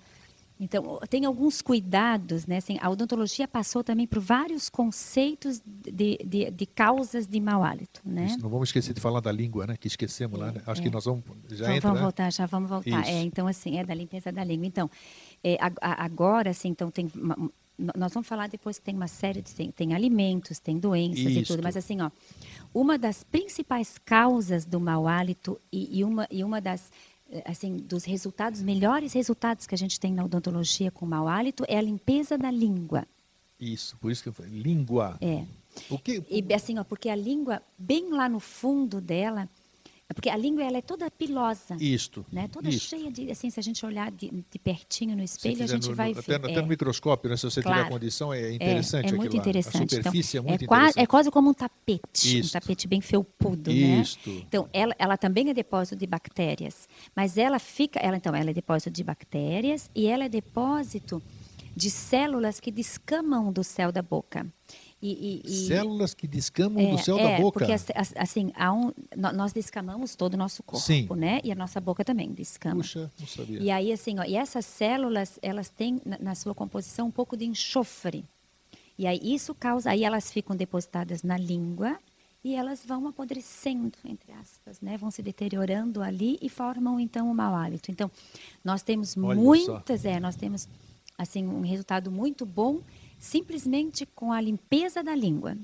então 0.58 1.02
tem 1.10 1.26
alguns 1.26 1.62
cuidados, 1.62 2.46
né? 2.46 2.58
Assim, 2.58 2.78
a 2.82 2.90
odontologia 2.90 3.46
passou 3.46 3.84
também 3.84 4.08
por 4.08 4.20
vários 4.20 4.70
conceitos 4.70 5.62
de, 5.66 6.18
de, 6.24 6.50
de 6.50 6.66
causas 6.66 7.28
de 7.28 7.42
mau 7.42 7.62
hálito, 7.62 8.00
né? 8.06 8.28
Isso, 8.28 8.40
não 8.40 8.50
vamos 8.50 8.70
esquecer 8.70 8.94
de 8.94 9.02
falar 9.02 9.20
da 9.20 9.32
língua, 9.34 9.68
né? 9.68 9.76
Que 9.78 9.88
esquecemos 9.88 10.40
lá, 10.40 10.54
né? 10.54 10.62
Acho 10.66 10.82
que 10.82 10.90
nós 10.90 11.04
vamos. 11.04 11.26
Já 11.50 11.66
então, 11.66 11.76
entra, 11.76 11.82
vamos 11.82 12.00
né? 12.00 12.04
voltar, 12.04 12.32
já 12.32 12.46
vamos 12.46 12.70
voltar. 12.70 13.02
Isso. 13.02 13.10
É, 13.10 13.22
então, 13.24 13.48
assim, 13.48 13.78
é 13.78 13.84
da 13.84 13.94
limpeza 13.94 14.32
da 14.32 14.46
língua. 14.46 14.66
Então, 14.66 14.90
é, 15.54 15.58
agora, 15.82 16.50
assim, 16.50 16.70
então 16.70 16.90
tem. 16.90 17.10
uma- 17.16 17.38
um- 17.40 17.50
nós 17.98 18.14
vamos 18.14 18.28
falar 18.28 18.48
depois 18.48 18.80
que 18.80 18.86
tem 18.86 18.96
uma 18.96 19.08
série 19.08 19.42
de. 19.42 19.54
Tem, 19.54 19.70
tem 19.70 19.94
alimentos, 19.94 20.60
tem 20.60 20.78
doenças 20.80 21.26
e 21.34 21.44
tudo, 21.44 21.62
mas 21.62 21.76
assim, 21.76 22.02
ó. 22.02 22.10
Uma 22.74 22.98
das 22.98 23.24
principais 23.24 23.98
causas 24.04 24.66
do 24.66 24.80
mau 24.80 25.08
hálito 25.08 25.60
e, 25.72 26.00
e 26.00 26.04
uma, 26.04 26.26
e 26.32 26.44
uma 26.44 26.60
das 26.62 26.90
eh, 27.32 27.44
assim, 27.46 27.78
dos 27.78 28.04
resultados, 28.06 28.62
melhores 28.62 29.12
resultados 29.14 29.66
que 29.68 29.76
a 29.76 29.78
gente 29.78 30.00
tem 30.00 30.14
na 30.14 30.24
odontologia 30.24 30.90
com 30.92 31.06
mau 31.06 31.28
hálito 31.28 31.64
é 31.68 31.78
a 31.78 31.82
limpeza 31.82 32.38
da 32.38 32.50
língua. 32.52 33.06
Isso, 33.60 33.98
por 34.02 34.12
isso 34.12 34.24
que 34.24 34.30
eu 34.30 34.34
falei, 34.34 34.52
língua. 34.52 35.18
É. 35.22 35.44
O 35.90 35.98
que, 36.00 36.24
E 36.30 36.54
assim, 36.54 36.80
ó, 36.80 36.84
porque 36.86 37.10
a 37.10 37.16
língua, 37.16 37.62
bem 37.78 38.10
lá 38.12 38.30
no 38.30 38.40
fundo 38.40 39.02
dela, 39.02 39.50
porque 40.14 40.30
a 40.30 40.38
língua 40.38 40.64
ela 40.64 40.78
é 40.78 40.82
toda 40.82 41.10
pilosa, 41.10 41.76
isto, 41.80 42.24
né? 42.32 42.48
Toda 42.52 42.70
isto. 42.70 42.90
cheia 42.90 43.10
de, 43.12 43.32
assim, 43.32 43.50
se 43.50 43.60
a 43.60 43.64
gente 43.64 43.84
olhar 43.86 44.12
de, 44.12 44.30
de 44.52 44.60
pertinho 44.60 45.16
no 45.16 45.24
espelho, 45.24 45.64
a 45.64 45.68
gente 45.68 45.90
no- 45.90 45.96
vai 45.96 46.14
ver. 46.14 46.20
até, 46.20 46.38
no- 46.38 46.50
é. 46.50 46.62
no 46.62 46.68
microscópio, 46.68 47.30
né, 47.30 47.36
se 47.38 47.44
você 47.44 47.62
tiver 47.62 47.74
Claro. 47.74 47.90
condição, 47.90 48.32
é 48.34 48.42
É, 48.44 48.54
interessante 48.54 49.08
é, 49.08 49.12
muito 49.12 49.22
aquilo 49.22 49.36
lá. 49.36 49.42
interessante. 49.42 49.76
A 49.96 49.98
superfície 49.98 50.38
então, 50.38 50.48
é 50.48 50.52
muito 50.52 50.66
quase, 50.68 50.82
interessante. 50.84 51.04
é 51.04 51.08
quase 51.08 51.32
como 51.32 51.50
um 51.50 51.54
tapete, 51.54 52.40
Isto. 52.40 52.56
um 52.56 52.60
tapete 52.60 52.88
bem 52.88 53.02
felpudo, 53.02 53.72
né? 53.72 54.02
Isto. 54.02 54.30
Então, 54.48 54.70
ela, 54.72 54.96
ela 55.00 55.18
também 55.18 55.50
é 55.50 55.54
depósito 55.54 55.96
de 55.96 56.06
bactérias, 56.06 56.88
mas 57.16 57.38
ela 57.38 57.58
fica, 57.58 58.00
ela 58.00 58.16
então, 58.18 58.36
ela 58.36 58.52
é 58.52 58.54
depósito 58.54 58.92
de 58.92 59.04
bactérias 59.04 59.90
e 59.96 60.06
ela 60.06 60.26
é 60.26 60.30
depósito 60.30 61.22
de 61.76 61.90
células 61.90 62.60
que 62.60 62.72
descamam 62.72 63.52
do 63.52 63.64
céu 63.64 63.92
da 63.92 64.02
boca. 64.02 64.46
E, 65.06 65.42
e- 65.46 65.52
e- 65.52 65.68
Células 65.68 66.14
que 66.14 66.28
descamam 66.28 66.96
do 66.96 66.98
céu 66.98 67.20
é, 67.20 67.36
da 67.38 67.42
boca. 67.42 67.60
Porque 67.60 67.72
as- 67.72 67.86
as- 67.94 68.14
assim, 68.18 68.52
um, 68.58 68.92
nó- 69.16 69.32
nós 69.34 69.54
descamamos 69.54 70.16
todo 70.16 70.34
o 70.34 70.38
nosso 70.38 70.64
corpo, 70.64 70.86
Sim. 70.86 71.08
né? 71.16 71.40
E 71.44 71.52
a 71.52 71.56
nossa 71.56 71.80
boca 71.80 72.04
também 72.04 72.32
descama. 72.32 72.78
Puxa, 72.78 73.12
não 73.20 73.28
sabia. 73.28 73.60
E 73.62 73.70
aí, 73.70 73.92
assim, 73.92 74.18
ó, 74.20 74.24
e 74.24 74.36
essas 74.36 74.66
células, 74.66 75.38
elas 75.42 75.70
têm 75.70 76.02
na, 76.06 76.18
na 76.20 76.36
sua 76.36 76.56
composição 76.56 77.08
um 77.08 77.12
pouco 77.12 77.38
de 77.38 77.46
enxofre. 77.46 78.24
E 78.98 79.06
aí 79.06 79.20
isso 79.24 79.54
causa, 79.54 79.92
aí 79.92 80.04
elas 80.04 80.32
ficam 80.32 80.56
depositadas 80.56 81.22
na 81.22 81.38
língua 81.38 81.98
e 82.44 82.56
elas 82.56 82.84
vão 82.86 83.08
apodrecendo, 83.08 83.92
entre 84.06 84.32
aspas, 84.34 84.80
né? 84.82 84.98
Vão 84.98 85.12
se 85.12 85.22
deteriorando 85.22 86.02
ali 86.02 86.38
e 86.42 86.48
formam 86.50 87.00
então 87.00 87.30
o 87.30 87.36
mau 87.36 87.54
hálito. 87.56 87.92
Então, 87.92 88.10
nós 88.64 88.82
temos 88.82 89.16
Olha 89.18 89.36
muitas, 89.36 90.06
é, 90.06 90.20
nós 90.20 90.36
temos 90.36 90.68
assim 91.18 91.46
um 91.46 91.62
resultado 91.62 92.10
muito 92.12 92.46
bom 92.46 92.80
simplesmente 93.26 94.06
com 94.06 94.32
a 94.32 94.40
limpeza 94.40 95.04
da 95.04 95.16
língua. 95.16 95.58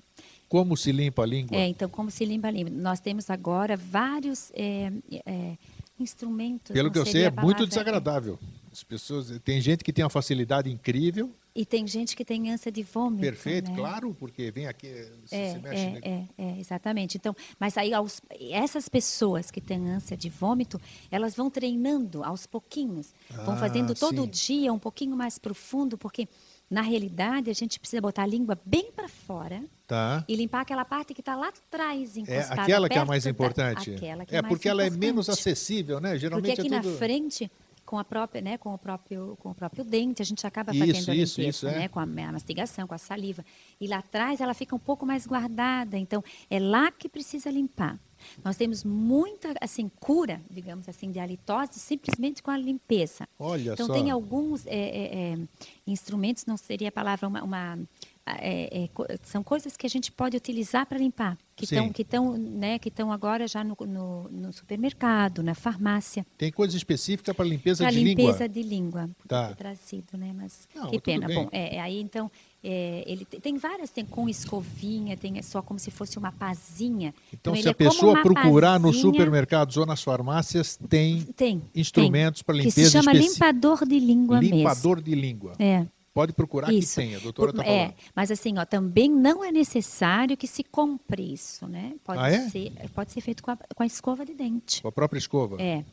Como 0.49 0.75
se 0.75 0.91
limpa 0.91 1.23
a 1.23 1.25
língua? 1.25 1.55
É, 1.57 1.67
então, 1.67 1.87
como 1.87 2.09
se 2.11 2.25
limpa 2.25 2.47
a 2.47 2.51
língua? 2.51 2.71
Nós 2.71 2.99
temos 2.99 3.29
agora 3.29 3.77
vários 3.77 4.51
é, 4.53 4.91
é, 5.25 5.55
instrumentos. 5.99 6.73
Pelo 6.73 6.91
que 6.91 6.97
eu 6.99 7.05
sei, 7.05 7.23
é 7.25 7.31
muito 7.31 7.65
desagradável. 7.65 8.37
As 8.71 8.83
pessoas, 8.83 9.29
tem 9.43 9.61
gente 9.61 9.83
que 9.83 9.93
tem 9.93 10.03
uma 10.03 10.09
facilidade 10.09 10.69
incrível, 10.69 11.29
E 11.53 11.65
tem 11.65 11.85
gente 11.85 12.15
que 12.15 12.23
tem 12.23 12.49
ânsia 12.49 12.71
de 12.71 12.81
vômito. 12.81 13.19
perfeito, 13.21 13.69
né? 13.69 13.75
claro, 13.75 14.15
porque 14.17 14.49
vem 14.51 14.67
aqui, 14.67 14.87
se, 15.27 15.35
É, 15.35 15.51
se 15.51 15.59
mexe. 15.59 15.81
é, 15.81 15.89
né? 15.91 15.99
é, 16.37 16.43
é, 16.45 16.59
exatamente. 16.61 17.17
Então, 17.17 17.35
mas 17.59 17.77
aí 17.77 17.93
aos- 17.93 18.21
essas 18.49 18.87
pessoas 18.87 19.51
que 19.51 19.59
têm 19.59 19.89
ânsia 19.89 20.15
de 20.15 20.29
vômito, 20.29 20.79
elas 21.11 21.35
vão 21.35 21.49
treinando 21.49 22.23
aos 22.23 22.45
pouquinhos, 22.45 23.07
vão 23.45 23.55
Ah, 23.55 23.57
fazendo 23.57 23.93
todo 23.93 24.23
sim. 24.23 24.29
dia 24.29 24.71
um 24.71 24.79
pouquinho 24.79 25.13
mais 25.17 25.37
profundo, 25.37 25.97
porque 25.97 26.25
na 26.71 26.81
realidade 26.81 27.49
a 27.49 27.53
gente 27.53 27.77
precisa 27.79 28.01
botar 28.01 28.23
a 28.23 28.25
língua 28.25 28.57
bem 28.65 28.89
para 28.95 29.09
fora 29.09 29.61
Tá. 29.85 30.23
e 30.25 30.35
limpar 30.37 30.61
aquela 30.61 30.85
parte 30.85 31.13
que 31.13 31.19
está 31.19 31.35
lá 31.35 31.49
atrás 31.49 32.15
É 32.15 32.19
encostada. 32.21 32.61
aquela 32.61 32.87
que 32.87 32.97
é 32.97 33.01
a 33.01 33.05
mais 33.05 33.25
da- 33.25 33.29
importante. 33.29 33.93
aquela 33.93 34.25
que 34.25 34.33
é 34.33 34.37
é 34.37 34.41
mais 34.41 34.49
porque 34.53 34.69
ela 34.69 34.81
é 34.83 34.89
menos 34.89 35.25
importante. 35.27 35.49
acessível, 35.49 35.99
né? 35.99 36.17
Geralmente 36.17 36.55
Porque 36.55 36.61
aqui 36.61 36.73
é 36.73 36.77
na 36.77 36.81
tudo... 36.81 36.97
frente, 36.97 37.51
com 37.91 37.99
a 37.99 38.05
própria, 38.05 38.41
né, 38.41 38.57
com 38.57 38.73
o 38.73 38.77
próprio, 38.77 39.37
com 39.41 39.49
o 39.49 39.53
próprio 39.53 39.83
dente, 39.83 40.21
a 40.21 40.25
gente 40.25 40.47
acaba 40.47 40.71
Isso, 40.71 40.79
fazendo 40.79 41.09
a 41.09 41.15
isso, 41.15 41.41
limpeza, 41.41 41.49
isso, 41.49 41.67
é. 41.67 41.79
né, 41.79 41.87
com 41.89 41.99
a, 41.99 42.03
a 42.03 42.31
mastigação, 42.31 42.87
com 42.87 42.95
a 42.95 42.97
saliva. 42.97 43.43
E 43.81 43.85
lá 43.85 43.97
atrás 43.97 44.39
ela 44.39 44.53
fica 44.53 44.73
um 44.73 44.79
pouco 44.79 45.05
mais 45.05 45.27
guardada, 45.27 45.97
então 45.97 46.23
é 46.49 46.57
lá 46.57 46.89
que 46.89 47.09
precisa 47.09 47.51
limpar. 47.51 47.99
Nós 48.45 48.55
temos 48.55 48.85
muita, 48.85 49.53
assim, 49.59 49.91
cura, 49.99 50.39
digamos 50.49 50.87
assim, 50.87 51.11
de 51.11 51.19
halitose 51.19 51.79
simplesmente 51.79 52.41
com 52.41 52.49
a 52.49 52.57
limpeza. 52.57 53.27
Olha 53.37 53.73
então 53.73 53.87
só. 53.87 53.93
tem 53.93 54.09
alguns 54.09 54.65
é, 54.67 54.69
é, 54.69 55.33
é, 55.33 55.37
instrumentos, 55.85 56.45
não 56.45 56.55
seria 56.55 56.87
a 56.87 56.91
palavra 56.93 57.27
uma, 57.27 57.43
uma 57.43 57.79
é, 58.25 58.83
é, 58.83 58.87
co- 58.93 59.05
são 59.23 59.43
coisas 59.43 59.75
que 59.75 59.85
a 59.85 59.89
gente 59.89 60.11
pode 60.11 60.37
utilizar 60.37 60.85
para 60.85 60.97
limpar, 60.97 61.37
que 61.55 61.65
estão 61.65 61.89
que 61.91 62.01
estão 62.03 62.37
né, 62.37 62.77
que 62.79 62.89
estão 62.89 63.11
agora 63.11 63.47
já 63.47 63.63
no, 63.63 63.75
no, 63.81 64.29
no 64.29 64.53
supermercado, 64.53 65.41
na 65.43 65.55
farmácia. 65.55 66.25
Tem 66.37 66.51
coisa 66.51 66.77
específica 66.77 67.33
para 67.33 67.45
limpeza 67.45 67.83
Para 67.83 67.91
de 67.91 68.03
limpeza 68.03 68.45
língua. 68.45 68.47
de 68.49 68.63
língua. 68.63 69.09
Tá. 69.27 69.53
trazido, 69.55 70.17
né? 70.17 70.31
Mas 70.35 70.67
Não, 70.75 70.89
que 70.91 70.99
pena. 70.99 71.27
bem. 71.27 71.35
Bom, 71.35 71.49
é, 71.51 71.75
é, 71.77 71.79
aí 71.81 71.99
então, 71.99 72.29
é, 72.63 73.03
ele 73.07 73.25
te- 73.25 73.39
tem 73.39 73.57
várias, 73.57 73.89
tem 73.89 74.05
com 74.05 74.29
escovinha, 74.29 75.17
tem 75.17 75.41
só 75.41 75.61
como 75.61 75.79
se 75.79 75.89
fosse 75.89 76.17
uma 76.19 76.31
pazinha. 76.31 77.13
Então, 77.33 77.53
ele 77.53 77.63
se 77.63 77.67
a 77.69 77.71
é 77.71 77.73
pessoa 77.73 78.21
procurar 78.21 78.79
no 78.79 78.87
pazinha- 78.89 79.01
supermercados 79.01 79.77
ou 79.77 79.85
nas 79.85 80.03
farmácias, 80.03 80.77
tem 80.89 81.21
tem, 81.35 81.61
instrumentos 81.75 82.41
para 82.43 82.55
limpeza 82.55 82.75
Que 82.75 82.85
se 82.85 82.91
chama 82.91 83.13
limpador 83.13 83.85
de 83.85 83.99
língua 83.99 84.39
limpador 84.39 85.01
de 85.01 85.15
língua. 85.15 85.55
mesmo. 85.57 85.65
É. 85.87 86.00
Pode 86.13 86.33
procurar 86.33 86.73
Isso. 86.73 86.99
que 86.99 87.07
tem, 87.07 87.15
a 87.15 87.19
doutora 87.19 87.51
está 87.51 87.63
é, 87.63 87.79
falando. 87.85 87.93
mas 88.13 88.31
assim, 88.31 88.57
ó, 88.57 88.65
também 88.65 89.09
não 89.09 89.43
é 89.45 89.51
necessário 89.51 90.35
que 90.35 90.45
se 90.45 90.61
compre 90.63 91.33
isso, 91.33 91.65
né? 91.67 91.93
Pode, 92.03 92.19
Ah, 92.19 92.29
é? 92.29 92.49
ser, 92.49 92.73
pode 92.93 93.11
ser 93.13 93.21
feito 93.21 93.41
com 93.41 93.51
a, 93.51 93.57
com 93.57 93.83
a 93.83 93.85
escova 93.85 94.25
de 94.25 94.33
dente. 94.33 94.81
Com 94.81 94.89
a 94.89 94.91
própria 94.91 95.17
escova. 95.19 95.61
É. 95.61 95.85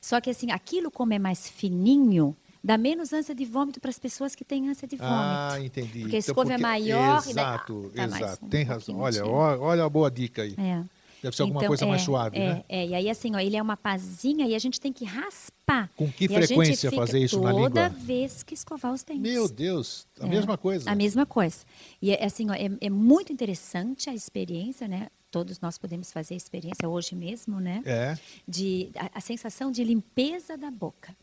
Só 0.00 0.20
que 0.20 0.28
assim, 0.28 0.50
aquilo 0.50 0.90
como 0.90 1.14
é 1.14 1.18
mais 1.18 1.48
fininho, 1.48 2.36
dá 2.62 2.76
menos 2.76 3.14
ânsia 3.14 3.34
de 3.34 3.46
vômito 3.46 3.80
para 3.80 3.88
as 3.88 3.98
pessoas 3.98 4.34
que 4.34 4.44
têm 4.44 4.68
ânsia 4.68 4.86
de 4.86 4.96
vômito. 4.96 5.14
Ah, 5.16 5.56
entendi. 5.58 6.00
Porque 6.00 6.16
a 6.16 6.18
escova 6.18 6.52
é 6.52 6.58
maior 6.58 7.22
e 7.22 7.32
daí- 7.32 7.44
Exato, 7.44 7.90
ah, 7.92 7.96
tá 7.96 8.08
mais 8.08 8.22
exato. 8.22 8.44
um 8.44 8.48
Tem 8.50 8.64
razão. 8.64 8.98
Olha, 8.98 9.26
ó- 9.26 9.58
olha 9.58 9.84
a 9.84 9.88
boa 9.88 10.10
dica 10.10 10.42
aí. 10.42 10.54
É. 10.58 10.84
Deve 11.22 11.36
ser 11.36 11.42
alguma 11.42 11.60
Então, 11.60 11.68
coisa 11.68 11.86
mais 11.86 12.02
é, 12.02 12.04
suave, 12.04 12.36
é, 12.36 12.48
né? 12.54 12.64
É, 12.68 12.86
e 12.86 12.94
aí 12.94 13.08
assim, 13.08 13.34
ó, 13.34 13.38
ele 13.38 13.56
é 13.56 13.62
uma 13.62 13.76
pazinha 13.76 14.46
e 14.46 14.54
a 14.54 14.58
gente 14.58 14.80
tem 14.80 14.92
que 14.92 15.04
raspar. 15.04 15.88
Com 15.96 16.10
que 16.10 16.24
E 16.24 16.28
frequência 16.28 16.90
fazer 16.90 17.20
isso 17.20 17.40
na 17.40 17.52
Toda 17.52 17.86
língua? 17.88 18.00
vez 18.04 18.42
que 18.42 18.54
escovar 18.54 18.92
os 18.92 19.02
dentes. 19.04 19.22
Meu 19.22 19.48
Deus, 19.48 20.06
a 20.20 20.26
É, 20.26 20.28
mesma 20.28 20.58
coisa. 20.58 20.90
A 20.90 20.94
mesma 20.94 21.24
coisa. 21.24 21.58
E 22.00 22.10
é 22.10 22.24
assim, 22.24 22.50
ó, 22.50 22.54
é, 22.54 22.68
é 22.80 22.90
muito 22.90 23.32
interessante 23.32 24.10
a 24.10 24.14
experiência, 24.14 24.88
né? 24.88 25.08
Todos 25.30 25.60
nós 25.60 25.78
podemos 25.78 26.12
fazer 26.12 26.34
a 26.34 26.36
experiência 26.36 26.88
hoje 26.88 27.14
mesmo, 27.14 27.58
né? 27.60 27.82
É. 27.86 28.18
De 28.46 28.90
a, 28.96 29.10
a 29.18 29.20
sensação 29.20 29.70
de 29.70 29.82
limpeza 29.84 30.58
da 30.58 30.70
boca. 30.70 31.14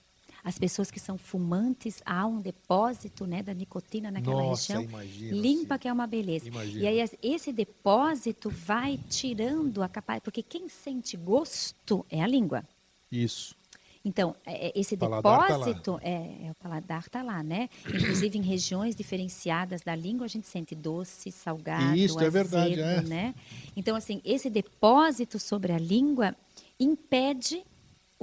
As 0.49 0.57
pessoas 0.57 0.89
que 0.89 0.99
são 0.99 1.15
fumantes, 1.15 2.01
há 2.03 2.25
um 2.25 2.41
depósito, 2.41 3.27
né, 3.27 3.43
da 3.43 3.53
nicotina 3.53 4.09
naquela 4.09 4.41
Nossa, 4.41 4.73
região. 4.73 4.89
imagino, 4.89 5.39
limpa 5.39 5.75
sim. 5.75 5.79
que 5.81 5.87
é 5.87 5.93
uma 5.93 6.07
beleza. 6.07 6.47
Imagino. 6.47 6.79
E 6.81 6.87
aí 6.87 7.07
esse 7.21 7.53
depósito 7.53 8.49
vai 8.49 8.99
tirando 9.11 9.83
a 9.83 9.87
capacidade, 9.87 10.23
porque 10.23 10.41
quem 10.41 10.67
sente 10.67 11.15
gosto 11.15 12.03
é 12.09 12.23
a 12.23 12.25
língua. 12.27 12.63
Isso. 13.11 13.55
Então, 14.03 14.35
é- 14.43 14.69
é- 14.69 14.71
esse 14.75 14.97
tá 14.97 15.07
depósito, 15.07 15.99
é, 16.01 16.13
é, 16.47 16.49
o 16.49 16.55
paladar 16.55 17.01
está 17.01 17.21
lá, 17.21 17.43
né? 17.43 17.69
Inclusive, 17.85 18.39
em 18.39 18.41
regiões 18.41 18.95
diferenciadas 18.95 19.81
da 19.81 19.95
língua, 19.95 20.25
a 20.25 20.29
gente 20.29 20.47
sente 20.47 20.73
doce, 20.73 21.31
salgado, 21.31 21.95
Isso, 21.95 22.19
é 22.19 22.29
verdade, 22.31 22.81
azedo, 22.81 23.05
é. 23.05 23.07
né? 23.07 23.35
Então, 23.77 23.95
assim, 23.95 24.19
esse 24.25 24.49
depósito 24.49 25.37
sobre 25.37 25.73
a 25.73 25.77
língua 25.77 26.35
impede 26.79 27.61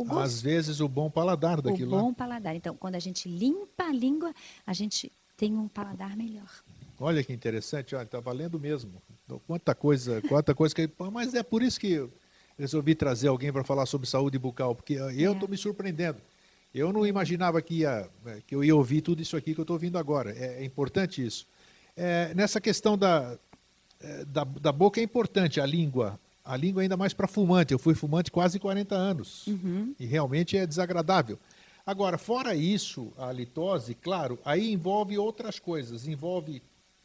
gosto, 0.05 0.21
Às 0.21 0.41
vezes 0.43 0.81
o 0.81 0.89
bom 0.89 1.11
paladar 1.11 1.59
o 1.59 1.63
daquilo 1.63 1.91
bom 1.91 2.09
lá. 2.09 2.15
paladar. 2.15 2.55
Então, 2.57 2.77
quando 2.77 2.95
a 2.97 2.99
gente 3.01 3.29
limpa 3.29 3.85
a 3.85 3.93
língua, 3.93 4.35
a 4.67 4.73
gente 4.73 5.11
tem 5.37 5.55
um 5.55 5.69
paladar 5.69 6.17
melhor. 6.17 6.49
Olha 6.99 7.23
que 7.23 7.33
interessante, 7.33 7.95
olha, 7.95 8.07
tá 8.07 8.21
valendo 8.21 8.59
mesmo. 8.59 8.91
Então, 9.25 9.41
Quanta 9.47 9.75
coisa, 9.75 10.23
quanta 10.23 10.55
coisa 10.55 10.75
que. 10.75 10.89
Mas 11.13 11.35
é 11.35 11.43
por 11.43 11.63
isso 11.63 11.79
que 11.81 11.91
eu 11.93 12.11
resolvi 12.59 12.95
trazer 12.95 13.29
alguém 13.29 13.53
para 13.53 13.63
falar 13.65 13.85
sobre 13.87 14.07
saúde 14.09 14.39
bucal, 14.39 14.75
porque 14.75 14.95
eu 14.95 15.09
É. 15.09 15.33
estou 15.33 15.49
me 15.49 15.57
surpreendendo. 15.59 16.19
Eu 16.75 16.93
não 16.93 17.07
imaginava 17.07 17.61
que, 17.63 17.77
ia, 17.81 18.09
eh, 18.27 18.39
que 18.47 18.55
eu 18.55 18.63
ia 18.63 18.75
ouvir 18.77 19.01
tudo 19.01 19.21
isso 19.23 19.37
aqui 19.37 19.55
que 19.55 19.61
eu 19.61 19.63
estou 19.63 19.75
ouvindo 19.77 19.97
agora. 19.99 20.33
É, 20.33 20.63
é 20.63 20.65
importante 20.65 21.25
isso. 21.25 21.47
É, 21.97 22.33
nessa 22.35 22.61
questão 22.61 22.97
da, 22.99 23.37
eh, 24.01 24.25
da, 24.27 24.45
da 24.45 24.73
boca 24.73 25.01
é 25.01 25.03
importante, 25.03 25.61
a 25.61 25.65
língua. 25.67 26.19
A 26.47 26.57
língua 26.57 26.83
ainda 26.83 26.97
mais 26.97 27.13
para 27.13 27.27
fumante. 27.27 27.73
Eu 27.73 27.79
fui 27.79 27.95
fumante 27.95 28.31
quase 28.31 28.59
40 28.59 28.95
anos. 28.95 29.47
Uhum. 29.49 29.95
E 29.99 30.07
realmente 30.07 30.57
é 30.57 30.67
desagradável. 30.67 31.39
Agora, 31.85 32.17
fora 32.17 32.55
isso, 32.55 33.13
a 33.19 33.31
litose, 33.33 33.95
claro, 33.95 34.39
aí 34.45 34.73
envolve 34.73 35.19
outras 35.19 35.59
coisas. 35.59 36.07
Envolve 36.07 36.63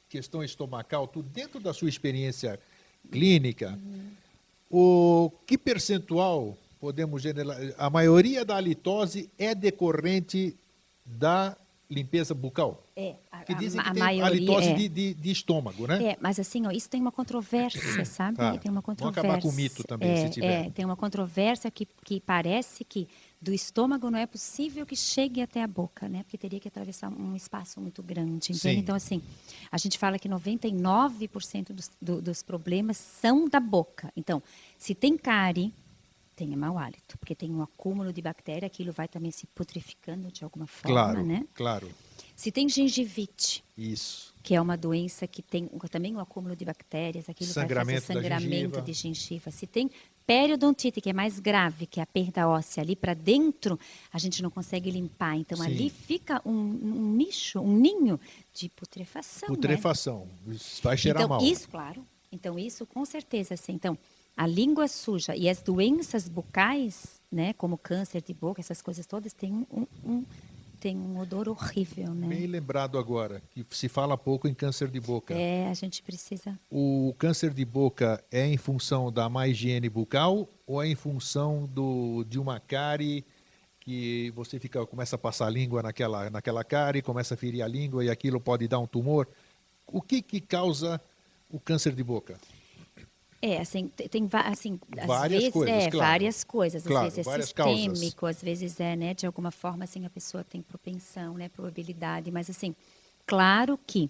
questão 0.09 0.43
estomacal, 0.43 1.07
tudo 1.07 1.27
dentro 1.29 1.59
da 1.59 1.73
sua 1.73 1.89
experiência 1.89 2.59
clínica. 3.11 3.77
O 4.69 5.31
que 5.45 5.57
percentual 5.57 6.57
podemos 6.79 7.21
generalizar? 7.21 7.75
A 7.77 7.89
maioria 7.89 8.45
da 8.45 8.59
litose 8.59 9.29
é 9.37 9.53
decorrente 9.53 10.55
da 11.05 11.57
limpeza 11.91 12.33
bucal. 12.33 12.81
É, 12.95 13.15
a, 13.31 13.39
Que 13.43 13.53
dizem 13.53 13.79
a, 13.79 13.83
que 13.83 13.89
a 13.89 13.93
tem 13.93 14.01
a 14.01 14.05
maioria 14.05 14.39
litose 14.39 14.69
é. 14.69 14.73
de, 14.73 14.87
de- 14.87 15.13
de 15.13 15.31
estômago, 15.31 15.85
né? 15.85 16.01
É, 16.03 16.17
mas 16.21 16.39
assim, 16.39 16.65
ó, 16.65 16.71
isso 16.71 16.89
tem 16.89 17.01
uma 17.01 17.11
controvérsia, 17.11 18.05
sabe? 18.05 18.37
Tá. 18.37 18.57
Tem 18.57 18.71
uma 18.71 18.79
Vamos 18.81 18.85
controvérsia. 18.85 19.21
acabar 19.29 19.41
com 19.41 19.49
o 19.49 19.53
mito 19.53 19.83
também, 19.83 20.09
é, 20.09 20.25
se 20.25 20.29
tiver. 20.31 20.67
É, 20.67 20.69
tem 20.69 20.85
uma 20.85 20.95
controvérsia 20.95 21.69
que, 21.69 21.85
que 22.05 22.19
parece 22.21 22.85
que 22.85 23.07
do 23.41 23.51
estômago 23.51 24.09
não 24.11 24.19
é 24.19 24.25
possível 24.27 24.85
que 24.85 24.95
chegue 24.95 25.41
até 25.41 25.61
a 25.63 25.67
boca, 25.67 26.07
né? 26.07 26.23
Porque 26.23 26.37
teria 26.37 26.59
que 26.59 26.67
atravessar 26.67 27.09
um 27.09 27.35
espaço 27.35 27.81
muito 27.81 28.01
grande. 28.03 28.53
Então, 28.65 28.95
assim, 28.95 29.21
a 29.71 29.77
gente 29.77 29.97
fala 29.97 30.17
que 30.19 30.29
99% 30.29 31.73
dos, 31.73 31.91
do- 32.01 32.21
dos 32.21 32.43
problemas 32.43 32.97
são 32.97 33.49
da 33.49 33.59
boca. 33.59 34.11
Então, 34.15 34.41
se 34.77 34.93
tem 34.95 35.17
cárie, 35.17 35.73
tenha 36.41 36.57
mau 36.57 36.75
hálito, 36.79 37.19
porque 37.19 37.35
tem 37.35 37.51
um 37.51 37.61
acúmulo 37.61 38.11
de 38.11 38.19
bactéria, 38.19 38.65
aquilo 38.65 38.91
vai 38.91 39.07
também 39.07 39.29
se 39.29 39.45
putrificando 39.47 40.31
de 40.31 40.43
alguma 40.43 40.65
forma, 40.65 40.91
Claro, 40.95 41.23
né? 41.23 41.45
claro. 41.53 41.87
Se 42.35 42.51
tem 42.51 42.67
gengivite, 42.67 43.63
Isso. 43.77 44.33
que 44.41 44.55
é 44.55 44.59
uma 44.59 44.75
doença 44.75 45.27
que 45.27 45.43
tem 45.43 45.67
também 45.91 46.15
um 46.15 46.19
acúmulo 46.19 46.55
de 46.55 46.65
bactérias, 46.65 47.29
aquilo 47.29 47.51
Sangramento 47.51 48.07
vai 48.07 48.15
fazer 48.15 48.19
sangramento 48.21 48.81
de 48.81 48.93
gengiva. 48.93 49.51
Se 49.51 49.67
tem 49.67 49.91
periodontite, 50.25 50.99
que 50.99 51.11
é 51.11 51.13
mais 51.13 51.37
grave, 51.37 51.85
que 51.85 51.99
é 51.99 52.03
a 52.03 52.07
perda 52.07 52.47
óssea 52.47 52.81
ali 52.81 52.95
para 52.95 53.13
dentro, 53.13 53.79
a 54.11 54.17
gente 54.17 54.41
não 54.41 54.49
consegue 54.49 54.89
limpar. 54.89 55.35
Então 55.37 55.59
Sim. 55.59 55.65
ali 55.65 55.89
fica 55.91 56.41
um, 56.43 56.51
um 56.51 57.13
nicho, 57.15 57.59
um 57.59 57.77
ninho 57.77 58.19
de 58.51 58.67
putrefação. 58.69 59.47
né? 59.49 59.55
Putrefação. 59.55 60.27
Isso 60.47 60.81
vai 60.81 60.97
cheirar 60.97 61.21
então, 61.21 61.29
mal. 61.37 61.43
isso, 61.45 61.69
claro. 61.69 62.03
Então, 62.31 62.57
isso 62.57 62.85
com 62.87 63.03
certeza, 63.05 63.53
assim. 63.53 63.73
Então, 63.73 63.95
a 64.35 64.47
língua 64.47 64.87
suja 64.87 65.35
e 65.35 65.49
as 65.49 65.61
doenças 65.61 66.27
bucais, 66.27 67.19
né, 67.31 67.53
como 67.53 67.77
câncer 67.77 68.21
de 68.21 68.33
boca, 68.33 68.59
essas 68.61 68.81
coisas 68.81 69.05
todas, 69.05 69.33
têm 69.33 69.51
um, 69.53 69.65
um- 69.71 69.87
um- 70.05 70.25
tem 70.79 70.97
um 70.97 71.19
odor 71.19 71.47
horrível, 71.47 72.11
né? 72.15 72.27
Bem 72.27 72.47
lembrado 72.47 72.97
agora, 72.97 73.39
que 73.53 73.63
se 73.69 73.87
fala 73.87 74.17
pouco 74.17 74.47
em 74.47 74.53
câncer 74.53 74.87
de 74.87 74.99
boca. 74.99 75.31
É, 75.35 75.67
a 75.69 75.73
gente 75.75 76.01
precisa. 76.01 76.57
O 76.71 77.13
câncer 77.19 77.53
de 77.53 77.63
boca 77.63 78.23
é 78.31 78.47
em 78.47 78.57
função 78.57 79.11
da 79.11 79.29
má 79.29 79.47
higiene 79.47 79.87
bucal 79.89 80.49
ou 80.65 80.81
é 80.81 80.87
em 80.87 80.95
função 80.95 81.69
do, 81.71 82.25
de 82.27 82.39
uma 82.39 82.59
cárie 82.59 83.23
que 83.81 84.31
você 84.35 84.57
fica, 84.59 84.83
começa 84.87 85.15
a 85.15 85.19
passar 85.19 85.45
a 85.45 85.49
língua 85.51 85.83
naquela, 85.83 86.31
naquela 86.31 86.63
cárie, 86.63 87.03
começa 87.03 87.35
a 87.35 87.37
ferir 87.37 87.61
a 87.61 87.67
língua 87.67 88.03
e 88.03 88.09
aquilo 88.09 88.39
pode 88.39 88.67
dar 88.67 88.79
um 88.79 88.87
tumor? 88.87 89.27
O 89.85 90.01
que, 90.01 90.19
que 90.21 90.39
causa 90.41 90.99
o 91.51 91.59
câncer 91.59 91.93
de 91.93 92.03
boca? 92.03 92.39
É, 93.41 93.59
assim, 93.59 93.87
te- 93.87 94.07
tem 94.07 94.29
assim, 94.45 94.79
às 94.99 95.07
Várias 95.07 95.39
vezes, 95.39 95.53
coisas, 95.53 95.75
é, 95.75 95.89
claro. 95.89 96.07
várias 96.11 96.43
coisas. 96.43 96.83
Às 96.83 96.87
Claro, 96.87 97.03
vezes 97.05 97.19
é 97.19 97.23
várias 97.23 97.51
causas. 97.51 97.79
sistêmico, 97.79 98.25
às 98.27 98.41
vezes 98.41 98.79
é, 98.79 98.95
né, 98.95 99.13
de 99.15 99.25
alguma 99.25 99.49
forma, 99.49 99.83
assim, 99.83 100.05
a 100.05 100.09
pessoa 100.11 100.43
tem 100.43 100.61
propensão, 100.61 101.33
né, 101.33 101.49
probabilidade. 101.49 102.29
Mas, 102.29 102.49
assim, 102.49 102.75
claro 103.25 103.79
que 103.87 104.09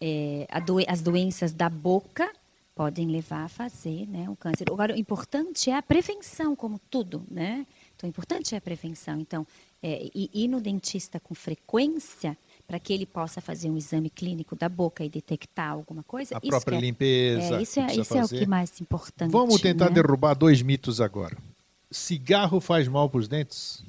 é, 0.00 0.46
doen- 0.66 0.84
as 0.88 1.00
doenças 1.00 1.52
da 1.52 1.68
boca 1.68 2.28
podem 2.74 3.06
levar 3.06 3.44
a 3.44 3.48
fazer, 3.48 4.06
né, 4.08 4.28
o 4.28 4.34
câncer. 4.34 4.64
Agora, 4.68 4.92
o 4.94 4.98
importante 4.98 5.70
é 5.70 5.76
a 5.76 5.82
prevenção, 5.82 6.56
como 6.56 6.80
tudo, 6.90 7.22
né? 7.30 7.64
Então, 7.96 8.08
o 8.08 8.10
importante 8.10 8.56
é 8.56 8.58
a 8.58 8.60
prevenção. 8.60 9.20
Então, 9.20 9.46
é, 9.80 10.10
ir 10.12 10.48
no 10.48 10.60
dentista 10.60 11.20
com 11.20 11.34
frequência 11.36 12.36
para 12.66 12.78
que 12.78 12.92
ele 12.92 13.06
possa 13.06 13.40
fazer 13.40 13.70
um 13.70 13.76
exame 13.76 14.08
clínico 14.08 14.56
da 14.56 14.68
boca 14.68 15.04
e 15.04 15.08
detectar 15.08 15.70
alguma 15.70 16.02
coisa. 16.02 16.36
A 16.36 16.38
isso 16.38 16.48
própria 16.48 16.76
é- 16.76 16.80
limpeza. 16.80 17.56
é, 17.56 17.62
isso 17.62 17.80
é, 17.80 17.94
isso 17.96 18.16
é 18.16 18.24
o 18.24 18.28
que 18.28 18.46
mais 18.46 18.80
importante. 18.80 19.30
Vamos 19.30 19.60
tentar 19.60 19.90
né? 19.90 19.94
derrubar 19.94 20.34
dois 20.34 20.62
mitos 20.62 21.00
agora. 21.00 21.36
Cigarro 21.90 22.60
faz 22.60 22.88
mal 22.88 23.08
para 23.08 23.20
os 23.20 23.28
dentes? 23.28 23.82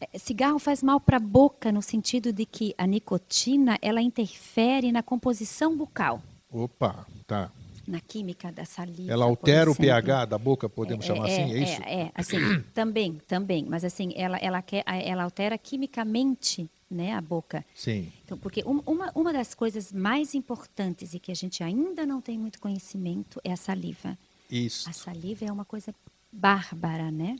É, 0.00 0.18
Cigarro 0.18 0.58
faz 0.58 0.82
mal 0.82 0.98
para 0.98 1.18
a 1.18 1.20
boca 1.20 1.70
no 1.70 1.82
sentido 1.82 2.32
de 2.32 2.44
que 2.44 2.74
a 2.76 2.86
nicotina 2.86 3.78
ela 3.80 4.02
interfere 4.02 4.90
na 4.90 5.02
composição 5.02 5.76
bucal, 5.76 6.20
Opa, 6.52 7.06
tá. 7.26 7.50
Na 7.86 8.00
química 8.00 8.50
da 8.52 8.64
saliva. 8.64 9.10
Ela 9.12 9.24
altera 9.24 9.70
o 9.70 9.74
pH 9.74 10.24
da 10.26 10.38
boca, 10.38 10.68
podemos 10.68 11.04
chamar 11.04 11.26
assim? 11.26 11.52
É, 11.52 11.58
isso? 11.58 11.82
É, 11.82 12.12
assim, 12.14 12.36
também, 12.74 13.20
também, 13.26 13.64
mas 13.68 13.84
assim, 13.84 14.12
ela, 14.16 14.36
ela, 14.38 14.62
quer, 14.62 14.84
ela 14.86 15.24
altera 15.24 15.56
quimicamente 15.58 16.68
né, 16.90 17.14
a 17.14 17.20
boca. 17.20 17.64
Sim. 17.74 18.12
Então, 18.24 18.36
porque 18.38 18.62
um- 18.66 18.82
uma, 18.86 19.10
uma 19.14 19.32
das 19.32 19.54
coisas 19.54 19.90
mais 19.92 20.34
importantes 20.34 21.14
e 21.14 21.18
que 21.18 21.32
a 21.32 21.34
gente 21.34 21.62
ainda 21.62 22.04
não 22.04 22.20
tem 22.20 22.38
muito 22.38 22.60
conhecimento 22.60 23.40
é 23.42 23.52
a 23.52 23.56
saliva. 23.56 24.16
Isso. 24.50 24.88
A 24.88 24.92
saliva 24.92 25.44
é 25.46 25.50
uma 25.52 25.64
coisa 25.64 25.94
bárbara, 26.30 27.10
né? 27.10 27.36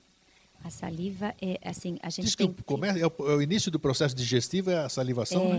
A 0.65 0.71
saliva 0.71 1.35
é 1.43 1.59
assim, 1.65 1.99
a 2.03 2.09
gente 2.09 2.25
Diz 2.27 2.35
que 2.37 2.45
tem 2.47 2.55
o, 2.57 2.65
come- 2.65 2.87
é 2.89 3.07
o, 3.07 3.13
é 3.31 3.37
o 3.37 3.43
início 3.43 3.71
do 3.71 3.81
processo 3.81 4.15
digestivo 4.15 4.71
é 4.71 4.79
a 4.79 4.89
salivação, 4.89 5.47
é, 5.47 5.57
né? 5.57 5.59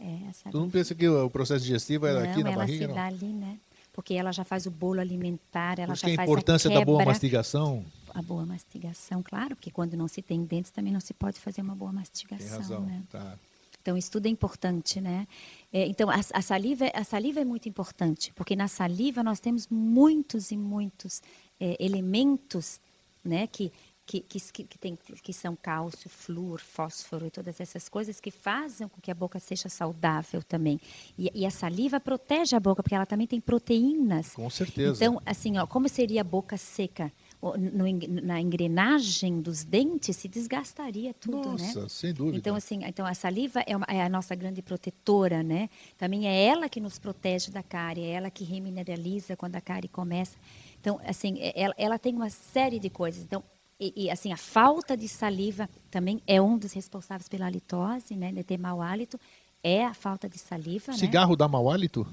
é, 0.00 0.04
é, 0.04 0.14
a 0.14 0.32
Todo 0.32 0.34
saliva. 0.34 0.60
mundo 0.60 0.72
pensa 0.72 0.94
que 0.94 1.08
o 1.08 1.30
processo 1.30 1.62
digestivo 1.64 2.06
é 2.06 2.12
não, 2.12 2.30
aqui 2.30 2.42
na 2.42 2.50
ela 2.50 2.58
barriga, 2.58 2.82
se 2.84 2.88
não. 2.88 2.94
dá 2.94 3.06
ali, 3.06 3.26
né? 3.26 3.56
Porque 3.92 4.14
ela 4.14 4.32
já 4.32 4.44
faz 4.44 4.66
o 4.66 4.70
bolo 4.70 5.00
alimentar, 5.00 5.78
ela 5.78 5.88
Por 5.88 5.92
isso 5.94 6.02
já 6.02 6.08
que 6.08 6.12
a 6.14 6.16
faz 6.16 6.30
importância 6.30 6.70
da 6.70 6.84
boa 6.84 7.04
mastigação, 7.04 7.84
A 8.14 8.22
boa 8.22 8.46
mastigação, 8.46 9.22
claro, 9.22 9.54
porque 9.54 9.70
quando 9.70 9.96
não 9.96 10.08
se 10.08 10.22
tem 10.22 10.44
dentes 10.44 10.70
também 10.70 10.92
não 10.92 11.00
se 11.00 11.12
pode 11.14 11.38
fazer 11.40 11.60
uma 11.60 11.74
boa 11.74 11.90
tem 11.90 12.00
mastigação, 12.00 12.58
razão. 12.58 12.80
né? 12.80 13.02
Tá. 13.10 13.38
Então, 13.82 13.96
isso 13.96 14.12
tudo 14.12 14.26
é 14.26 14.28
importante, 14.28 15.00
né? 15.00 15.26
É, 15.72 15.86
então, 15.86 16.08
a, 16.08 16.20
a 16.32 16.42
saliva, 16.42 16.86
a 16.94 17.02
saliva 17.02 17.40
é 17.40 17.44
muito 17.44 17.68
importante, 17.68 18.32
porque 18.34 18.54
na 18.54 18.68
saliva 18.68 19.22
nós 19.24 19.40
temos 19.40 19.66
muitos 19.68 20.52
e 20.52 20.56
muitos 20.56 21.20
é, 21.60 21.76
elementos, 21.80 22.78
né? 23.24 23.48
Que, 23.48 23.72
que, 24.20 24.38
que, 24.52 24.64
que, 24.64 24.78
tem, 24.78 24.98
que 25.22 25.32
são 25.32 25.56
cálcio, 25.56 26.10
flúor, 26.10 26.60
fósforo 26.60 27.26
e 27.26 27.30
todas 27.30 27.58
essas 27.60 27.88
coisas 27.88 28.20
que 28.20 28.30
fazem 28.30 28.86
com 28.86 29.00
que 29.00 29.10
a 29.10 29.14
boca 29.14 29.38
seja 29.38 29.70
saudável 29.70 30.42
também. 30.42 30.78
E, 31.18 31.30
e 31.34 31.46
a 31.46 31.50
saliva 31.50 31.98
protege 31.98 32.54
a 32.54 32.60
boca, 32.60 32.82
porque 32.82 32.94
ela 32.94 33.06
também 33.06 33.26
tem 33.26 33.40
proteínas. 33.40 34.34
Com 34.34 34.50
certeza. 34.50 35.02
Então, 35.02 35.22
assim, 35.24 35.56
ó, 35.56 35.66
como 35.66 35.88
seria 35.88 36.20
a 36.20 36.24
boca 36.24 36.56
seca? 36.58 37.10
No 37.42 37.84
na 38.22 38.40
engrenagem 38.40 39.40
dos 39.40 39.64
dentes 39.64 40.16
se 40.16 40.28
desgastaria 40.28 41.12
tudo, 41.12 41.48
né? 41.56 41.72
Nossa, 41.74 41.88
sem 41.88 42.12
dúvida. 42.14 42.36
Então, 42.38 42.54
assim, 42.54 42.84
então 42.84 43.04
a 43.04 43.14
saliva 43.14 43.64
é, 43.66 43.76
uma- 43.76 43.86
é 43.88 44.00
a 44.00 44.08
nossa 44.08 44.32
grande 44.36 44.62
protetora, 44.62 45.42
né? 45.42 45.68
Também 45.98 46.28
é 46.28 46.44
ela 46.44 46.68
que 46.68 46.80
nos 46.80 47.00
protege 47.00 47.50
da 47.50 47.60
cárie, 47.62 48.04
é 48.04 48.10
ela 48.10 48.30
que 48.30 48.44
remineraliza 48.44 49.36
quando 49.36 49.56
a 49.56 49.60
cárie 49.60 49.88
começa. 49.88 50.36
Então, 50.80 51.00
assim, 51.04 51.40
é- 51.40 51.52
ela, 51.60 51.74
ela 51.76 51.98
tem 51.98 52.14
uma 52.14 52.30
série 52.30 52.78
de 52.78 52.88
coisas. 52.88 53.22
Então, 53.24 53.42
e, 53.82 54.04
e, 54.04 54.10
assim, 54.10 54.32
a 54.32 54.36
falta 54.36 54.96
de 54.96 55.08
saliva 55.08 55.68
também 55.90 56.22
é 56.24 56.40
um 56.40 56.56
dos 56.56 56.72
responsáveis 56.72 57.28
pela 57.28 57.46
halitose, 57.46 58.14
né? 58.14 58.30
De 58.30 58.44
ter 58.44 58.56
mau 58.56 58.80
hálito, 58.80 59.18
é 59.62 59.84
a 59.84 59.92
falta 59.92 60.28
de 60.28 60.38
saliva, 60.38 60.92
né? 60.92 60.98
Cigarro 60.98 61.34
dá 61.34 61.48
mau 61.48 61.68
hálito? 61.68 62.06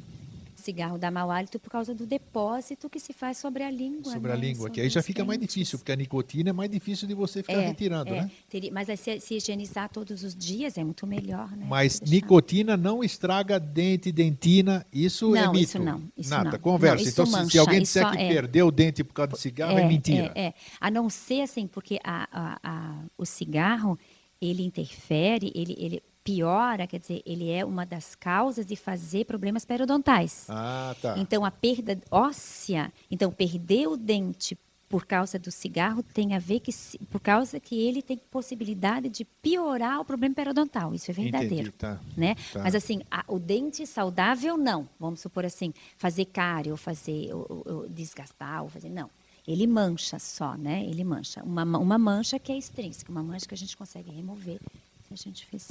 Cigarro 0.60 0.98
dá 0.98 1.10
mau 1.10 1.32
hálito 1.32 1.58
por 1.60 1.70
causa 1.70 1.94
do 1.94 2.06
depósito 2.06 2.90
que 2.90 3.00
se 3.00 3.14
faz 3.14 3.38
sobre 3.38 3.64
a 3.64 3.72
língua. 3.72 4.12
Sobre 4.14 4.32
a 4.32 4.36
né? 4.36 4.42
língua, 4.42 4.58
Sobre 4.68 4.74
que 4.74 4.82
aí 4.82 4.90
já 4.90 5.02
fica 5.02 5.24
mais 5.26 5.40
dentes. 5.40 5.56
difícil, 5.56 5.80
porque 5.80 5.92
a 5.92 5.96
nicotina 5.96 6.50
é 6.50 6.54
mais 6.54 6.70
difícil 6.70 7.08
de 7.08 7.14
você 7.14 7.42
ficar 7.42 7.60
retirando, 7.62 8.10
é, 8.14 8.22
né? 8.22 8.32
teria- 8.50 8.72
mas 8.72 8.88
se, 9.00 9.20
se 9.20 9.36
higienizar 9.36 9.90
todos 9.90 10.24
os 10.24 10.36
dias 10.36 10.78
é 10.78 10.84
muito 10.84 11.08
melhor, 11.08 11.50
né? 11.56 11.66
Mas 11.68 12.02
nicotina 12.02 12.76
não 12.78 13.04
estraga 13.04 13.60
dente, 13.60 14.12
dentina, 14.12 14.86
isso 14.94 15.36
é 15.36 15.44
Não, 15.46 15.52
mito. 15.54 15.64
isso 15.66 15.80
não, 15.80 16.04
isso 16.18 16.30
Nada, 16.30 16.52
não. 16.52 16.60
conversa. 16.60 17.04
Não, 17.04 17.10
então, 17.12 17.26
se- 17.26 17.32
se, 17.32 17.38
mancha, 17.38 17.60
alguém 17.62 17.82
disser 17.82 18.12
que 18.12 18.18
é- 18.18 18.28
perdeu 18.28 18.68
o 18.68 18.72
dente 18.72 19.04
por 19.04 19.14
causa 19.14 19.32
do 19.32 19.38
cigarro, 19.38 19.78
é, 19.78 19.88
mentira. 19.88 20.32
É, 20.36 20.46
é. 20.48 20.54
A 20.80 20.92
não 20.92 21.10
ser 21.10 21.42
assim, 21.42 21.68
porque 21.68 22.00
a, 22.04 22.28
a- 22.32 22.60
a- 22.64 23.04
o 23.18 23.26
cigarro, 23.26 23.98
ele 24.42 24.64
interfere, 24.64 25.52
ele, 25.54 25.76
ele 25.78 26.04
piora, 26.24 26.86
quer 26.88 27.00
dizer, 27.00 27.22
ele 27.26 27.50
é 27.50 27.64
uma 27.66 27.86
das 27.86 28.16
causas 28.16 28.66
de 28.66 28.76
fazer 28.76 29.26
problemas 29.26 29.66
periodontais. 29.66 30.46
Ah, 30.50 30.96
tá. 31.02 31.16
Então, 31.18 31.44
a 31.46 31.52
perda 31.52 31.98
óssea, 32.12 32.92
então, 33.10 33.32
perder 33.32 33.88
o 33.88 33.98
dente 33.98 34.58
por 34.88 35.06
causa 35.06 35.38
do 35.38 35.52
cigarro 35.52 36.02
tem 36.02 36.34
a 36.36 36.40
ver 36.40 36.60
que, 36.62 36.72
por 37.12 37.20
causa 37.22 37.60
que 37.60 37.80
ele 37.80 38.02
tem 38.02 38.18
possibilidade 38.32 39.08
de 39.08 39.24
piorar 39.24 40.00
o 40.02 40.06
problema 40.06 40.34
periodontal. 40.34 40.96
Isso 40.96 41.12
é 41.12 41.14
verdadeiro. 41.14 41.54
Entendi, 41.56 41.72
tá. 41.74 42.00
Né? 42.18 42.36
Tá. 42.52 42.64
Mas 42.64 42.74
assim, 42.74 43.02
a- 43.12 43.24
o 43.28 43.38
dente 43.38 43.86
saudável 43.86 44.58
não. 44.58 44.90
Vamos 45.00 45.20
supor 45.20 45.46
assim, 45.46 45.74
fazer 45.98 46.26
cárie 46.26 46.72
ou 46.72 46.78
fazer 46.78 47.32
ou, 47.34 47.64
ou- 47.66 47.88
desgastar 47.90 48.64
ou 48.64 48.70
fazer 48.70 48.90
não. 48.90 49.12
Ele 49.48 49.68
mancha 49.68 50.18
só, 50.18 50.56
né? 50.56 50.84
Ele 50.86 51.04
mancha. 51.04 51.44
Uma, 51.44 51.64
ma- 51.66 51.80
uma 51.80 51.98
mancha 52.00 52.40
que 52.40 52.52
é 52.52 52.58
extrínseca, 52.58 53.12
uma 53.12 53.22
mancha 53.24 53.48
que 53.48 53.54
a 53.54 53.58
gente 53.58 53.78
consegue 53.78 54.10
remover 54.12 54.60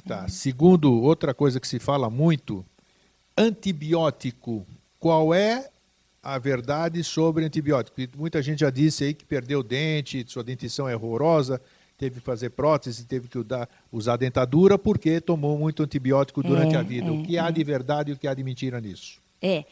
Tá. 0.06 0.28
Segundo, 0.28 0.92
outra 1.02 1.32
coisa 1.32 1.60
que 1.60 1.68
se 1.68 1.78
fala 1.78 2.10
muito, 2.10 2.64
antibiótico. 3.36 4.66
Qual 5.00 5.32
é 5.32 5.68
a 6.22 6.38
verdade 6.38 7.02
sobre 7.04 7.44
antibiótico? 7.44 7.96
Muita 8.16 8.42
gente 8.42 8.60
já 8.60 8.70
disse 8.70 9.04
aí 9.04 9.14
que 9.14 9.24
perdeu 9.24 9.60
o 9.60 9.62
dente, 9.62 10.24
sua 10.28 10.42
dentição 10.42 10.88
é 10.88 10.94
horrorosa, 10.96 11.60
teve 11.96 12.16
que 12.16 12.26
fazer 12.26 12.50
prótese, 12.50 13.04
teve 13.04 13.28
que 13.28 13.38
usar, 13.92 14.16
dentadura 14.16 14.76
porque 14.78 15.20
tomou 15.20 15.56
muito 15.58 15.82
antibiótico 15.82 16.42
durante 16.42 16.74
É, 16.74 16.78
a 16.78 16.82
vida. 16.82 17.06
é, 17.08 17.10
o 17.10 17.22
que 17.22 17.38
há 17.38 17.48
é. 17.48 17.52
de 17.52 17.64
verdade 17.64 18.10
e 18.10 18.14
o 18.14 18.16
que 18.16 18.26
há 18.26 18.34
de 18.34 18.42
mentira 18.42 18.80
nisso? 18.80 19.18
É, 19.40 19.64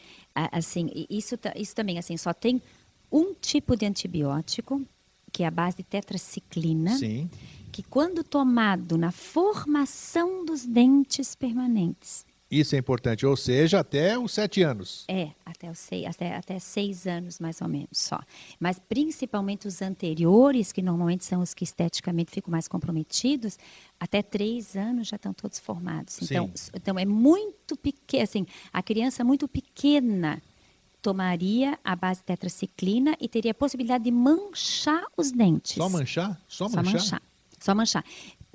assim, 0.51 0.89
isso, 1.09 1.37
isso 1.55 1.75
também, 1.75 1.97
assim, 1.99 2.15
só 2.15 2.33
tem 2.33 2.61
um 3.11 3.33
tipo 3.33 3.75
de 3.75 3.85
antibiótico, 3.85 4.81
que 5.31 5.43
é 5.43 5.47
a 5.47 5.51
base 5.51 5.77
de 5.77 5.83
tetraciclina, 5.83 6.97
Sim. 6.97 7.29
Que 7.77 7.83
quando 7.83 8.23
tomado 8.23 8.97
na 8.97 9.11
formação 9.11 10.43
dos 10.43 10.65
dentes 10.65 11.35
permanentes, 11.35 12.25
Isso 12.49 12.75
é 12.75 12.79
importante, 12.79 13.23
ou 13.23 13.37
seja, 13.37 13.81
até 13.81 14.17
os 14.17 14.31
sete 14.31 14.63
anos. 14.63 15.03
É, 15.07 15.29
até, 15.45 15.69
os 15.69 15.77
seis, 15.77 16.07
até, 16.07 16.35
até 16.35 16.57
seis 16.57 17.05
anos 17.05 17.39
mais 17.39 17.61
ou 17.61 17.67
menos 17.67 17.89
só. 17.91 18.19
Mas 18.59 18.79
principalmente 18.79 19.67
os 19.67 19.79
anteriores, 19.79 20.71
que 20.71 20.81
normalmente 20.81 21.23
são 21.23 21.41
os 21.41 21.53
que 21.53 21.63
esteticamente 21.63 22.31
ficam 22.31 22.49
mais 22.49 22.67
comprometidos, 22.67 23.59
até 23.99 24.23
três 24.23 24.75
anos 24.75 25.09
já 25.09 25.17
estão 25.17 25.31
todos 25.31 25.59
formados. 25.59 26.19
Então, 26.19 26.49
Sim. 26.55 26.71
então 26.73 26.97
é 26.97 27.05
muito 27.05 27.77
pequeno, 27.77 28.23
assim, 28.23 28.47
a 28.73 28.81
criança 28.81 29.23
muito 29.23 29.47
pequena 29.47 30.41
tomaria 30.99 31.77
a 31.83 31.95
base 31.95 32.23
tetraciclina 32.23 33.15
e 33.21 33.27
teria 33.27 33.51
a 33.51 33.53
possibilidade 33.53 34.05
de 34.05 34.11
manchar 34.11 35.03
os 35.15 35.31
dentes. 35.31 35.75
Só 35.75 35.87
manchar? 35.87 36.41
Só 36.47 36.67
manchar? 36.67 36.85
Só 36.85 36.91
manchar. 36.91 37.21
Só 37.59 37.73
manchar. 37.73 38.03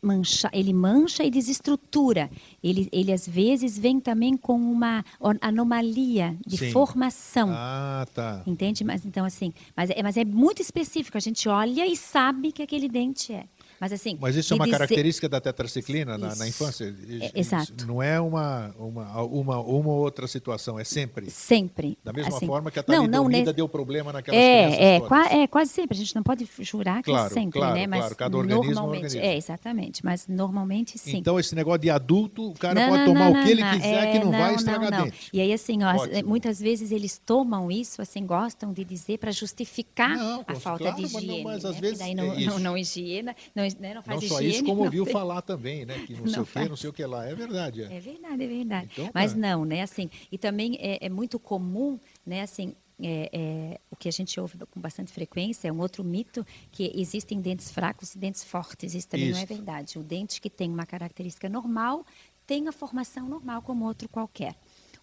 Mancha, 0.05 0.50
ele 0.53 0.72
mancha 0.72 1.22
e 1.22 1.30
desestrutura. 1.30 2.28
Ele, 2.62 2.88
ele 2.90 3.12
às 3.12 3.26
vezes 3.26 3.78
vem 3.78 4.00
também 4.00 4.36
com 4.36 4.57
uma 4.57 5.05
anomalia 5.40 6.36
de 6.44 6.57
Sim. 6.57 6.72
formação. 6.72 7.50
Ah, 7.53 8.05
tá. 8.12 8.42
Entende? 8.44 8.82
Mas 8.82 9.07
então 9.07 9.24
assim, 9.24 9.55
mas 9.76 9.90
é, 9.90 10.03
mas 10.03 10.16
é 10.16 10.24
muito 10.24 10.61
específico. 10.61 11.16
A 11.16 11.20
gente 11.20 11.48
olha 11.48 11.86
e 11.86 11.96
sabe 11.96 12.50
que 12.50 12.62
aquele 12.62 12.88
dente 12.88 13.32
é. 13.32 13.44
Mas 13.82 13.92
assim. 13.92 14.16
Mas 14.20 14.36
isso 14.36 14.52
é 14.52 14.56
uma 14.56 14.64
dizer- 14.64 14.78
característica 14.78 15.28
da 15.28 15.40
tetraciclina 15.40 16.16
na, 16.16 16.36
na 16.36 16.46
infância? 16.46 16.94
É, 17.20 17.32
exato. 17.34 17.84
Não 17.84 18.00
é 18.00 18.20
uma, 18.20 18.72
uma, 18.78 19.22
uma, 19.22 19.58
uma 19.58 19.92
outra 19.92 20.28
situação, 20.28 20.78
é 20.78 20.84
sempre. 20.84 21.28
Sempre. 21.28 21.98
Da 22.04 22.12
mesma 22.12 22.36
assim. 22.36 22.46
forma 22.46 22.70
que 22.70 22.78
a 22.78 22.84
não, 22.86 22.94
não, 22.94 23.02
talidomida 23.10 23.40
nesse- 23.40 23.52
deu 23.54 23.68
problema 23.68 24.12
naquelas 24.12 24.38
crianças 24.40 24.78
É, 24.78 24.94
é, 24.94 25.00
qua- 25.00 25.26
é, 25.32 25.46
quase 25.48 25.72
sempre. 25.72 25.96
A 25.96 25.98
gente 25.98 26.14
não 26.14 26.22
pode 26.22 26.48
jurar 26.60 27.02
que 27.02 27.10
Claro, 27.10 27.26
é 27.26 27.34
sempre, 27.34 27.58
claro, 27.58 27.74
né? 27.74 27.88
Mas 27.88 27.98
claro. 28.02 28.14
Cada 28.14 28.36
organismo 28.36 28.62
é 28.70 28.74
normalmente. 28.74 29.02
organismo. 29.06 29.20
É, 29.24 29.36
exatamente. 29.36 30.04
Mas 30.04 30.28
normalmente 30.28 30.96
sim. 30.96 31.16
Então, 31.16 31.40
esse 31.40 31.52
negócio 31.56 31.80
de 31.80 31.90
adulto, 31.90 32.50
o 32.50 32.54
cara 32.54 32.74
Não, 32.80 32.88
pode 32.88 32.98
não, 33.04 33.12
tomar 33.14 33.30
não, 33.32 33.40
o 33.40 33.44
que 33.44 33.50
ele 33.50 33.62
não, 33.64 33.72
quiser, 33.72 34.06
é, 34.06 34.12
que 34.12 34.18
não, 34.24 34.30
vai 34.30 34.48
não, 34.50 34.54
estragar 34.54 34.90
não. 34.92 35.04
dente. 35.06 35.28
E 35.32 35.40
aí, 35.40 35.52
assim, 35.52 35.78
ó, 35.82 35.92
muitas 36.24 36.60
vezes 36.60 36.92
eles 36.92 37.18
tomam 37.18 37.68
isso, 37.68 38.00
assim, 38.00 38.24
gostam 38.24 38.72
de 38.72 38.84
dizer 38.84 39.18
para 39.18 39.32
justificar 39.32 40.16
Não, 40.16 40.44
a 40.46 40.54
falta 40.54 40.92
de 40.92 41.02
não- 41.02 41.08
higiene. 41.20 41.42
mas 41.42 41.64
né? 41.64 41.68
às 41.70 41.74
Porque 41.74 41.80
vezes 41.80 41.98
daí 41.98 42.12
é 42.12 42.14
não, 42.14 42.38
não, 42.38 42.58
não 42.60 42.78
higiena, 42.78 43.34
não, 43.54 43.64
né, 43.78 43.94
não 43.94 44.02
faz 44.02 44.20
Não 44.22 44.28
só 44.28 44.40
higiene. 44.40 44.54
isso, 44.56 44.64
como 44.64 44.84
ouviu 44.84 45.04
tem- 45.04 45.12
falar 45.12 45.42
também, 45.42 45.84
né? 45.84 46.04
Que 46.06 46.12
não, 46.14 46.26
sei 46.26 46.36
Não 46.36 46.42
o 46.42 46.46
que, 46.46 46.68
não 46.68 46.76
sei 46.76 46.90
o 46.90 46.92
que 46.92 47.04
lá. 47.04 47.26
É 47.26 47.34
verdade. 47.34 47.82
É. 47.82 47.96
É 47.96 48.00
verdade, 48.00 48.42
é 48.42 48.46
verdade. 48.46 48.88
Então, 48.92 49.10
Mas 49.14 49.32
tá. 49.32 49.38
não, 49.38 49.64
né? 49.64 49.82
Assim, 49.82 50.10
e 50.30 50.38
também 50.38 50.76
é, 50.80 51.04
é 51.06 51.08
muito 51.08 51.38
comum, 51.38 51.98
né? 52.26 52.42
Assim, 52.42 52.74
é, 53.02 53.30
é, 53.32 53.80
o 53.90 53.96
que 53.96 54.08
a 54.08 54.12
gente 54.12 54.38
ouve 54.38 54.56
com 54.70 54.80
bastante 54.80 55.10
frequência 55.12 55.66
é 55.68 55.72
um 55.72 55.80
outro 55.80 56.04
mito 56.04 56.46
que 56.70 56.92
existem 56.94 57.40
dentes 57.40 57.70
fracos 57.70 58.14
e 58.14 58.18
dentes 58.18 58.44
fortes. 58.44 58.94
Isso 58.94 59.08
também 59.08 59.30
não 59.30 59.38
é 59.38 59.42
Isso. 59.44 59.52
verdade. 59.54 59.98
O 59.98 60.02
dente 60.02 60.40
que 60.40 60.48
tem 60.50 60.70
uma 60.70 60.86
característica 60.86 61.48
normal 61.48 62.06
tem 62.46 62.68
a 62.68 62.72
formação 62.72 63.28
normal 63.28 63.62
como 63.62 63.84
outro 63.86 64.08
qualquer. 64.08 64.54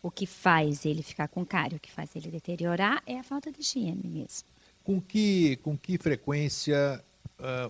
O 0.02 0.10
que 0.10 0.26
faz 0.26 0.86
ele 0.86 1.02
ficar 1.04 1.28
com 1.28 1.46
cárie, 1.46 1.76
o 1.76 1.80
que 1.80 1.92
faz 1.92 2.16
ele 2.16 2.30
deteriorar 2.30 3.04
é 3.06 3.20
a 3.20 3.24
falta 3.24 3.52
de 3.52 3.60
higiene 3.60 4.02
mesmo. 4.06 4.48
Com 4.82 5.02
que, 5.02 5.58
com 5.58 5.78
que 5.78 5.98
frequência 5.98 7.04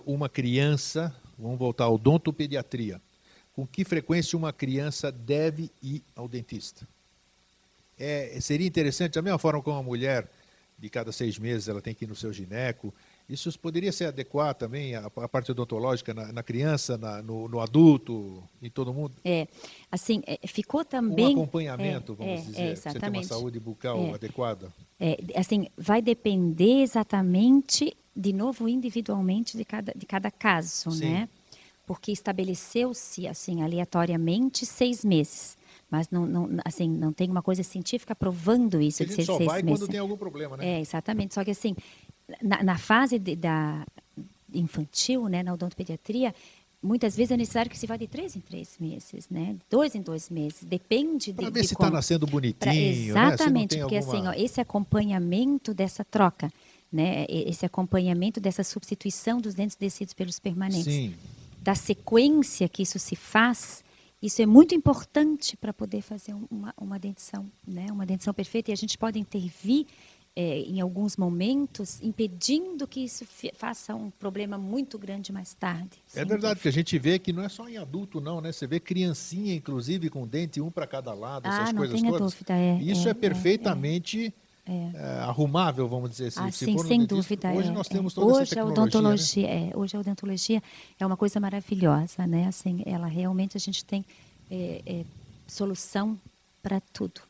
uma 0.06 0.28
criança, 0.28 1.14
vamos 1.38 1.58
voltar 1.58 1.84
ao 1.84 1.94
odontopediatria, 1.94 3.00
com 3.54 3.66
que 3.66 3.84
frequência 3.84 4.36
uma 4.36 4.52
criança 4.52 5.10
deve 5.12 5.70
ir 5.82 6.02
ao 6.14 6.28
dentista? 6.28 6.86
É, 7.98 8.38
seria 8.40 8.66
interessante, 8.66 9.14
da 9.14 9.22
mesma 9.22 9.38
forma 9.38 9.62
como 9.62 9.76
uma 9.76 9.82
mulher, 9.82 10.28
de 10.78 10.88
cada 10.88 11.12
seis 11.12 11.38
meses, 11.38 11.68
ela 11.68 11.82
tem 11.82 11.94
que 11.94 12.04
ir 12.04 12.08
no 12.08 12.16
seu 12.16 12.32
gineco, 12.32 12.92
isso 13.28 13.56
poderia 13.58 13.92
ser 13.92 14.06
adequado 14.06 14.56
também, 14.56 14.94
a, 14.96 15.06
a 15.06 15.28
parte 15.28 15.52
odontológica, 15.52 16.12
na, 16.14 16.32
na 16.32 16.42
criança, 16.42 16.96
na- 16.98 17.22
no, 17.22 17.46
no 17.48 17.60
adulto, 17.60 18.42
em 18.62 18.70
todo 18.70 18.92
mundo? 18.92 19.12
É, 19.24 19.46
assim, 19.92 20.22
é, 20.26 20.38
ficou 20.48 20.80
Um 20.80 20.84
também 20.84 21.26
acompanhamento, 21.32 22.12
é, 22.12 22.16
vamos 22.16 22.40
é, 22.40 22.42
dizer, 22.44 22.60
é, 22.60 22.72
pra 22.72 22.76
você 22.76 22.82
ter 22.82 22.98
uma 22.98 23.00
exatamente. 23.00 23.26
saúde 23.26 23.60
bucal 23.60 23.98
É. 24.06 24.14
adequada. 24.14 24.72
É, 24.98 25.16
assim, 25.36 25.68
vai 25.78 26.02
depender 26.02 26.82
exatamente, 26.82 27.94
de 28.20 28.32
novo, 28.32 28.68
individualmente 28.68 29.56
de 29.56 29.64
cada, 29.64 29.92
de 29.96 30.04
cada 30.06 30.30
caso, 30.30 30.90
Sim. 30.90 31.00
né? 31.10 31.28
Porque 31.86 32.12
estabeleceu-se, 32.12 33.26
assim, 33.26 33.62
aleatoriamente, 33.62 34.64
seis 34.66 35.04
meses. 35.04 35.56
Mas 35.90 36.08
não, 36.10 36.24
não, 36.26 36.48
assim, 36.64 36.88
não 36.88 37.12
tem 37.12 37.28
uma 37.28 37.42
coisa 37.42 37.62
científica 37.64 38.14
provando 38.14 38.80
isso 38.80 39.02
A 39.02 39.06
de 39.06 39.14
gente 39.16 39.24
só 39.26 39.36
seis 39.38 39.46
vai 39.50 39.62
meses. 39.62 39.80
quando 39.80 39.90
tem 39.90 39.98
algum 39.98 40.16
problema, 40.16 40.56
né? 40.56 40.76
É, 40.76 40.80
exatamente. 40.80 41.34
Só 41.34 41.42
que 41.44 41.50
assim, 41.50 41.74
na, 42.40 42.62
na 42.62 42.78
fase 42.78 43.18
de- 43.18 43.34
da 43.34 43.84
infantil, 44.54 45.28
né, 45.28 45.42
na 45.42 45.52
odontopediatria, 45.54 46.34
muitas 46.82 47.16
vezes 47.16 47.32
é 47.32 47.36
necessário 47.36 47.70
que 47.70 47.78
se 47.78 47.86
vá 47.86 47.96
de 47.96 48.06
três 48.06 48.36
em 48.36 48.40
três 48.40 48.70
meses, 48.78 49.26
né? 49.30 49.54
De 49.54 49.60
dois 49.70 49.94
em 49.96 50.00
dois 50.02 50.30
meses. 50.30 50.62
Depende 50.62 51.32
de, 51.32 51.34
Para 51.34 51.50
ver 51.50 51.62
de 51.62 51.68
se 51.68 51.74
como- 51.74 51.88
está 51.88 51.96
nascendo 51.96 52.26
Pra- 52.26 52.32
bonitinho, 52.32 52.72
né? 52.72 52.94
Se 53.04 53.12
não 53.12 53.28
exatamente, 53.28 53.70
tem 53.70 53.80
porque 53.80 53.96
alguma... 53.96 54.14
assim, 54.18 54.28
ó, 54.28 54.32
esse 54.44 54.60
acompanhamento 54.60 55.74
dessa 55.74 56.04
troca, 56.04 56.52
né, 56.92 57.24
esse 57.28 57.64
acompanhamento 57.64 58.40
dessa 58.40 58.64
substituição 58.64 59.40
dos 59.40 59.54
dentes 59.54 59.76
descidos 59.76 60.12
pelos 60.14 60.38
permanentes, 60.38 60.84
Sim. 60.92 61.14
da 61.62 61.74
sequência 61.74 62.68
que 62.68 62.82
isso 62.82 62.98
se 62.98 63.14
faz, 63.14 63.84
isso 64.22 64.42
é 64.42 64.46
muito 64.46 64.74
importante 64.74 65.56
para 65.56 65.72
poder 65.72 66.02
fazer 66.02 66.34
um- 66.34 66.46
uma, 66.50 66.74
uma 66.76 66.98
dentição, 66.98 67.46
né, 67.66 67.86
uma 67.92 68.04
dentição 68.04 68.34
perfeita. 68.34 68.70
E 68.70 68.74
a 68.74 68.76
gente 68.76 68.98
pode 68.98 69.18
intervir 69.18 69.86
eh, 70.36 70.60
em 70.60 70.80
alguns 70.80 71.16
momentos, 71.16 71.98
impedindo 72.00 72.86
que 72.86 73.00
isso 73.00 73.26
faça 73.54 73.96
um 73.96 74.10
problema 74.10 74.56
muito 74.56 74.96
grande 74.96 75.32
mais 75.32 75.54
tarde. 75.54 75.90
É 76.14 76.24
verdade, 76.24 76.54
porque 76.54 76.68
a 76.68 76.72
gente 76.72 76.96
vê 77.00 77.18
que 77.18 77.32
não 77.32 77.42
é 77.42 77.48
só 77.48 77.68
em 77.68 77.76
adulto, 77.78 78.20
não, 78.20 78.40
né? 78.40 78.52
Você 78.52 78.64
vê 78.64 78.78
criancinha, 78.78 79.52
inclusive, 79.54 80.08
com 80.08 80.24
dente 80.28 80.60
um 80.60 80.70
para 80.70 80.86
cada 80.86 81.12
lado, 81.14 81.46
Ah, 81.46 81.48
essas 81.48 81.72
não 81.74 81.78
coisas 81.78 82.00
todas. 82.00 82.32
dúvida, 82.32 82.54
é, 82.54 82.78
Isso 82.80 83.08
é, 83.08 83.08
é, 83.08 83.10
é, 83.10 83.14
perfeitamente 83.14 84.32
é. 84.70 84.90
eh, 84.94 85.20
arrumável, 85.22 85.88
vamos 85.88 86.10
dizer 86.10 86.28
assim. 86.28 86.40
Ah, 86.40 86.52
sim, 86.52 86.78
sem 86.78 87.04
dúvida. 87.04 87.50
Hoje 87.52 87.68
é, 87.68 87.72
nós 87.72 87.88
é. 87.88 87.90
temos 87.90 88.14
toda 88.14 88.26
hoje 88.26 88.42
essa 88.42 88.62
a 88.62 88.64
tecnologia, 88.66 88.66
né? 88.66 88.82
odontologia, 88.82 89.48
é, 89.48 89.72
hoje 89.74 89.96
a 89.96 90.00
odontologia 90.00 90.62
é 90.98 91.06
uma 91.06 91.16
coisa 91.16 91.40
maravilhosa, 91.40 92.26
né? 92.26 92.46
Assim, 92.46 92.82
ela 92.86 93.06
realmente 93.06 93.56
a 93.56 93.60
gente 93.60 93.84
tem 93.84 94.04
é, 94.50 94.80
é, 94.86 95.04
solução 95.46 96.18
para 96.62 96.80
tudo. 96.92 97.20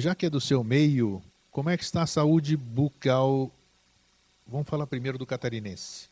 Já 0.00 0.16
que 0.16 0.26
é 0.26 0.30
do 0.30 0.40
seu 0.40 0.64
meio, 0.64 1.22
como 1.52 1.70
é 1.70 1.76
que 1.76 1.84
está 1.84 2.02
a 2.02 2.06
saúde 2.06 2.56
bucal? 2.56 3.48
Vamos 4.44 4.68
falar 4.68 4.84
primeiro 4.84 5.16
do 5.16 5.24
catarinense. 5.24 6.09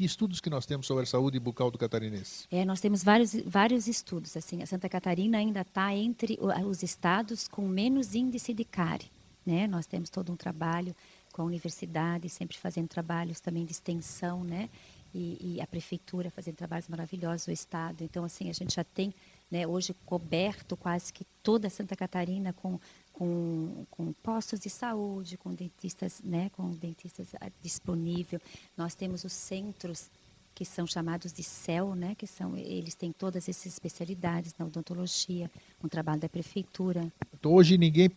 Que 0.00 0.06
estudos 0.06 0.40
que 0.40 0.48
nós 0.48 0.64
temos 0.64 0.86
sobre 0.86 1.02
a 1.02 1.06
saúde 1.06 1.38
bucal 1.38 1.70
do 1.70 1.76
catarinense? 1.76 2.46
É, 2.50 2.64
nós 2.64 2.80
temos 2.80 3.04
vários, 3.04 3.34
vários 3.44 3.86
estudos. 3.86 4.34
Assim, 4.34 4.62
a 4.62 4.66
Santa 4.66 4.88
Catarina 4.88 5.36
ainda 5.36 5.60
está 5.60 5.94
entre 5.94 6.38
os 6.40 6.82
estados 6.82 7.46
com 7.46 7.68
menos 7.68 8.14
índice 8.14 8.54
de 8.54 8.64
cárie. 8.64 9.10
Né? 9.44 9.66
Nós 9.66 9.84
temos 9.84 10.08
todo 10.08 10.32
um 10.32 10.36
trabalho 10.36 10.96
com 11.34 11.42
a 11.42 11.44
universidade, 11.44 12.30
sempre 12.30 12.56
fazendo 12.56 12.88
trabalhos 12.88 13.40
também 13.40 13.66
de 13.66 13.72
extensão, 13.72 14.42
né? 14.42 14.70
E, 15.14 15.56
e 15.56 15.60
a 15.60 15.66
prefeitura 15.66 16.30
fazendo 16.30 16.56
trabalhos 16.56 16.88
maravilhosos, 16.88 17.48
o 17.48 17.50
estado. 17.50 18.02
Então, 18.02 18.24
assim, 18.24 18.48
a 18.48 18.54
gente 18.54 18.76
já 18.76 18.84
tem, 18.84 19.12
né, 19.50 19.66
hoje 19.66 19.94
coberto 20.06 20.76
quase 20.76 21.12
que 21.12 21.24
toda 21.42 21.68
Santa 21.70 21.96
Catarina 21.96 22.52
com 22.52 22.78
com, 23.20 23.84
com 23.90 24.14
postos 24.22 24.58
de 24.58 24.70
saúde, 24.70 25.36
com 25.36 25.52
dentistas, 25.52 26.22
né, 26.24 26.50
com 26.56 26.70
dentistas 26.70 27.26
ah, 27.38 27.50
disponível. 27.62 28.40
Nós 28.78 28.94
temos 28.94 29.24
os 29.24 29.32
centros 29.34 30.06
que 30.54 30.64
são 30.64 30.86
chamados 30.86 31.30
de 31.30 31.42
CEL, 31.42 31.94
né, 31.94 32.14
que 32.16 32.26
são 32.26 32.56
eles 32.56 32.94
têm 32.94 33.12
todas 33.12 33.46
essas 33.46 33.66
especialidades 33.66 34.54
na 34.58 34.64
odontologia, 34.64 35.50
um 35.84 35.88
trabalho 35.88 36.18
da 36.20 36.30
prefeitura. 36.30 37.06
Então, 37.38 37.52
hoje 37.52 37.76
ninguém, 37.76 38.10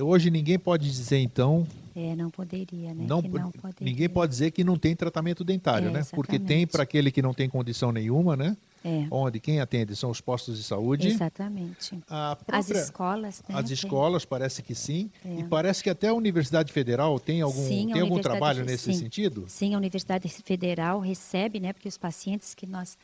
hoje 0.00 0.30
ninguém 0.30 0.58
pode 0.58 0.88
dizer, 0.88 1.18
então, 1.18 1.66
É, 1.96 2.14
não 2.14 2.30
poderia, 2.30 2.94
né? 2.94 3.04
não, 3.08 3.22
não 3.22 3.50
poderia. 3.50 3.84
ninguém 3.84 4.08
pode 4.08 4.30
dizer 4.30 4.52
que 4.52 4.62
não 4.62 4.78
tem 4.78 4.94
tratamento 4.94 5.42
dentário, 5.42 5.88
É, 5.88 5.92
né? 5.92 6.04
Porque 6.12 6.38
tem 6.38 6.64
para 6.64 6.84
aquele 6.84 7.10
que 7.10 7.20
não 7.22 7.34
tem 7.34 7.48
condição 7.48 7.90
nenhuma, 7.90 8.36
né? 8.36 8.56
É, 8.84 9.06
Onde 9.10 9.40
quem 9.40 9.60
atende 9.60 9.96
são 9.96 10.10
os 10.10 10.20
postos 10.20 10.58
de 10.58 10.62
saúde. 10.62 11.08
exatamente. 11.08 11.98
A 12.08 12.32
As 12.32 12.38
própria- 12.66 12.78
escolas, 12.82 13.42
né? 13.48 13.58
As 13.58 13.70
escolas, 13.70 14.24
parece 14.26 14.62
que 14.62 14.74
sim. 14.74 15.10
É. 15.24 15.40
E 15.40 15.44
parece 15.44 15.82
que 15.82 15.88
até 15.88 16.08
a 16.08 16.14
Universidade 16.14 16.70
Federal 16.70 17.18
tem 17.18 17.40
algum, 17.40 17.66
Sim, 17.66 17.90
a 17.90 17.94
tem 17.94 18.02
algum 18.02 18.20
trabalho 18.20 18.62
nesse 18.64 18.92
sim. 18.92 18.98
sentido? 18.98 19.46
Sim, 19.48 19.74
a 19.74 19.78
Universidade 19.78 20.28
Federal 20.28 21.00
recebe, 21.00 21.58
né, 21.60 21.72
porque 21.72 21.88
os 21.88 21.96
pacientes 21.96 22.54
que 22.54 22.66
nós 22.66 22.96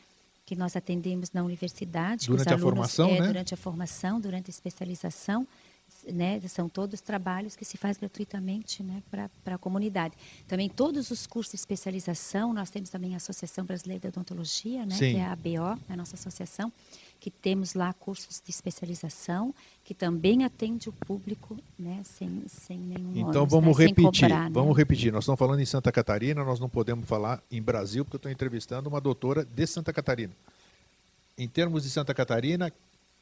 que 0.45 0.55
nós 0.55 0.75
atendemos 0.75 1.31
na 1.31 1.43
universidade, 1.43 2.27
Durante 2.27 2.49
a 2.49 2.53
alunos, 2.53 2.63
formação, 2.69 3.09
é, 3.09 3.21
né? 3.21 3.27
durante 3.27 3.53
a 3.53 3.57
formação, 3.57 4.19
durante 4.19 4.49
a 4.49 4.51
especialização, 4.51 5.47
né, 6.11 6.39
são 6.47 6.69
todos 6.69 7.01
trabalhos 7.01 7.55
que 7.55 7.65
se 7.65 7.77
faz 7.77 7.97
gratuitamente, 7.97 8.83
né, 8.83 9.01
para 9.09 9.55
a 9.55 9.57
comunidade. 9.57 10.13
Também 10.47 10.69
todos 10.69 11.11
os 11.11 11.27
cursos 11.27 11.51
de 11.51 11.57
especialização, 11.57 12.53
nós 12.53 12.69
temos 12.69 12.89
também 12.89 13.13
a 13.13 13.17
Associação 13.17 13.65
Brasileira 13.65 14.01
de 14.01 14.07
Odontologia, 14.07 14.85
né, 14.85 14.95
Sim. 14.95 15.13
que 15.13 15.17
é 15.17 15.25
a 15.25 15.31
ABO, 15.31 15.79
a 15.89 15.95
nossa 15.95 16.15
associação, 16.15 16.71
que 17.19 17.29
temos 17.29 17.75
lá 17.75 17.93
cursos 17.93 18.41
de 18.43 18.49
especialização, 18.49 19.53
que 19.85 19.93
também 19.93 20.43
atende 20.43 20.89
o 20.89 20.91
público, 20.91 21.57
né, 21.77 22.01
sem, 22.03 22.43
sem 22.47 22.77
nenhum 22.79 23.11
Então 23.29 23.43
ônus, 23.43 23.51
vamos 23.51 23.77
né, 23.77 23.85
repetir, 23.85 24.21
cobrar, 24.21 24.43
né? 24.45 24.49
vamos 24.51 24.75
repetir. 24.75 25.11
Nós 25.11 25.23
estamos 25.23 25.37
falando 25.37 25.59
em 25.59 25.65
Santa 25.65 25.91
Catarina, 25.91 26.43
nós 26.43 26.59
não 26.59 26.69
podemos 26.69 27.07
falar 27.07 27.41
em 27.51 27.61
Brasil, 27.61 28.03
porque 28.03 28.15
eu 28.15 28.19
estou 28.19 28.31
entrevistando 28.31 28.89
uma 28.89 28.99
doutora 28.99 29.45
de 29.45 29.67
Santa 29.67 29.93
Catarina. 29.93 30.33
Em 31.37 31.47
termos 31.47 31.83
de 31.83 31.89
Santa 31.89 32.13
Catarina, 32.13 32.73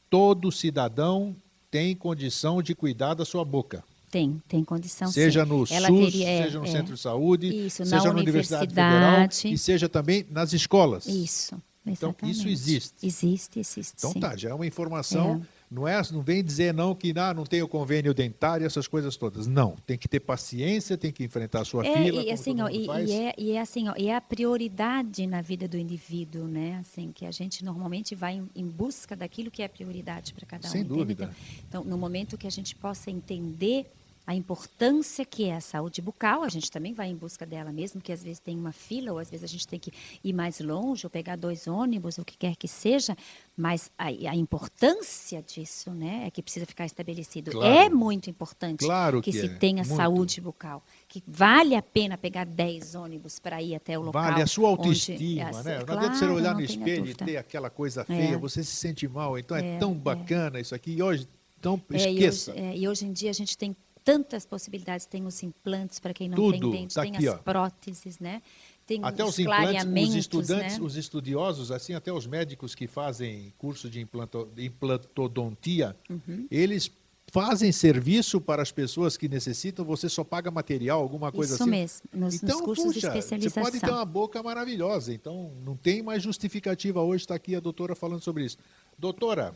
todo 0.09 0.51
cidadão 0.51 1.35
tem 1.71 1.95
condição 1.95 2.61
de 2.61 2.73
cuidar 2.75 3.13
da 3.13 3.25
sua 3.25 3.43
boca. 3.45 3.83
Tem, 4.11 4.41
tem 4.47 4.63
condição 4.63 5.11
seja 5.11 5.43
sim. 5.43 5.49
no 5.49 5.67
Ela 5.69 5.87
SUS, 5.87 6.11
teria- 6.11 6.27
é, 6.29 6.43
seja 6.43 6.59
no 6.59 6.65
é. 6.65 6.71
centro 6.71 6.95
de 6.95 6.99
saúde, 6.99 7.67
Isso, 7.67 7.85
seja 7.85 8.11
na 8.11 8.19
Universidade 8.19 8.67
Federal 8.69 9.13
universidade. 9.17 9.53
e 9.53 9.57
seja 9.57 9.87
também 9.87 10.25
nas 10.31 10.51
escolas. 10.51 11.05
Isso. 11.05 11.55
Então, 11.85 12.09
isso 12.23 12.29
exatamente. 12.41 12.49
existe. 12.51 12.93
Existe, 13.03 13.59
existe. 13.59 13.93
Então 13.97 14.11
sim. 14.11 14.19
tá, 14.19 14.35
já 14.35 14.49
é 14.49 14.53
uma 14.53 14.65
informação 14.65 15.41
Não, 15.69 15.87
é, 15.87 16.01
não 16.11 16.21
vem 16.23 16.43
dizer 16.43 16.73
não 16.73 16.95
que 16.95 17.13
ah, 17.15 17.31
não 17.31 17.45
tem 17.45 17.61
o 17.61 17.67
convênio 17.67 18.11
dentário, 18.11 18.65
essas 18.65 18.87
coisas 18.87 19.15
todas. 19.15 19.45
Não, 19.45 19.75
tem 19.85 19.97
que 19.97 20.07
ter 20.07 20.19
paciência, 20.19 20.97
tem 20.97 21.11
que 21.11 21.23
enfrentar 21.23 21.61
a 21.61 21.65
sua 21.65 21.85
é, 21.85 22.03
fila. 22.03 22.23
E, 22.23 22.31
assim, 22.31 22.59
ó, 22.59 22.67
e, 22.67 22.87
e, 22.87 23.11
é, 23.11 23.33
e 23.37 23.51
é 23.51 23.61
assim, 23.61 23.87
ó, 23.87 23.93
e 23.95 24.07
é 24.07 24.15
a 24.15 24.21
prioridade 24.21 25.27
na 25.27 25.41
vida 25.41 25.67
do 25.67 25.77
indivíduo, 25.77 26.47
né? 26.47 26.79
Assim, 26.81 27.11
que 27.11 27.23
a 27.23 27.31
gente 27.31 27.63
normalmente 27.63 28.15
vai 28.15 28.33
em, 28.33 28.49
em 28.55 28.67
busca 28.67 29.15
daquilo 29.15 29.51
que 29.51 29.61
é 29.61 29.67
prioridade 29.67 30.33
para 30.33 30.45
cada 30.45 30.67
um. 30.67 30.71
Sem 30.71 30.83
dúvida. 30.83 31.35
Então, 31.67 31.83
no 31.83 31.97
momento 31.99 32.35
que 32.35 32.47
a 32.47 32.51
gente 32.51 32.75
possa 32.75 33.11
entender 33.11 33.85
a 34.29 34.35
importância 34.35 35.25
que 35.25 35.45
é 35.45 35.55
a 35.55 35.59
saúde 35.59 36.03
bucal, 36.03 36.43
a 36.43 36.49
gente 36.49 36.69
também 36.69 36.93
vai 36.93 37.09
em 37.09 37.15
busca 37.15 37.47
dela, 37.47 37.71
mesmo 37.71 37.99
que 37.99 38.11
às 38.11 38.21
vezes 38.21 38.37
tem 38.37 38.55
uma 38.55 38.71
fila, 38.71 39.11
ou 39.11 39.17
às 39.17 39.27
vezes 39.27 39.43
a 39.43 39.47
gente 39.47 39.67
tem 39.67 39.79
que 39.79 39.91
ir 40.23 40.33
mais 40.33 40.59
longe, 40.59 41.03
ou 41.03 41.09
pegar 41.09 41.35
dois 41.35 41.65
ônibus, 41.65 42.19
ou 42.19 42.21
o 42.21 42.25
que 42.25 42.37
quer 42.37 42.55
que 42.55 42.67
seja, 42.67 43.17
mas 43.57 43.89
a, 43.97 44.05
a 44.05 44.35
importância 44.35 45.41
disso 45.41 45.89
né, 45.89 46.25
é 46.27 46.29
que 46.29 46.43
precisa 46.43 46.67
ficar 46.67 46.85
estabelecido. 46.85 47.49
Claro. 47.49 47.73
É 47.75 47.89
muito 47.89 48.29
importante 48.29 48.85
claro 48.85 49.19
que, 49.19 49.31
que 49.31 49.39
se 49.39 49.47
é. 49.47 49.49
tenha 49.49 49.83
Muito. 49.83 49.95
saúde 49.97 50.39
bucal, 50.39 50.83
que 51.07 51.23
vale 51.27 51.73
a 51.75 51.81
pena 51.81 52.15
pegar 52.15 52.45
10 52.45 52.93
ônibus 52.93 53.39
para 53.39 53.59
ir 53.63 53.73
até 53.73 53.97
o 53.97 54.03
local. 54.03 54.21
Vale 54.21 54.43
a 54.43 54.47
sua 54.47 54.69
onde- 54.69 54.81
autoestima, 54.89 55.49
é, 55.49 55.63
né? 55.63 55.79
Não 55.79 55.85
claro, 55.87 55.99
adianta 56.01 56.17
você 56.19 56.25
olhar 56.25 56.53
não 56.53 56.61
no 56.61 56.67
tenha 56.67 56.79
espelho 56.79 57.07
e 57.09 57.15
ter 57.15 57.37
aquela 57.37 57.71
coisa 57.71 58.05
feia, 58.05 58.35
É. 58.35 58.37
você 58.37 58.63
se 58.63 58.75
sente 58.75 59.07
mal. 59.07 59.39
Então 59.39 59.57
é, 59.57 59.75
É, 59.75 59.79
tão 59.79 59.93
é. 59.93 59.95
bacana 59.95 60.59
isso 60.59 60.75
aqui. 60.75 60.91
E 60.91 61.01
hoje, 61.01 61.27
então, 61.59 61.81
É, 61.91 61.97
e 62.11 62.13
esqueça. 62.13 62.51
hoje, 62.51 62.59
é, 62.61 62.77
e 62.77 62.87
hoje 62.87 63.05
em 63.05 63.11
dia 63.11 63.29
a 63.31 63.33
gente 63.33 63.57
tem 63.57 63.75
tantas 64.11 64.45
possibilidades, 64.45 65.05
tem 65.05 65.25
os 65.25 65.41
implantes 65.43 65.99
para 65.99 66.13
quem 66.13 66.27
não 66.29 66.35
Tudo, 66.35 66.71
tem 66.71 66.81
dente, 66.81 66.95
tá 66.95 67.01
tem 67.03 67.15
aqui, 67.15 67.27
as 67.27 67.35
ó. 67.35 67.37
próteses, 67.37 68.19
né? 68.19 68.41
Tem 68.87 68.99
Até 69.03 69.23
os 69.23 69.31
os 69.31 69.39
implantes, 69.39 69.83
os 69.85 70.15
estudantes, 70.15 70.77
né? 70.79 70.83
os 70.83 70.95
estudiosos, 70.95 71.71
assim, 71.71 71.93
até 71.93 72.11
os 72.11 72.25
médicos 72.25 72.73
que 72.73 72.87
fazem 72.87 73.53
curso 73.59 73.87
de 73.89 73.99
implanto- 74.01 74.47
implantodontia, 74.57 75.95
Uhum. 76.09 76.47
eles 76.49 76.91
fazem 77.31 77.71
serviço 77.71 78.41
para 78.41 78.63
as 78.63 78.71
pessoas 78.71 79.15
que 79.15 79.29
necessitam, 79.29 79.85
você 79.85 80.09
só 80.09 80.23
paga 80.23 80.49
material, 80.49 80.99
alguma 80.99 81.31
coisa 81.31 81.53
Isso 81.53 81.61
assim. 81.63 81.69
mesmo, 81.71 82.01
nos, 82.11 82.35
então, 82.41 82.57
nos 82.57 82.65
cursos 82.65 82.85
puxa, 82.85 82.99
de 82.99 83.05
especialização. 83.07 83.63
Você 83.63 83.71
pode 83.71 83.79
ter 83.79 83.91
uma 83.91 84.05
boca 84.05 84.41
maravilhosa, 84.41 85.13
então 85.13 85.51
não 85.63 85.75
tem 85.77 86.01
mais 86.01 86.23
justificativa. 86.23 86.99
Hoje 87.03 87.23
está 87.25 87.35
aqui 87.35 87.55
a 87.55 87.59
doutora 87.59 87.93
falando 87.93 88.21
sobre 88.23 88.45
isso. 88.45 88.57
Doutora, 88.97 89.53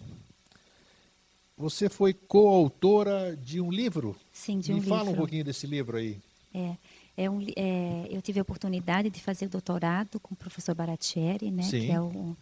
você 1.58 1.90
foi 1.90 2.14
coautora 2.14 3.36
de 3.36 3.62
um 3.62 3.72
livro? 3.72 4.16
Sim, 4.32 4.60
de 4.60 4.74
Me 4.74 4.80
um 4.80 4.84
fala 4.84 5.04
um 5.04 5.06
livro. 5.08 5.18
pouquinho 5.18 5.44
desse 5.44 5.68
livro 5.68 5.98
aí. 5.98 6.18
É, 6.54 6.76
é 7.18 7.30
um, 7.30 7.46
é, 7.56 8.08
eu 8.10 8.22
tive 8.22 8.40
a 8.40 8.42
oportunidade 8.42 9.10
de 9.10 9.22
fazer 9.22 9.46
o 9.46 9.50
doutorado 9.50 10.20
com 10.20 10.34
o 10.34 10.38
professor 10.38 10.74
Baratieri, 10.74 11.52
né? 11.52 11.64
Sim. 11.64 11.88
Que 11.88 11.92
é 11.92 12.02
um, 12.02 12.36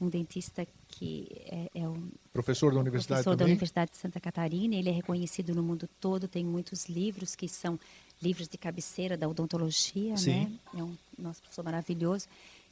um 0.00 0.08
dentista 0.08 0.66
que 0.88 1.28
é, 1.46 1.70
é 1.74 1.88
um 1.88 2.08
Professor 2.32 2.72
da 2.72 2.80
universidade 2.80 3.22
professor 3.22 3.36
da 3.36 3.38
também? 3.38 3.52
Universidade 3.54 3.90
de 3.90 3.96
Santa 3.96 4.20
Catarina. 4.20 4.74
Ele 4.76 4.88
é 4.88 4.92
reconhecido 4.92 5.54
no 5.54 5.62
mundo 5.62 5.88
todo. 6.00 6.28
Tem 6.28 6.44
muitos 6.44 6.86
livros 6.86 7.34
que 7.34 7.48
são 7.48 7.78
livros 8.22 8.46
de 8.48 8.58
cabeceira 8.58 9.16
da 9.16 9.26
odontologia, 9.28 10.16
Sim. 10.16 10.30
né? 10.30 10.52
É 10.76 10.82
um 10.82 10.94
nosso 11.18 11.40
professor 11.40 11.64
maravilhoso. 11.64 12.26